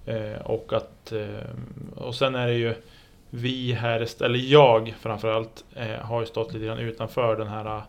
Eh, 0.06 0.42
och 0.42 0.74
att 0.74 1.12
eh, 1.12 1.50
och 1.96 2.16
sen 2.16 2.36
är 2.36 2.48
det 2.48 2.54
ju 2.54 2.76
vi 3.30 3.74
här, 3.74 4.24
eller 4.24 4.40
jag 4.40 4.96
framförallt, 5.00 5.66
eh, 5.76 6.00
har 6.02 6.20
ju 6.20 6.26
stått 6.26 6.54
lite 6.54 6.66
grann 6.66 6.80
utanför 6.80 7.36
den 7.36 7.48
här 7.48 7.78
eh, 7.78 7.84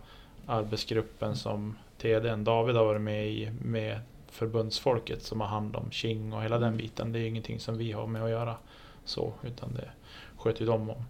arbetsgruppen 0.47 1.37
som 1.37 1.77
TDn 1.99 2.45
David 2.45 2.77
har 2.77 2.85
varit 2.85 3.01
med 3.01 3.29
i 3.29 3.51
med 3.63 4.01
förbundsfolket 4.31 5.23
som 5.23 5.41
har 5.41 5.49
hand 5.49 5.77
om 5.77 5.91
King 5.91 6.33
och 6.33 6.43
hela 6.43 6.59
den 6.59 6.77
biten. 6.77 7.13
Det 7.13 7.19
är 7.19 7.21
ju 7.21 7.29
ingenting 7.29 7.61
som 7.61 7.79
vi 7.79 7.93
har 7.93 8.07
med 8.07 8.25
att 8.25 8.31
göra 8.31 8.57
så, 9.05 9.33
utan 9.43 9.75
det 9.75 9.91
sköter 10.39 10.61
ju 10.61 10.67
de 10.67 10.91
om. 10.91 11.05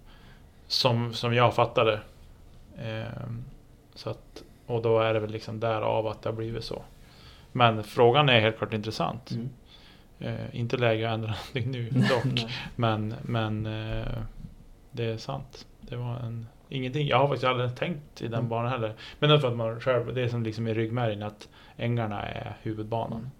Som, 0.67 1.15
som 1.15 1.35
jag 1.35 1.55
fattade. 1.55 2.01
Eh, 2.79 3.31
så 3.95 4.11
att, 4.11 4.43
och 4.67 4.83
då 4.83 4.99
är 4.99 5.15
det 5.15 5.21
väl 5.21 5.31
liksom 5.31 5.61
därav 5.61 6.07
att 6.07 6.23
det 6.23 6.29
har 6.29 6.37
blivit 6.37 6.65
så. 6.65 6.83
Men 7.53 7.85
frågan 7.85 8.29
är 8.29 8.41
helt 8.41 8.59
klart 8.59 8.73
intressant. 8.73 9.31
Mm. 9.31 9.49
Eh, 10.21 10.57
inte 10.61 10.77
att 10.77 10.83
ändra 10.83 11.15
någonting 11.31 11.71
nu 11.71 11.91
dock. 11.91 12.51
men 12.77 13.15
men 13.23 13.67
eh, 13.67 14.23
det 14.93 15.05
är 15.05 15.17
sant. 15.17 15.67
Det 15.81 15.97
var 15.97 16.17
en, 16.17 16.47
ingenting. 16.69 17.07
Jag 17.09 17.19
har 17.19 17.27
faktiskt 17.29 17.45
aldrig 17.45 17.77
tänkt 17.77 18.23
i 18.23 18.25
den 18.25 18.35
Mm. 18.35 18.49
banan 18.49 18.71
heller. 18.71 18.95
Men 19.19 19.29
det 19.31 19.37
är 19.37 19.39
för 19.41 19.49
att 19.49 19.57
man 19.57 19.81
själv, 19.81 20.15
det 20.15 20.23
är 20.23 20.29
som 20.29 20.43
liksom 20.43 20.69
i 20.69 20.75
ryggmärgen 20.75 21.23
att 21.23 21.49
ängarna 21.77 22.23
är 22.23 22.57
huvudbanan. 22.63 23.19
Mm. 23.19 23.31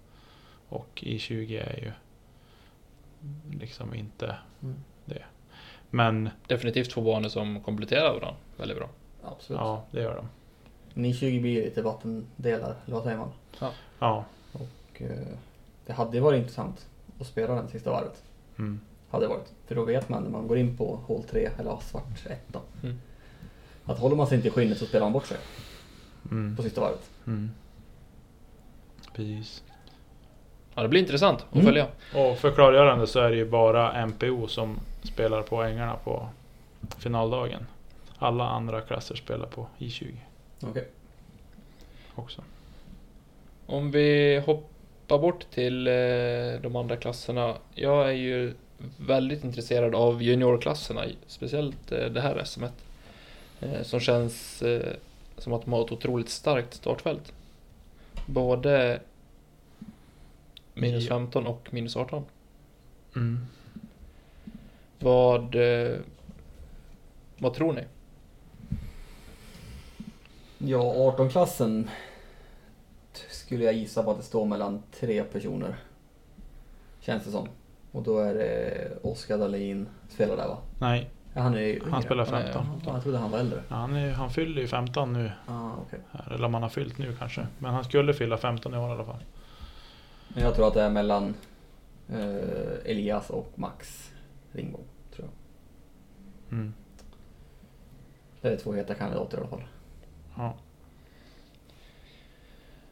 Och 0.69 0.89
I20 1.05 1.63
är 1.63 1.79
ju 1.79 1.91
liksom 3.59 3.93
inte 3.93 4.35
Mm. 4.63 4.75
det. 5.05 5.23
Men 5.89 6.29
Definitivt 6.47 6.89
två 6.91 7.01
banor 7.01 7.29
som 7.29 7.61
kompletterar 7.63 8.07
varandra 8.07 8.35
väldigt 8.57 8.77
bra. 8.77 8.89
Absolut. 9.23 9.59
ja, 9.59 9.83
det 9.91 10.01
gör 10.01 10.15
de. 10.15 10.29
Ni 11.01 11.13
20 11.13 11.39
blir 11.39 11.63
lite 11.63 11.81
vattendelar, 11.81 12.75
eller 12.85 12.95
vad 12.95 13.03
säger 13.03 13.17
man? 13.17 13.31
Ja. 13.99 14.25
Och, 14.51 15.01
eh, 15.01 15.27
det 15.89 15.93
hade 15.95 16.17
ju 16.17 16.23
varit 16.23 16.37
intressant 16.37 16.87
att 17.19 17.27
spela 17.27 17.55
den 17.55 17.67
sista 17.67 17.91
varvet. 17.91 18.23
Mm. 18.59 18.79
Hade 19.09 19.25
det 19.25 19.29
varit. 19.29 19.53
För 19.67 19.75
då 19.75 19.83
vet 19.85 20.09
man 20.09 20.23
när 20.23 20.29
man 20.29 20.47
går 20.47 20.57
in 20.57 20.77
på 20.77 20.95
hål 21.05 21.23
3 21.23 21.49
eller 21.59 21.77
svart 21.81 22.25
1 22.25 22.39
då. 22.47 22.61
Mm. 22.83 22.99
Att 23.85 23.99
håller 23.99 24.15
man 24.15 24.27
sig 24.27 24.35
inte 24.35 24.47
i 24.47 24.51
skinnet 24.51 24.77
så 24.77 24.85
spelar 24.85 25.05
man 25.05 25.13
bort 25.13 25.25
sig 25.25 25.37
Mm. 26.31 26.55
på 26.55 26.63
sista 26.63 26.81
varvet. 26.81 27.09
Mm. 27.27 27.51
Precis. 29.15 29.63
Ja, 30.75 30.81
det 30.81 30.87
blir 30.87 31.01
intressant 31.01 31.39
att 31.49 31.53
Mm. 31.53 31.65
följa. 31.65 31.87
Och 32.15 32.37
för 32.37 32.51
klargörande 32.51 33.07
så 33.07 33.19
är 33.19 33.29
det 33.29 33.35
ju 33.37 33.45
bara 33.49 33.93
MPO 34.05 34.47
som 34.47 34.79
spelar 35.03 35.41
på 35.41 35.63
ängarna 35.63 35.95
på 36.03 36.29
finaldagen. 36.97 37.65
Alla 38.17 38.49
andra 38.49 38.81
klasser 38.81 39.15
spelar 39.15 39.47
på 39.47 39.67
I20 39.77 40.15
Okej. 40.61 40.87
också. 42.15 42.41
Om 43.65 43.91
vi 43.91 44.39
hoppar 44.45 44.68
bort 45.17 45.51
till 45.51 45.87
eh, 45.87 46.61
de 46.61 46.75
andra 46.75 46.97
klasserna. 46.97 47.57
Jag 47.73 48.07
är 48.09 48.13
ju 48.13 48.53
väldigt 48.97 49.43
intresserad 49.43 49.95
av 49.95 50.23
juniorklasserna, 50.23 51.05
speciellt 51.27 51.91
eh, 51.91 52.05
det 52.05 52.21
här 52.21 52.43
SM 52.43 52.63
eh, 53.59 53.81
Som 53.83 53.99
känns 53.99 54.63
som 55.37 55.53
att 55.53 55.61
de 55.65 55.73
har 55.73 55.85
ett 55.85 55.91
otroligt 55.91 56.29
starkt 56.29 56.73
startfält. 56.73 57.33
Både 58.25 58.99
minus 60.73 61.03
Ja. 61.03 61.09
15 61.09 61.47
och 61.47 61.73
minus 61.73 61.97
18. 61.97 62.23
Mm. 63.15 63.45
Vad, 64.99 65.55
vad 67.37 67.53
tror 67.53 67.73
ni? 67.73 67.83
Ja, 70.57 71.13
18-klassen 71.17 71.89
skulle 73.13 73.63
jag 73.63 73.73
gissa 73.73 74.03
på 74.03 74.11
att 74.11 74.17
det 74.17 74.23
står 74.23 74.45
mellan 74.45 74.83
tre 74.91 75.23
personer. 75.23 75.75
Känns 76.99 77.23
det 77.25 77.31
som. 77.31 77.47
Och 77.91 78.03
då 78.03 78.19
är 78.19 78.33
det 78.33 78.97
Oskar 79.01 79.37
Dahlin, 79.37 79.87
spelar 80.09 80.37
där 80.37 80.47
va? 80.47 80.57
Nej, 80.79 81.09
Ja, 81.33 81.41
han 81.41 81.55
är 81.55 81.79
han 81.91 82.01
spelar 82.03 82.25
Han 82.25 82.35
är- 82.41 82.53
15. 82.53 82.81
Ja, 82.85 82.93
jag 82.93 83.03
trodde 83.03 83.17
han 83.17 83.31
var 83.31 83.39
äldre. 83.39 83.63
Ja, 83.69 83.75
Han, 83.75 83.95
är, 83.95 84.11
han 84.11 84.29
fyller 84.29 84.61
ju 84.61 84.67
15 84.67 85.13
nu. 85.13 85.31
Ah. 85.47 85.71
Här, 86.11 86.33
eller 86.33 86.45
om 86.45 86.53
han 86.53 86.63
har 86.63 86.69
fyllt 86.69 86.97
nu 86.97 87.15
kanske. 87.19 87.47
Men 87.59 87.73
han 87.73 87.83
skulle 87.83 88.13
fylla 88.13 88.37
15 88.37 88.73
i 88.73 88.77
år 88.77 88.89
i 88.89 88.91
alla 88.91 89.05
fall. 89.05 89.23
Jag 90.35 90.55
tror 90.55 90.67
att 90.67 90.73
det 90.73 90.81
är 90.81 90.89
mellan 90.89 91.35
eh, 92.09 92.91
Elias 92.91 93.29
och 93.29 93.51
Max 93.55 94.11
Ringbom. 94.51 94.81
Tror 95.15 95.27
jag. 95.27 96.57
Mm. 96.57 96.73
Det 98.41 98.47
är 98.49 98.57
två 98.57 98.73
heta 98.73 98.93
kandidater 98.93 99.37
i 99.37 99.39
alla 99.39 99.49
fall. 99.49 99.63
Ja. 100.37 100.53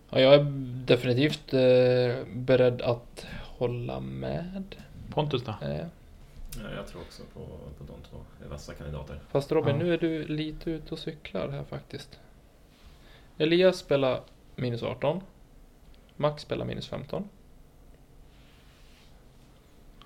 Ja, 0.09 0.19
jag 0.19 0.33
är 0.33 0.43
definitivt 0.85 1.53
eh, 1.53 2.25
beredd 2.35 2.81
att 2.81 3.25
hålla 3.57 3.99
med. 3.99 4.75
Pontus 5.13 5.43
då? 5.43 5.51
Eh, 5.67 5.85
Ja, 6.63 6.71
jag 6.75 6.87
tror 6.87 7.01
också 7.01 7.23
på, 7.33 7.39
på 7.77 7.83
de 7.93 7.93
två. 8.09 8.17
Vassa 8.49 8.73
kandidater. 8.73 9.19
Fast 9.31 9.51
Robin, 9.51 9.75
Ja. 9.77 9.83
nu 9.83 9.93
är 9.93 9.97
du 9.97 10.27
lite 10.27 10.71
ute 10.71 10.91
och 10.93 10.99
cyklar 10.99 11.49
här 11.49 11.63
faktiskt. 11.63 12.19
Elias 13.37 13.77
spelar 13.77 14.21
minus 14.55 14.83
18. 14.83 15.21
Max 16.15 16.41
spelar 16.41 16.65
minus 16.65 16.87
15. 16.87 17.29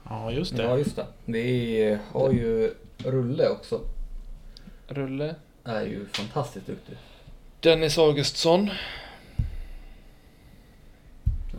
Ja, 0.04 0.32
just 0.32 0.58
det. 0.58 0.64
Ja, 0.64 0.78
just 0.78 0.96
det. 0.96 1.06
Vi 1.26 1.98
har 2.12 2.32
ju 2.32 2.74
Rulle 2.98 3.50
också. 3.50 3.82
Rulle. 4.88 5.36
Är 5.64 5.82
ju 5.86 6.06
fantastiskt 6.06 6.68
duktig. 6.68 6.98
Dennis 7.60 7.98
Augustsson. 7.98 8.70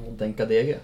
Och 0.07 0.13
Denka 0.13 0.47
Dege. 0.47 0.79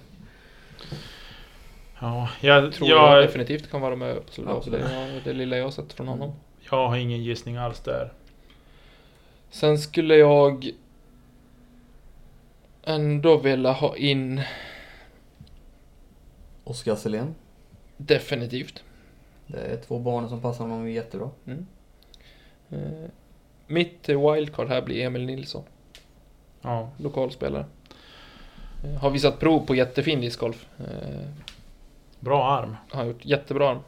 Ja, 2.00 2.28
jag, 2.40 2.72
Tror 2.72 2.88
jag, 2.88 3.16
jag, 3.16 3.24
definitivt 3.24 3.70
kan 3.70 3.80
vara 3.80 3.96
med 3.96 4.18
slå. 4.30 4.50
Absolut. 4.50 4.80
Det, 4.80 5.20
det 5.24 5.32
lilla 5.32 5.56
jag 5.56 5.72
sett 5.72 5.92
från 5.92 6.08
honom. 6.08 6.32
jag 6.70 6.88
har 6.88 6.96
ingen 6.96 7.22
gissning 7.24 7.56
alls 7.56 7.80
där. 7.80 8.12
Sen 9.50 9.78
skulle 9.78 10.16
jag 10.16 10.70
ändå 12.84 13.36
vilja 13.36 13.72
ha 13.72 13.96
in 13.96 14.40
Oskar 16.64 16.96
Selén. 16.96 17.34
definitivt. 17.96 18.82
Det 19.46 19.58
är 19.58 19.76
två 19.76 19.98
barn 19.98 20.28
som 20.28 20.40
passar 20.40 20.64
honom 20.64 20.90
jättebra. 20.90 21.30
Mm. 21.46 21.66
Eh, 22.70 23.10
mitt 23.66 24.08
wildcard 24.08 24.68
här 24.68 24.82
blir 24.82 25.04
Emil 25.04 25.26
Nilsson, 25.26 25.64
Ja, 26.62 26.90
lokalspelare. 26.96 27.64
Har 29.00 29.10
visat 29.10 29.40
prov 29.40 29.66
på 29.66 29.74
jättefin 29.74 30.20
discgolf. 30.20 30.66
Eh, 30.78 31.28
Bra 32.20 32.50
arm. 32.50 32.76
Har 32.90 33.04
gjort 33.04 33.24
jättebra. 33.24 33.70
arm. 33.70 33.78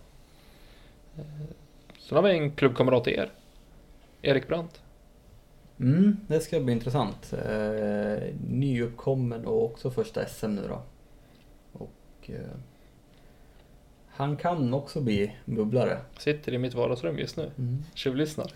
Eh, 1.19 1.25
Sen 1.99 2.17
har 2.17 2.23
vi 2.23 2.31
en 2.39 2.51
klubbkamrat 2.53 3.05
till 3.05 3.13
er. 3.13 3.31
Erik 4.23 4.49
Brandt. 4.49 4.81
Mm, 5.81 6.17
det 6.27 6.41
ska 6.41 6.61
bli 6.61 6.73
intressant. 6.73 7.33
Eh, 7.33 8.35
nyuppkommen 8.49 9.47
och 9.47 9.65
också 9.65 9.91
första 9.91 10.27
SM 10.27 10.51
nu 10.55 10.63
då. 10.69 10.83
Och 11.73 12.31
eh, 12.31 12.35
han 14.09 14.37
kan 14.37 14.75
också 14.75 15.01
bli 15.01 15.37
bubblare. 15.45 15.99
Sitter 16.19 16.55
i 16.55 16.59
mitt 16.59 16.75
vardagsrum 16.75 17.19
just 17.19 17.37
nu. 17.37 17.51
Mm. 17.59 17.85
Tjuvlyssnar. 17.95 18.53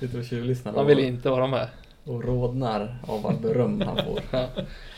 Sitter 0.00 0.18
och 0.18 0.24
tjuvlyssnar 0.24 0.72
Han 0.72 0.86
vill 0.86 0.98
inte 0.98 1.30
vara 1.30 1.46
med. 1.46 1.68
Och 2.04 2.24
rodnar 2.24 2.96
av 3.06 3.26
all 3.26 3.36
beröm 3.36 3.80
han 3.80 3.96
får. 3.96 4.20
Ja. 4.30 4.48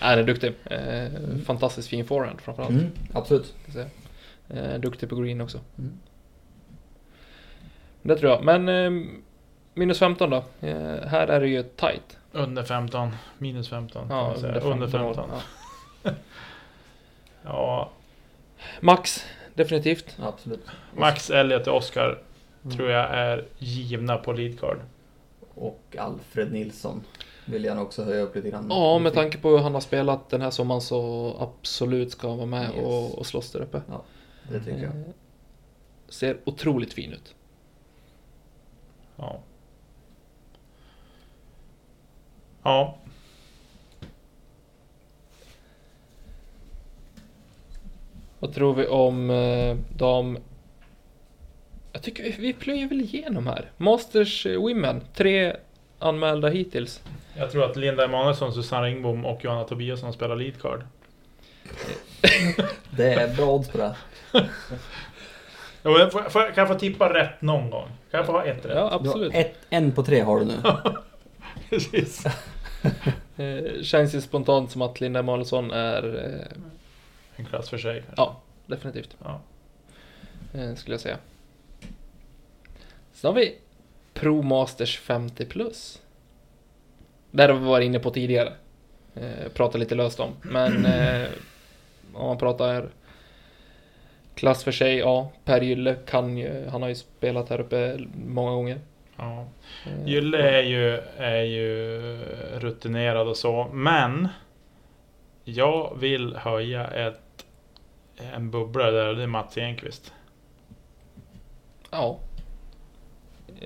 Han 0.00 0.18
är 0.18 0.22
duktig. 0.22 0.52
Eh, 0.64 1.38
fantastiskt 1.46 1.88
fin 1.88 2.04
forehand 2.04 2.40
framförallt. 2.40 2.70
Mm, 2.70 2.90
absolut. 3.14 3.54
Eh, 4.48 4.74
duktig 4.80 5.08
på 5.08 5.16
green 5.16 5.40
också. 5.40 5.58
Mm. 5.78 5.92
Det 8.02 8.16
tror 8.16 8.32
jag. 8.32 8.44
Men 8.44 8.68
eh, 8.68 9.06
minus 9.74 9.98
15 9.98 10.30
då. 10.30 10.36
Eh, 10.60 10.76
här 11.06 11.26
är 11.28 11.40
det 11.40 11.48
ju 11.48 11.62
tight. 11.62 12.18
Under 12.32 12.62
15. 12.62 13.10
Minus 13.38 13.68
15. 13.68 14.08
kan 14.08 14.16
Ja, 14.16 14.34
under 14.36 14.52
15. 14.60 14.72
Under 14.72 14.86
15. 14.88 15.30
Ja. 16.02 16.10
Ja. 17.46 17.90
Max, 18.80 19.24
definitivt. 19.54 20.16
Absolut. 20.22 20.64
Max, 20.96 21.30
Elliot 21.30 21.66
och 21.66 21.76
Oscar 21.76 22.18
Mm. 22.64 22.76
tror 22.76 22.90
jag 22.90 23.10
är 23.10 23.44
givna 23.58 24.16
på 24.16 24.32
leadcard. 24.32 24.76
Och 25.54 25.96
Alfred 25.98 26.52
Nilsson 26.52 27.02
vill 27.46 27.64
jag 27.64 27.76
nog 27.76 27.86
också 27.86 28.04
höja 28.04 28.22
upp 28.22 28.34
lite 28.36 28.50
grann. 28.50 28.66
Ja, 28.70 28.98
med 28.98 29.14
tanke 29.14 29.38
på 29.38 29.48
hur 29.50 29.58
han 29.58 29.74
har 29.74 29.80
spelat 29.80 30.28
den 30.30 30.40
här 30.40 30.50
sommaren 30.50 30.80
så 30.80 31.32
absolut 31.40 32.10
ska 32.12 32.28
han 32.28 32.36
vara 32.36 32.46
med 32.46 32.70
Yes. 32.74 32.84
och, 32.86 33.18
och 33.18 33.26
slåss 33.26 33.52
där 33.52 33.60
uppe. 33.60 33.82
Det 34.50 34.58
tycker 34.58 34.82
jag. 34.82 34.96
Eh, 34.96 35.02
Ser 36.08 36.36
otroligt 36.44 36.92
fin 36.92 37.12
ut. 37.12 37.34
Ja. 39.16 39.40
Ja. 42.62 42.96
Vad 48.38 48.54
tror 48.54 48.74
vi 48.74 48.86
om 48.86 49.30
eh, 49.30 49.76
de... 49.96 50.38
Tycker 52.04 52.22
vi- 52.22 52.34
vi 52.38 52.52
plöjer 52.52 52.88
väl 52.88 53.00
igenom 53.00 53.46
här. 53.46 53.70
Masters 53.76 54.46
eh, 54.46 54.60
Women, 54.60 55.00
tre 55.14 55.56
anmälda 55.98 56.48
hittills. 56.48 57.00
Jag 57.36 57.50
tror 57.50 57.64
att 57.70 57.76
Linda 57.76 58.04
Emanuelsson, 58.04 58.52
Susanne 58.54 58.86
Ringbom 58.86 59.26
och 59.26 59.44
Johanna 59.44 59.64
Tobiasson 59.64 60.12
spelar 60.12 60.36
leadcard. 60.36 60.82
Det 62.90 63.12
är 63.14 63.36
bra 63.36 63.46
odds 63.46 63.68
på 63.68 63.78
det. 63.78 63.94
Jag 65.82 66.12
får, 66.12 66.22
får, 66.22 66.40
kan 66.40 66.52
jag 66.56 66.68
få 66.68 66.74
tippa 66.74 67.14
rätt 67.14 67.42
någon 67.42 67.70
gång? 67.70 67.88
Kan 68.10 68.18
jag 68.18 68.26
få 68.26 68.32
ha 68.32 68.44
ett 68.44 68.64
rätt? 68.66 68.72
Ja, 68.76 68.92
absolut. 68.92 69.34
ett, 69.34 69.54
en 69.70 69.92
på 69.92 70.02
tre 70.02 70.20
har 70.20 70.38
du 70.40 70.44
nu. 70.44 70.54
Precis. 71.70 72.24
Eh, 73.36 73.82
känns 73.82 74.14
ju 74.14 74.20
spontant 74.20 74.70
som 74.70 74.82
att 74.82 75.00
Linda 75.00 75.20
Emanuelsson 75.20 75.70
är... 75.70 76.24
Eh, 76.24 76.56
En 77.36 77.44
klass 77.44 77.68
för 77.70 77.78
sig 77.78 77.92
kanske. 77.94 78.14
ja, 78.16 78.40
definitivt. 78.66 79.16
Ja. 79.24 79.40
Eh, 80.54 80.74
skulle 80.74 80.94
jag 80.94 81.00
säga. 81.00 81.16
Sen 83.24 83.28
har 83.28 83.40
vi 83.40 83.54
Pro 84.14 84.42
Masters 84.42 84.98
50 84.98 85.44
plus. 85.44 86.02
Där 87.30 87.48
har 87.48 87.58
vi 87.58 87.66
varit 87.66 87.86
inne 87.86 87.98
på 87.98 88.10
tidigare. 88.10 88.52
Eh, 89.14 89.48
pratat 89.54 89.80
lite 89.80 89.94
löst 89.94 90.20
om. 90.20 90.32
Men 90.42 90.86
eh, 90.86 91.28
om 92.14 92.26
man 92.26 92.38
pratar 92.38 92.88
klass 94.34 94.64
för 94.64 94.72
sig, 94.72 94.96
ja. 94.96 95.32
Per 95.44 95.60
Gylle 95.60 95.94
kan 96.06 96.38
ju, 96.38 96.68
han 96.68 96.82
har 96.82 96.88
ju 96.88 96.94
spelat 96.94 97.48
här 97.48 97.60
uppe 97.60 97.98
många 98.26 98.50
gånger. 98.50 98.80
Ja. 99.16 99.46
Eh, 99.86 100.06
Gylle 100.08 100.58
är 100.58 100.62
ju, 100.62 101.00
är 101.16 101.42
ju 101.42 102.18
rutinerad 102.54 103.28
och 103.28 103.36
så, 103.36 103.68
men 103.72 104.28
jag 105.44 105.96
vill 106.00 106.36
höja 106.36 106.86
ett, 106.86 107.46
en 108.32 108.50
bubblare 108.50 108.90
där 108.90 109.08
och 109.08 109.16
det 109.16 109.22
är 109.22 109.26
Mats 109.26 109.58
Enqvist. 109.58 110.12
Ja. 111.90 112.18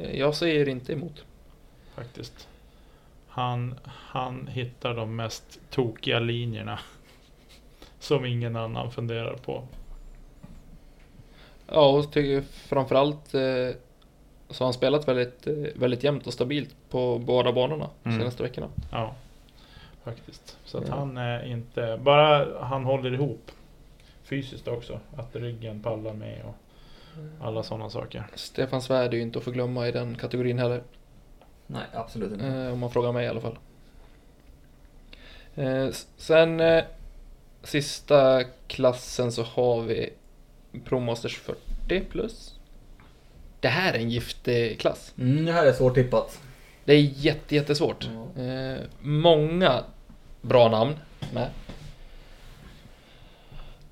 Eh, 0.01 0.19
Jag 0.19 0.35
säger 0.35 0.69
inte 0.69 0.93
emot. 0.93 1.25
Faktiskt. 1.95 2.49
Han, 3.29 3.75
han 3.85 4.47
hittar 4.47 4.95
de 4.95 5.17
mest 5.17 5.61
tokiga 5.71 6.19
linjerna. 6.19 6.79
Som 7.99 8.25
ingen 8.25 8.57
annan 8.57 8.91
funderar 8.91 9.35
på. 9.37 9.65
Ja, 11.67 11.89
och 11.89 12.13
tycker 12.13 12.41
framförallt 12.43 13.35
eh, 13.35 13.41
så 14.51 14.65
har 14.65 14.67
han 14.67 14.73
spelat 14.73 15.09
väldigt, 15.09 15.47
eh, 15.47 15.55
väldigt 15.75 16.05
jämnt 16.05 16.27
och 16.27 16.33
stabilt 16.33 16.77
på 16.91 17.19
båda 17.19 17.53
banorna 17.53 17.91
de 18.03 18.09
Mm. 18.09 18.21
senaste 18.21 18.43
veckorna. 18.43 18.69
Ja, 18.93 19.15
faktiskt. 20.05 20.57
Så 20.65 20.79
att 20.79 20.89
Ja. 20.89 20.95
han 20.95 21.17
är 21.17 21.47
inte... 21.47 21.99
Bara 22.03 22.61
han 22.65 22.85
håller 22.85 23.15
ihop 23.15 23.51
fysiskt 24.23 24.69
också. 24.69 25.01
Att 25.17 25.37
ryggen 25.37 25.83
pallar 25.83 26.13
med 26.15 26.43
och 26.45 26.55
alla 27.41 27.63
sådana 27.63 27.91
saker. 27.91 28.27
Stefan 28.35 28.83
Svärd 28.83 29.13
är 29.15 29.17
ju 29.17 29.23
inte 29.23 29.39
att 29.39 29.45
förglömma 29.45 29.89
i 29.89 29.93
den 29.93 30.15
kategorin 30.15 30.59
heller. 30.59 30.83
Nej, 31.67 31.83
absolut 31.93 32.33
inte. 32.33 32.47
Eh, 32.47 32.73
om 32.73 32.79
man 32.79 32.91
frågar 32.91 33.13
mig 33.13 33.25
i 33.25 33.29
alla 33.29 33.41
fall. 33.41 33.59
Eh, 35.55 35.89
sen 36.17 36.61
eh, 36.61 36.85
sista 37.63 38.45
klassen 38.67 39.33
så 39.33 39.43
har 39.43 39.83
vi 39.83 40.13
ProMasters 40.85 41.39
40 41.39 42.01
plus. 42.01 42.55
Det 43.61 43.69
här 43.69 43.95
är 43.95 43.99
en 43.99 44.11
giftig 44.11 44.81
klass. 44.81 45.13
Mm, 45.19 45.45
det 45.45 45.53
här 45.53 45.67
är 45.67 45.73
svårtippat. 45.73 46.41
Det 46.85 46.93
är 46.93 47.01
jätte, 47.01 47.55
jättesvårt. 47.55 48.09
Ja. 48.37 48.43
Eh, 48.43 48.79
många 49.01 49.85
bra 50.41 50.69
namn 50.69 50.95
med. 51.33 51.49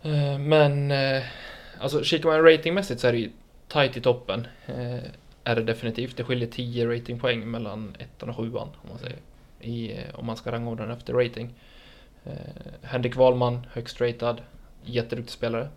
Eh, 0.02 0.38
men 0.38 0.90
eh, 0.90 1.22
alltså 1.80 2.02
kikar 2.02 2.28
man 2.28 2.42
ratingmässigt 2.42 3.00
så 3.00 3.06
är 3.06 3.12
det 3.12 3.18
ju 3.18 3.30
tight 3.68 3.96
i 3.96 4.00
toppen. 4.00 4.46
Eh, 4.66 5.10
är 5.44 5.54
det 5.56 5.62
definitivt. 5.62 6.16
Det 6.16 6.24
skiljer 6.24 6.48
10 6.48 6.86
ratingpoäng 6.86 7.50
mellan 7.50 7.96
ettan 7.98 8.28
och 8.28 8.36
sjuan 8.36 8.68
om 8.82 8.88
man 8.88 8.98
säger. 8.98 9.18
I, 9.60 9.92
eh, 9.92 10.14
om 10.14 10.26
man 10.26 10.36
ska 10.36 10.52
rangordna 10.52 10.86
den 10.86 10.96
efter 10.96 11.14
rating. 11.14 11.54
Eh, 12.24 12.32
Henrik 12.82 13.16
Wahlman, 13.16 13.66
högst 13.72 14.00
ratad. 14.00 14.40
Jätteduktig 14.84 15.32
spelare. 15.32 15.68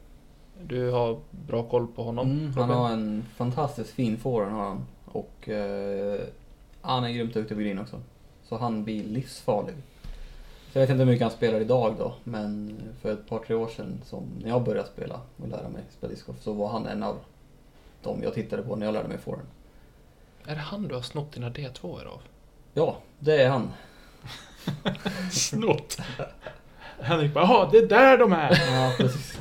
Du 0.62 0.90
har 0.90 1.20
bra 1.32 1.64
koll 1.64 1.88
på 1.88 2.04
honom. 2.04 2.32
Mm, 2.32 2.54
han 2.54 2.70
har 2.70 2.90
en 2.90 3.26
fantastiskt 3.36 3.90
fin 3.90 4.18
forehand 4.18 4.56
har 4.56 4.66
han. 4.66 4.86
Och 5.06 5.50
eh, 5.50 6.20
han 6.82 7.04
är 7.04 7.10
grymt 7.10 7.34
duktig 7.34 7.58
på 7.58 7.64
green 7.64 7.80
också. 7.80 8.02
Så 8.44 8.58
han 8.58 8.84
blir 8.84 9.04
livsfarlig. 9.04 9.76
Så 10.72 10.80
jag 10.80 10.82
vet 10.82 10.90
inte 10.90 11.04
hur 11.04 11.12
mycket 11.12 11.22
han 11.28 11.32
spelar 11.32 11.60
idag 11.60 11.96
då, 11.98 12.14
men 12.24 12.80
för 13.02 13.14
ett 13.14 13.30
par 13.30 13.40
tre 13.40 13.56
år 13.56 13.68
sedan 13.68 14.02
som 14.06 14.24
när 14.42 14.50
jag 14.50 14.64
började 14.64 14.88
spela 14.88 15.22
och 15.38 15.48
lära 15.48 15.70
mig 15.70 15.84
spela 15.98 16.14
discgolf 16.14 16.42
så 16.42 16.54
var 16.54 16.68
han 16.70 16.88
en 16.88 17.04
av 17.04 17.18
de 18.04 18.24
jag 18.24 18.34
tittade 18.34 18.64
på 18.64 18.76
när 18.76 18.86
jag 18.86 18.94
lärde 18.94 19.08
mig 19.08 19.18
forehand. 19.18 19.48
Är 20.46 20.56
det 20.56 20.62
han 20.62 20.88
du 20.88 20.96
har 20.96 21.02
snott 21.02 21.32
dina 21.32 21.50
D2 21.50 22.08
av? 22.08 22.22
Ja, 22.74 22.98
det 23.20 23.42
är 23.42 23.50
han. 23.50 23.72
Snott! 25.32 25.98
Henrik 27.00 27.34
bara 27.34 27.44
Jaha, 27.44 27.70
det 27.72 27.78
är 27.78 27.88
där 27.88 28.18
de 28.18 28.34
är! 28.34 28.52
Ja, 28.52 28.94
precis. 28.98 29.40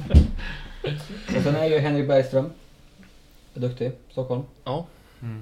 och 1.36 1.42
sen 1.42 1.56
är 1.56 1.64
ju 1.66 1.78
Henrik 1.78 2.08
Bergström. 2.08 2.50
Är 3.54 3.60
duktig, 3.60 3.92
Stockholm. 4.10 4.42
Ja. 4.64 4.86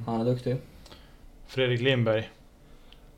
Han 0.06 0.20
är 0.20 0.24
duktig. 0.24 0.56
Fredrik 1.46 1.80
Lindberg. 1.80 2.30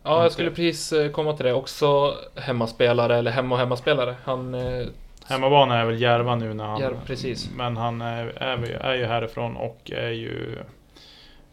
Ja, 0.08 0.22
jag 0.22 0.32
skulle 0.32 0.50
precis 0.50 0.92
eh, 0.92 1.10
komma 1.10 1.32
till 1.32 1.46
det. 1.46 1.52
Också 1.52 2.14
hemmaspelare, 2.34 3.16
eller 3.16 3.30
hemma 3.30 3.54
och 3.54 3.58
hemmaspelare. 3.60 4.16
Han... 4.24 4.54
eh, 4.54 4.86
Hemmabana 5.26 5.76
är 5.78 5.84
väl 5.84 6.00
Järva 6.00 6.36
nu 6.36 6.54
när 6.54 6.64
han... 6.64 6.80
Järva, 6.80 7.00
precis. 7.06 7.50
Men 7.56 7.76
han 7.76 8.00
är, 8.00 8.26
är, 8.26 8.64
är 8.64 8.94
ju 8.94 9.04
härifrån 9.04 9.56
och 9.56 9.90
är 9.90 10.10
ju 10.10 10.58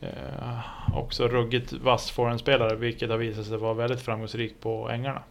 eh, 0.02 0.08
också 0.94 1.28
ruggigt 1.28 1.74
vass 1.74 2.12
forehandspelare 2.12 2.76
vilket 2.76 3.10
har 3.10 3.18
visat 3.18 3.46
sig 3.46 3.58
vara 3.58 3.74
väldigt 3.74 4.02
framgångsrikt 4.02 4.62
på 4.62 4.90
ängarna. 4.90 5.22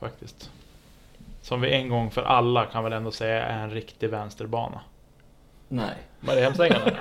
Faktiskt. 0.00 0.50
Som 1.42 1.60
vi 1.60 1.70
en 1.72 1.88
gång 1.88 2.10
för 2.10 2.22
alla 2.22 2.66
kan 2.66 2.84
väl 2.84 2.92
ändå 2.92 3.10
säga 3.10 3.42
är 3.44 3.62
en 3.62 3.70
riktig 3.70 4.10
vänsterbana. 4.10 4.80
Nej, 5.68 5.94
Vad 6.20 6.36
är 6.36 6.40
det 6.40 6.44
hemsängarna? 6.46 6.92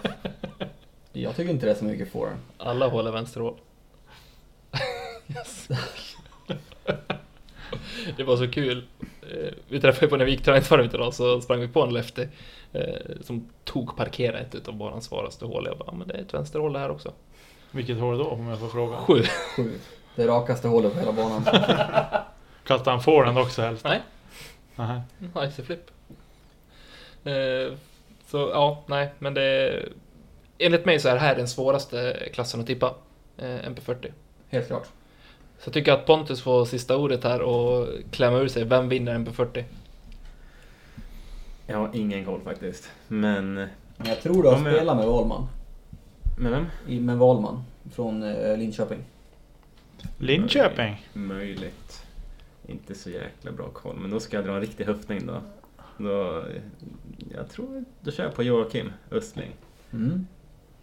jag 1.14 1.36
tycker 1.36 1.52
inte 1.52 1.66
det 1.66 1.72
är 1.72 1.76
så 1.76 1.86
mycket 1.86 2.12
forehand. 2.12 2.42
Alla 2.58 2.88
hål 2.88 3.08
är 3.08 3.12
vänsterhål. 3.12 3.54
yes. 3.54 3.69
Det 8.18 8.24
var 8.24 8.38
så 8.38 8.48
kul. 8.48 8.88
Eh, 9.22 9.54
Vi 9.68 9.82
träffade 9.82 10.08
på 10.08 10.18
när 10.18 10.26
vi 10.26 10.32
gick 10.32 10.44
träningsvarvet 10.44 10.94
idag 10.94 11.14
så 11.14 11.42
sprang 11.42 11.60
vi 11.60 11.68
på 11.68 11.82
en 11.84 11.94
lefty 11.94 12.26
eh, 12.74 12.82
som 13.22 13.50
tog 13.64 13.98
parkera 13.98 14.40
ett 14.40 14.56
utav 14.56 14.74
banans 14.78 15.06
svåraste 15.06 15.46
hål. 15.46 15.66
Jag 15.66 15.78
bara, 15.78 15.86
"Ja, 15.88 15.94
men 15.98 16.08
det 16.08 16.14
är 16.14 16.22
ett 16.22 16.34
vänsterhål 16.34 16.74
det 16.74 16.80
här 16.80 16.92
också. 16.92 17.14
Vilket 17.72 17.98
hål 18.00 18.18
då 18.18 18.26
om 18.26 18.48
jag 18.48 18.60
får 18.60 18.68
fråga? 18.68 18.98
Sju. 18.98 19.24
Sju. 19.56 19.72
Det 20.16 20.28
rakaste 20.28 20.68
hålet 20.68 20.94
på 20.94 21.00
hela 21.00 21.12
banan. 21.12 21.44
Kastar 22.66 22.92
han 22.92 23.02
forehand 23.04 23.38
också 23.38 23.62
helst? 23.62 23.84
Nej. 23.84 24.02
Aha. 24.76 25.02
Icy 25.48 25.64
flip. 25.64 25.92
Eh, 27.24 27.74
så 28.28 28.38
ja, 28.54 28.84
nej, 28.88 29.14
men 29.20 29.34
det... 29.34 29.80
Enligt 30.58 30.86
mig 30.86 31.00
så 31.00 31.10
är 31.10 31.14
det 31.14 31.20
här 31.20 31.36
den 31.36 31.48
svåraste 31.48 32.30
klassen 32.34 32.60
att 32.62 32.68
tippa. 32.68 32.94
Eh, 33.38 33.46
MP40. 33.46 34.12
Helt 34.50 34.68
klart. 34.68 34.88
Så 35.60 35.68
jag 35.68 35.74
tycker 35.74 35.92
att 35.94 36.06
Pontus 36.06 36.42
får 36.42 36.66
sista 36.66 36.98
ordet 36.98 37.24
här 37.24 37.42
och 37.42 37.88
klämma 38.12 38.38
ur 38.38 38.48
sig. 38.48 38.64
Vem 38.64 38.90
vinner 38.90 39.18
MP40? 39.20 39.64
Jag 41.68 41.78
har 41.78 41.90
ingen 41.94 42.26
koll 42.26 42.42
faktiskt. 42.42 42.90
Men... 43.08 43.54
Men 43.98 44.08
jag 44.08 44.22
tror 44.22 44.44
du 44.44 44.50
har 44.50 44.56
Ja, 44.56 44.72
spelat 44.72 44.98
med 44.98 45.08
Wahlman. 45.08 45.48
Med 46.40 46.52
vem? 46.52 46.66
I- 46.88 47.00
Med 47.00 47.18
Wahlman. 47.18 47.64
Från 47.92 48.24
eh, 48.24 48.58
Linköping. 48.58 49.00
Linköping. 50.18 51.08
Möjligt. 51.14 52.06
Inte 52.68 52.96
så 52.96 53.10
jäkla 53.10 53.52
bra 53.52 53.68
koll, 53.70 53.96
men 53.96 54.12
då 54.12 54.20
ska 54.20 54.38
jag 54.38 54.46
dra 54.46 54.54
en 54.56 54.62
riktig 54.62 54.86
höftning 54.86 55.26
då. 55.28 55.42
då 55.98 56.44
jag 57.36 57.50
tror... 57.50 57.86
Då 58.02 58.12
kör 58.12 58.24
jag 58.24 58.36
på 58.36 58.44
Joakim 58.44 58.92
Östling. 59.12 59.52
Mm. 59.94 60.28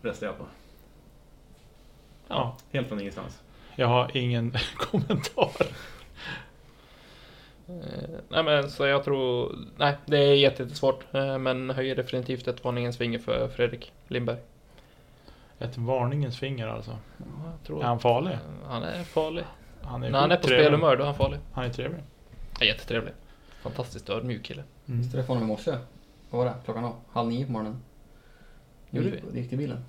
Röstar 0.02 0.26
jag 0.26 0.38
på. 0.38 0.44
Ja. 2.28 2.56
Helt 2.72 2.88
från 2.88 3.00
ingenstans. 3.00 3.38
Jag 3.76 3.86
har 3.86 4.16
ingen 4.16 4.52
kommentar. 4.76 5.66
Eh, 7.68 8.08
nej 8.28 8.42
men 8.42 8.70
så 8.70 8.86
jag 8.86 9.04
tror... 9.04 9.56
Nej, 9.76 9.96
det 10.06 10.18
är 10.18 10.34
jätte- 10.34 10.62
jättesvårt. 10.62 11.14
Eh, 11.14 11.38
men 11.38 11.70
höjer 11.70 11.96
definitivt 11.96 12.48
ett 12.48 12.64
varningens 12.64 12.98
finger 12.98 13.18
för 13.18 13.48
Fredrik 13.48 13.92
Lindberg. 14.08 14.36
Ett 15.58 15.78
varningens 15.78 16.38
finger 16.38 16.66
alltså. 16.68 16.90
Ja, 17.18 17.24
jag 17.50 17.66
tror 17.66 17.80
Är 17.82 17.86
han 17.86 18.00
farlig? 18.00 18.38
Han 18.66 18.82
är 18.82 19.02
farlig. 19.04 19.44
Han 19.82 20.02
är 20.02 20.10
När 20.10 20.20
han 20.20 20.32
är 20.32 20.36
på 20.36 20.42
trevlig. 20.42 20.64
spelhumör 20.66 20.96
då 20.96 21.02
är 21.02 21.06
han 21.06 21.14
farlig. 21.14 21.38
Han 21.52 21.64
är 21.64 21.70
trevlig. 21.70 22.02
Ja, 22.60 22.66
jättetrevlig. 22.66 23.12
Fantastiskt 23.62 24.10
ödmjuk 24.10 24.42
kille. 24.44 24.62
Mm. 24.88 25.02
Jag 25.02 25.12
träffade 25.12 25.26
honom 25.38 25.42
i 25.42 25.46
morse. 25.46 25.70
Vad 26.30 26.38
var 26.38 26.52
det? 26.52 26.54
Klockan 26.64 26.82
var 26.82 26.92
halv 27.12 27.28
nio 27.28 27.46
på 27.46 27.52
morgonen. 27.52 27.82
Gjorde 28.90 29.08
gick, 29.08 29.24
gick 29.34 29.48
till 29.48 29.58
bilen. 29.58 29.84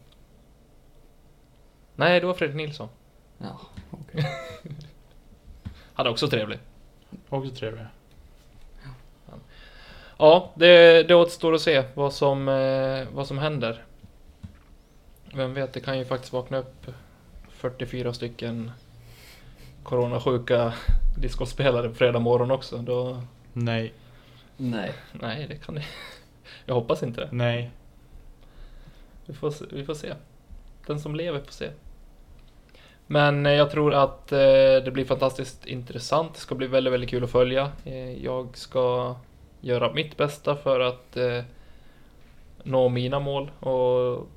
Nej, 1.95 2.19
det 2.19 2.25
var 2.27 2.33
Fredrik 2.33 2.57
Nilsson. 2.57 2.87
Ja, 3.37 3.59
okej. 3.91 4.25
Han 5.93 6.05
är 6.05 6.09
också 6.09 6.27
trevlig. 6.27 6.59
Också 7.29 7.55
trevlig. 7.55 7.85
Ja, 10.17 10.51
det, 10.55 11.03
det 11.03 11.15
återstår 11.15 11.53
att 11.53 11.61
se 11.61 11.83
vad 11.93 12.13
som, 12.13 12.47
eh, 12.49 13.07
vad 13.13 13.27
som 13.27 13.37
händer. 13.37 13.83
Vem 15.33 15.53
vet, 15.53 15.73
det 15.73 15.79
kan 15.79 15.97
ju 15.99 16.05
faktiskt 16.05 16.33
vakna 16.33 16.57
upp 16.57 16.87
44 17.49 18.13
stycken 18.13 18.71
coronasjuka 19.83 20.73
discgolfspelare 21.17 21.89
på 21.89 21.95
fredag 21.95 22.19
morgon 22.19 22.51
också. 22.51 22.77
Då, 22.77 23.21
Nej. 23.53 23.93
Nej. 24.57 24.93
nej, 25.13 25.45
det 25.49 25.55
kan 25.55 25.75
det. 25.75 25.85
Jag 26.65 26.75
hoppas 26.75 27.03
inte 27.03 27.21
det. 27.21 27.29
Nej. 27.31 27.71
Vi 29.25 29.33
får, 29.33 29.51
se- 29.51 29.65
vi 29.71 29.85
får 29.85 29.93
se. 29.93 30.13
Den 30.85 30.99
som 30.99 31.15
lever 31.15 31.39
får 31.39 31.51
se. 31.51 31.69
Men 33.07 33.45
eh, 33.45 33.53
jag 33.53 33.71
tror 33.71 33.93
att 33.93 34.31
eh, 34.31 34.37
det 34.85 34.91
blir 34.93 35.05
fantastiskt 35.05 35.65
intressant. 35.65 36.33
Det 36.33 36.39
ska 36.39 36.55
bli 36.55 36.67
väldigt, 36.67 36.93
väldigt 36.93 37.09
kul 37.09 37.23
att 37.23 37.31
följa. 37.31 37.71
Eh, 37.85 38.23
jag 38.23 38.57
ska 38.57 39.15
göra 39.61 39.93
mitt 39.93 40.17
bästa 40.17 40.55
för 40.55 40.79
att 40.79 41.17
nå 42.63 42.89
mina 42.89 43.19
mål 43.19 43.51
och 43.59 44.27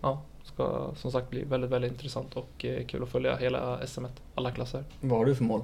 ja, 0.00 0.22
ska 0.44 0.90
som 0.96 1.12
sagt 1.12 1.30
bli 1.30 1.44
väldigt, 1.44 1.70
väldigt 1.70 1.92
intressant 1.92 2.36
och 2.36 2.48
kul 2.58 3.02
att 3.02 3.08
följa 3.08 3.36
hela 3.36 3.86
SM, 3.86 4.04
alla 4.34 4.50
klasser. 4.50 4.84
Vad 5.00 5.18
har 5.18 5.24
du 5.24 5.34
för 5.34 5.44
mål? 5.44 5.62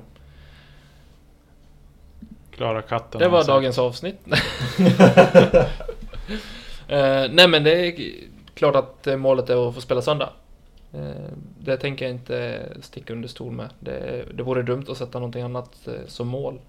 Klara 2.50 2.82
katten. 2.82 3.20
Det 3.20 3.28
var 3.28 3.40
sagt. 3.40 3.48
dagens 3.48 3.78
avsnitt. 3.78 4.18
Nej 7.30 7.48
men 7.48 7.64
det 7.64 7.86
är 7.86 8.14
klart 8.54 8.76
att 8.76 9.08
målet 9.18 9.50
är 9.50 9.68
att 9.68 9.74
få 9.74 9.80
spela 9.80 10.02
söndag. 10.02 10.30
Eh, 10.92 11.32
det 11.58 11.76
tänker 11.76 12.04
jag 12.04 12.14
inte 12.14 12.68
sticka 12.80 13.12
under 13.12 13.28
stol 13.28 13.52
med. 13.52 13.70
Det, 13.80 14.24
det 14.34 14.42
vore 14.42 14.62
dumt 14.62 14.84
att 14.88 14.98
sätta 14.98 15.18
någonting 15.18 15.42
annat 15.42 15.88
eh, 15.88 16.06
som 16.06 16.28
mål. 16.28 16.60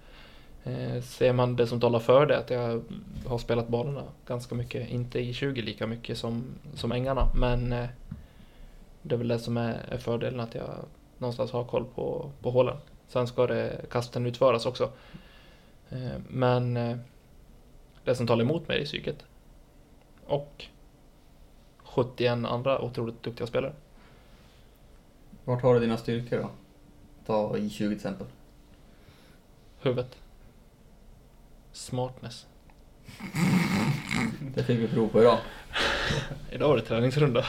Eh, 0.64 1.02
ser 1.02 1.32
man 1.32 1.56
det 1.56 1.66
som 1.66 1.80
talar 1.80 1.98
för 1.98 2.26
det, 2.26 2.38
att 2.38 2.50
jag 2.50 2.82
har 3.26 3.38
spelat 3.38 3.68
banorna 3.68 4.02
ganska 4.26 4.54
mycket, 4.54 4.88
inte 4.88 5.18
i 5.18 5.32
20 5.32 5.62
lika 5.62 5.86
mycket 5.86 6.18
som, 6.18 6.44
som 6.74 6.92
ängarna, 6.92 7.26
men 7.34 7.70
det 9.02 9.14
är 9.14 9.18
väl 9.18 9.28
det 9.28 9.38
som 9.38 9.56
är, 9.56 9.78
är 9.88 9.98
fördelen 9.98 10.40
att 10.40 10.54
jag 10.54 10.74
någonstans 11.18 11.52
har 11.52 11.64
koll 11.64 11.84
på, 11.94 12.30
på 12.42 12.50
hålen. 12.50 12.76
Sen 13.08 13.26
ska 13.26 13.46
det 13.46 13.80
kasten 13.90 14.26
utföras 14.26 14.66
också. 14.66 14.90
Men 16.28 16.74
det 18.04 18.14
som 18.14 18.26
talar 18.26 18.44
emot 18.44 18.68
mig 18.68 18.80
är 18.80 18.84
psyket. 18.84 19.24
Och 20.26 20.64
71 21.84 22.32
andra 22.32 22.80
otroligt 22.82 23.22
duktiga 23.22 23.46
spelare. 23.46 23.72
Vart 25.50 25.62
har 25.62 25.74
du 25.74 25.80
dina 25.80 25.96
styrkor 25.96 26.36
då? 26.36 26.50
Ta 27.26 27.56
i 27.56 27.70
20 27.70 27.88
till 27.88 27.96
exempel. 27.96 28.26
Huvudet. 29.82 30.16
Smartness. 31.72 32.46
Det 34.54 34.64
fick 34.64 34.78
vi 34.78 34.88
prov 34.88 35.08
på 35.08 35.20
idag. 35.20 35.38
Idag 36.50 36.68
var 36.68 36.76
det 36.76 36.82
träningsrunda. 36.82 37.44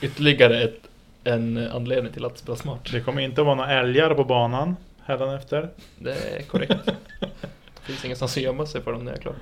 Ytterligare 0.00 0.62
ett, 0.62 0.88
en 1.24 1.58
anledning 1.58 2.12
till 2.12 2.24
att 2.24 2.38
spela 2.38 2.56
smart. 2.56 2.88
Det 2.92 3.00
kommer 3.00 3.22
inte 3.22 3.42
vara 3.42 3.54
några 3.54 3.72
älgar 3.72 4.14
på 4.14 4.24
banan 4.24 4.76
hädanefter. 5.04 5.70
Det 5.98 6.12
är 6.12 6.42
korrekt. 6.42 6.86
Det 7.20 7.82
finns 7.82 8.04
ingenstans 8.04 8.36
att 8.36 8.42
gömma 8.42 8.66
sig 8.66 8.82
för 8.82 8.92
dem 8.92 9.04
när 9.04 9.12
jag 9.12 9.18
är 9.18 9.22
klar. 9.22 9.36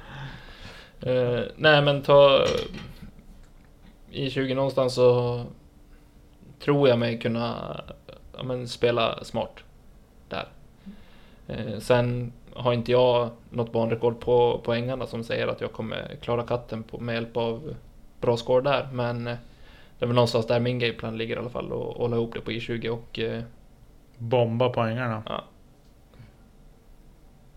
Eh, 1.00 1.44
nej 1.56 1.82
men 1.82 2.02
ta... 2.02 2.46
I 4.10 4.30
20 4.30 4.54
någonstans 4.54 4.94
så 4.94 5.44
tror 6.64 6.88
jag 6.88 6.98
mig 6.98 7.18
kunna 7.18 7.80
ja, 8.36 8.42
men, 8.42 8.68
spela 8.68 9.24
smart 9.24 9.64
där. 10.28 10.48
Eh, 11.46 11.78
sen 11.78 12.32
har 12.54 12.72
inte 12.72 12.92
jag 12.92 13.30
något 13.50 13.72
banrekord 13.72 14.20
på, 14.20 14.60
på 14.64 14.72
ängarna 14.72 15.06
som 15.06 15.24
säger 15.24 15.48
att 15.48 15.60
jag 15.60 15.72
kommer 15.72 16.16
klara 16.20 16.42
katten 16.42 16.82
på, 16.82 16.98
med 16.98 17.14
hjälp 17.14 17.36
av 17.36 17.74
bra 18.20 18.36
score 18.36 18.62
där. 18.62 18.88
Men 18.92 19.26
eh, 19.26 19.36
det 19.98 20.04
är 20.04 20.06
väl 20.06 20.14
någonstans 20.14 20.46
där 20.46 20.60
min 20.60 20.78
gameplan 20.78 21.18
ligger 21.18 21.36
i 21.36 21.38
alla 21.38 21.50
fall 21.50 21.72
och 21.72 21.94
hålla 21.94 22.16
ihop 22.16 22.34
det 22.34 22.40
på 22.40 22.50
I20 22.50 22.88
och 22.88 23.18
eh, 23.18 23.42
Bomba 24.18 24.68
poängarna. 24.68 25.22
Ja. 25.26 25.44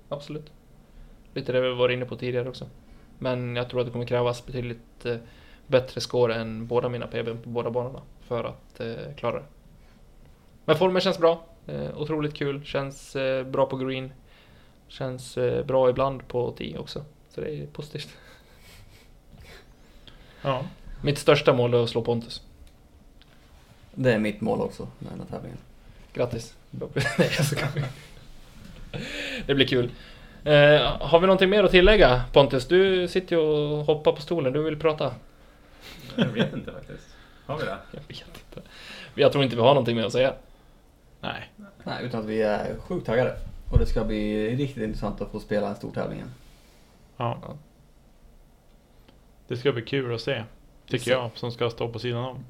Absolut. 0.09 0.51
Lite 1.33 1.51
det 1.51 1.61
vi 1.61 1.73
var 1.73 1.89
inne 1.89 2.05
på 2.05 2.15
tidigare 2.15 2.49
också. 2.49 2.65
Men 3.19 3.55
jag 3.55 3.69
tror 3.69 3.79
att 3.79 3.85
det 3.85 3.91
kommer 3.91 4.05
krävas 4.05 4.45
betydligt 4.45 5.05
eh, 5.05 5.17
bättre 5.67 6.01
score 6.01 6.35
än 6.35 6.67
båda 6.67 6.89
mina 6.89 7.07
PB 7.07 7.43
på 7.43 7.49
båda 7.49 7.69
banorna 7.69 8.01
för 8.21 8.43
att 8.43 8.79
eh, 8.79 9.15
klara 9.17 9.35
det. 9.35 9.45
Men 10.67 10.77
formen 10.77 11.01
känns 11.01 11.17
bra. 11.17 11.43
Eh, 11.67 11.97
otroligt 11.97 12.33
kul. 12.33 12.65
Känns 12.65 13.15
eh, 13.15 13.43
bra 13.43 13.65
på 13.65 13.77
green. 13.77 14.11
Känns 14.87 15.37
eh, 15.37 15.65
bra 15.65 15.89
ibland 15.89 16.27
på 16.27 16.51
10 16.57 16.77
också. 16.77 17.05
Så 17.29 17.41
det 17.41 17.55
är 17.55 17.65
positivt. 17.67 18.09
Ja. 20.41 20.65
Mitt 21.03 21.17
största 21.17 21.53
mål 21.53 21.73
är 21.73 21.83
att 21.83 21.89
slå 21.89 22.01
Pontus. 22.01 22.41
Det 23.95 24.13
är 24.13 24.19
mitt 24.19 24.41
mål 24.41 24.61
också 24.61 24.87
med 24.99 25.11
den 25.11 25.19
här 25.19 25.27
tävlingen. 25.27 25.57
Grattis. 26.13 26.55
Nej, 26.71 27.31
jag 27.37 27.45
skojar. 27.45 27.87
Det 29.45 29.55
blir 29.55 29.67
kul. 29.67 29.89
Eh, 30.43 30.81
har 30.99 31.19
vi 31.19 31.27
någonting 31.27 31.49
mer 31.49 31.63
att 31.63 31.71
tillägga 31.71 32.21
Pontus? 32.33 32.67
Du 32.67 33.07
sitter 33.07 33.35
ju 33.35 33.41
och 33.41 33.85
hoppar 33.85 34.11
på 34.11 34.21
stolen. 34.21 34.53
Du 34.53 34.63
vill 34.63 34.79
prata? 34.79 35.13
Jag 36.15 36.25
vet 36.25 36.53
inte 36.53 36.71
faktiskt. 36.71 37.07
Har 37.45 37.57
vi 37.57 37.65
det? 37.65 37.77
Jag 37.91 38.01
vet 38.07 38.19
inte. 38.19 38.69
Jag 39.13 39.31
tror 39.31 39.43
inte 39.43 39.55
vi 39.55 39.61
har 39.61 39.73
någonting 39.73 39.95
mer 39.95 40.05
att 40.05 40.13
säga. 40.13 40.33
Nej. 41.31 41.51
Nej, 41.83 42.05
utan 42.05 42.19
att 42.19 42.25
vi 42.25 42.41
är 42.41 42.75
sjukt 42.79 43.05
taggade. 43.05 43.37
Och 43.71 43.79
det 43.79 43.85
ska 43.85 44.03
bli 44.03 44.55
riktigt 44.55 44.83
intressant 44.83 45.21
att 45.21 45.31
få 45.31 45.39
spela 45.39 45.67
en 45.67 45.75
stor 45.75 45.91
tävling 45.91 46.17
igen. 46.17 46.31
Ja. 47.17 47.37
Ja. 47.41 47.57
Det 49.47 49.57
ska 49.57 49.71
bli 49.71 49.81
kul 49.81 50.13
att 50.15 50.21
se. 50.21 50.43
Tycker 50.87 51.03
Så. 51.05 51.11
jag, 51.11 51.29
som 51.35 51.51
ska 51.51 51.69
stå 51.69 51.89
på 51.89 51.99
sidan 51.99 52.25
om. 52.25 52.45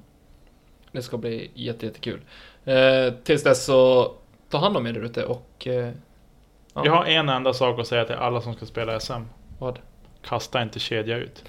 Det 0.92 1.02
ska 1.02 1.18
bli 1.18 1.52
jätte, 1.54 1.86
jättekul. 1.86 2.22
Eh, 2.66 3.14
tills 3.24 3.44
dess 3.44 3.66
så 3.66 4.14
ta 4.50 4.58
hand 4.58 4.78
om 4.78 4.88
er 4.88 4.94
där 4.94 5.02
ute 5.02 5.26
och... 5.26 5.68
Eh, 5.68 5.92
ja, 6.74 6.86
Jag 6.86 6.92
har 6.92 7.06
en 7.06 7.30
enda 7.30 7.54
sak 7.54 7.80
att 7.80 7.88
säga 7.88 8.06
till 8.06 8.16
alla 8.16 8.42
som 8.42 8.54
ska 8.54 8.66
spela 8.66 9.00
SM. 9.00 9.22
Vad? 9.60 9.80
Kasta 10.22 10.62
inte 10.62 10.80
kedja 10.80 11.18
ut. 11.18 11.44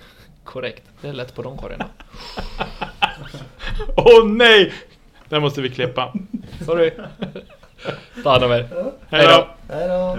Korrekt. 0.44 0.82
Det 1.00 1.08
är 1.08 1.12
lätt 1.12 1.34
på 1.34 1.42
de 1.42 1.56
korgarna. 1.58 1.86
Åh 3.96 4.26
nej! 4.26 4.72
Den 5.28 5.42
måste 5.42 5.62
vi 5.62 5.70
klippa. 5.70 6.12
Sorry. 6.64 6.90
ta 8.22 8.30
hand 8.30 8.44
om 8.44 8.52
er. 8.52 8.68
Hej 9.10 9.26
då! 9.26 9.48
Hej 9.74 9.88
då! 9.88 10.18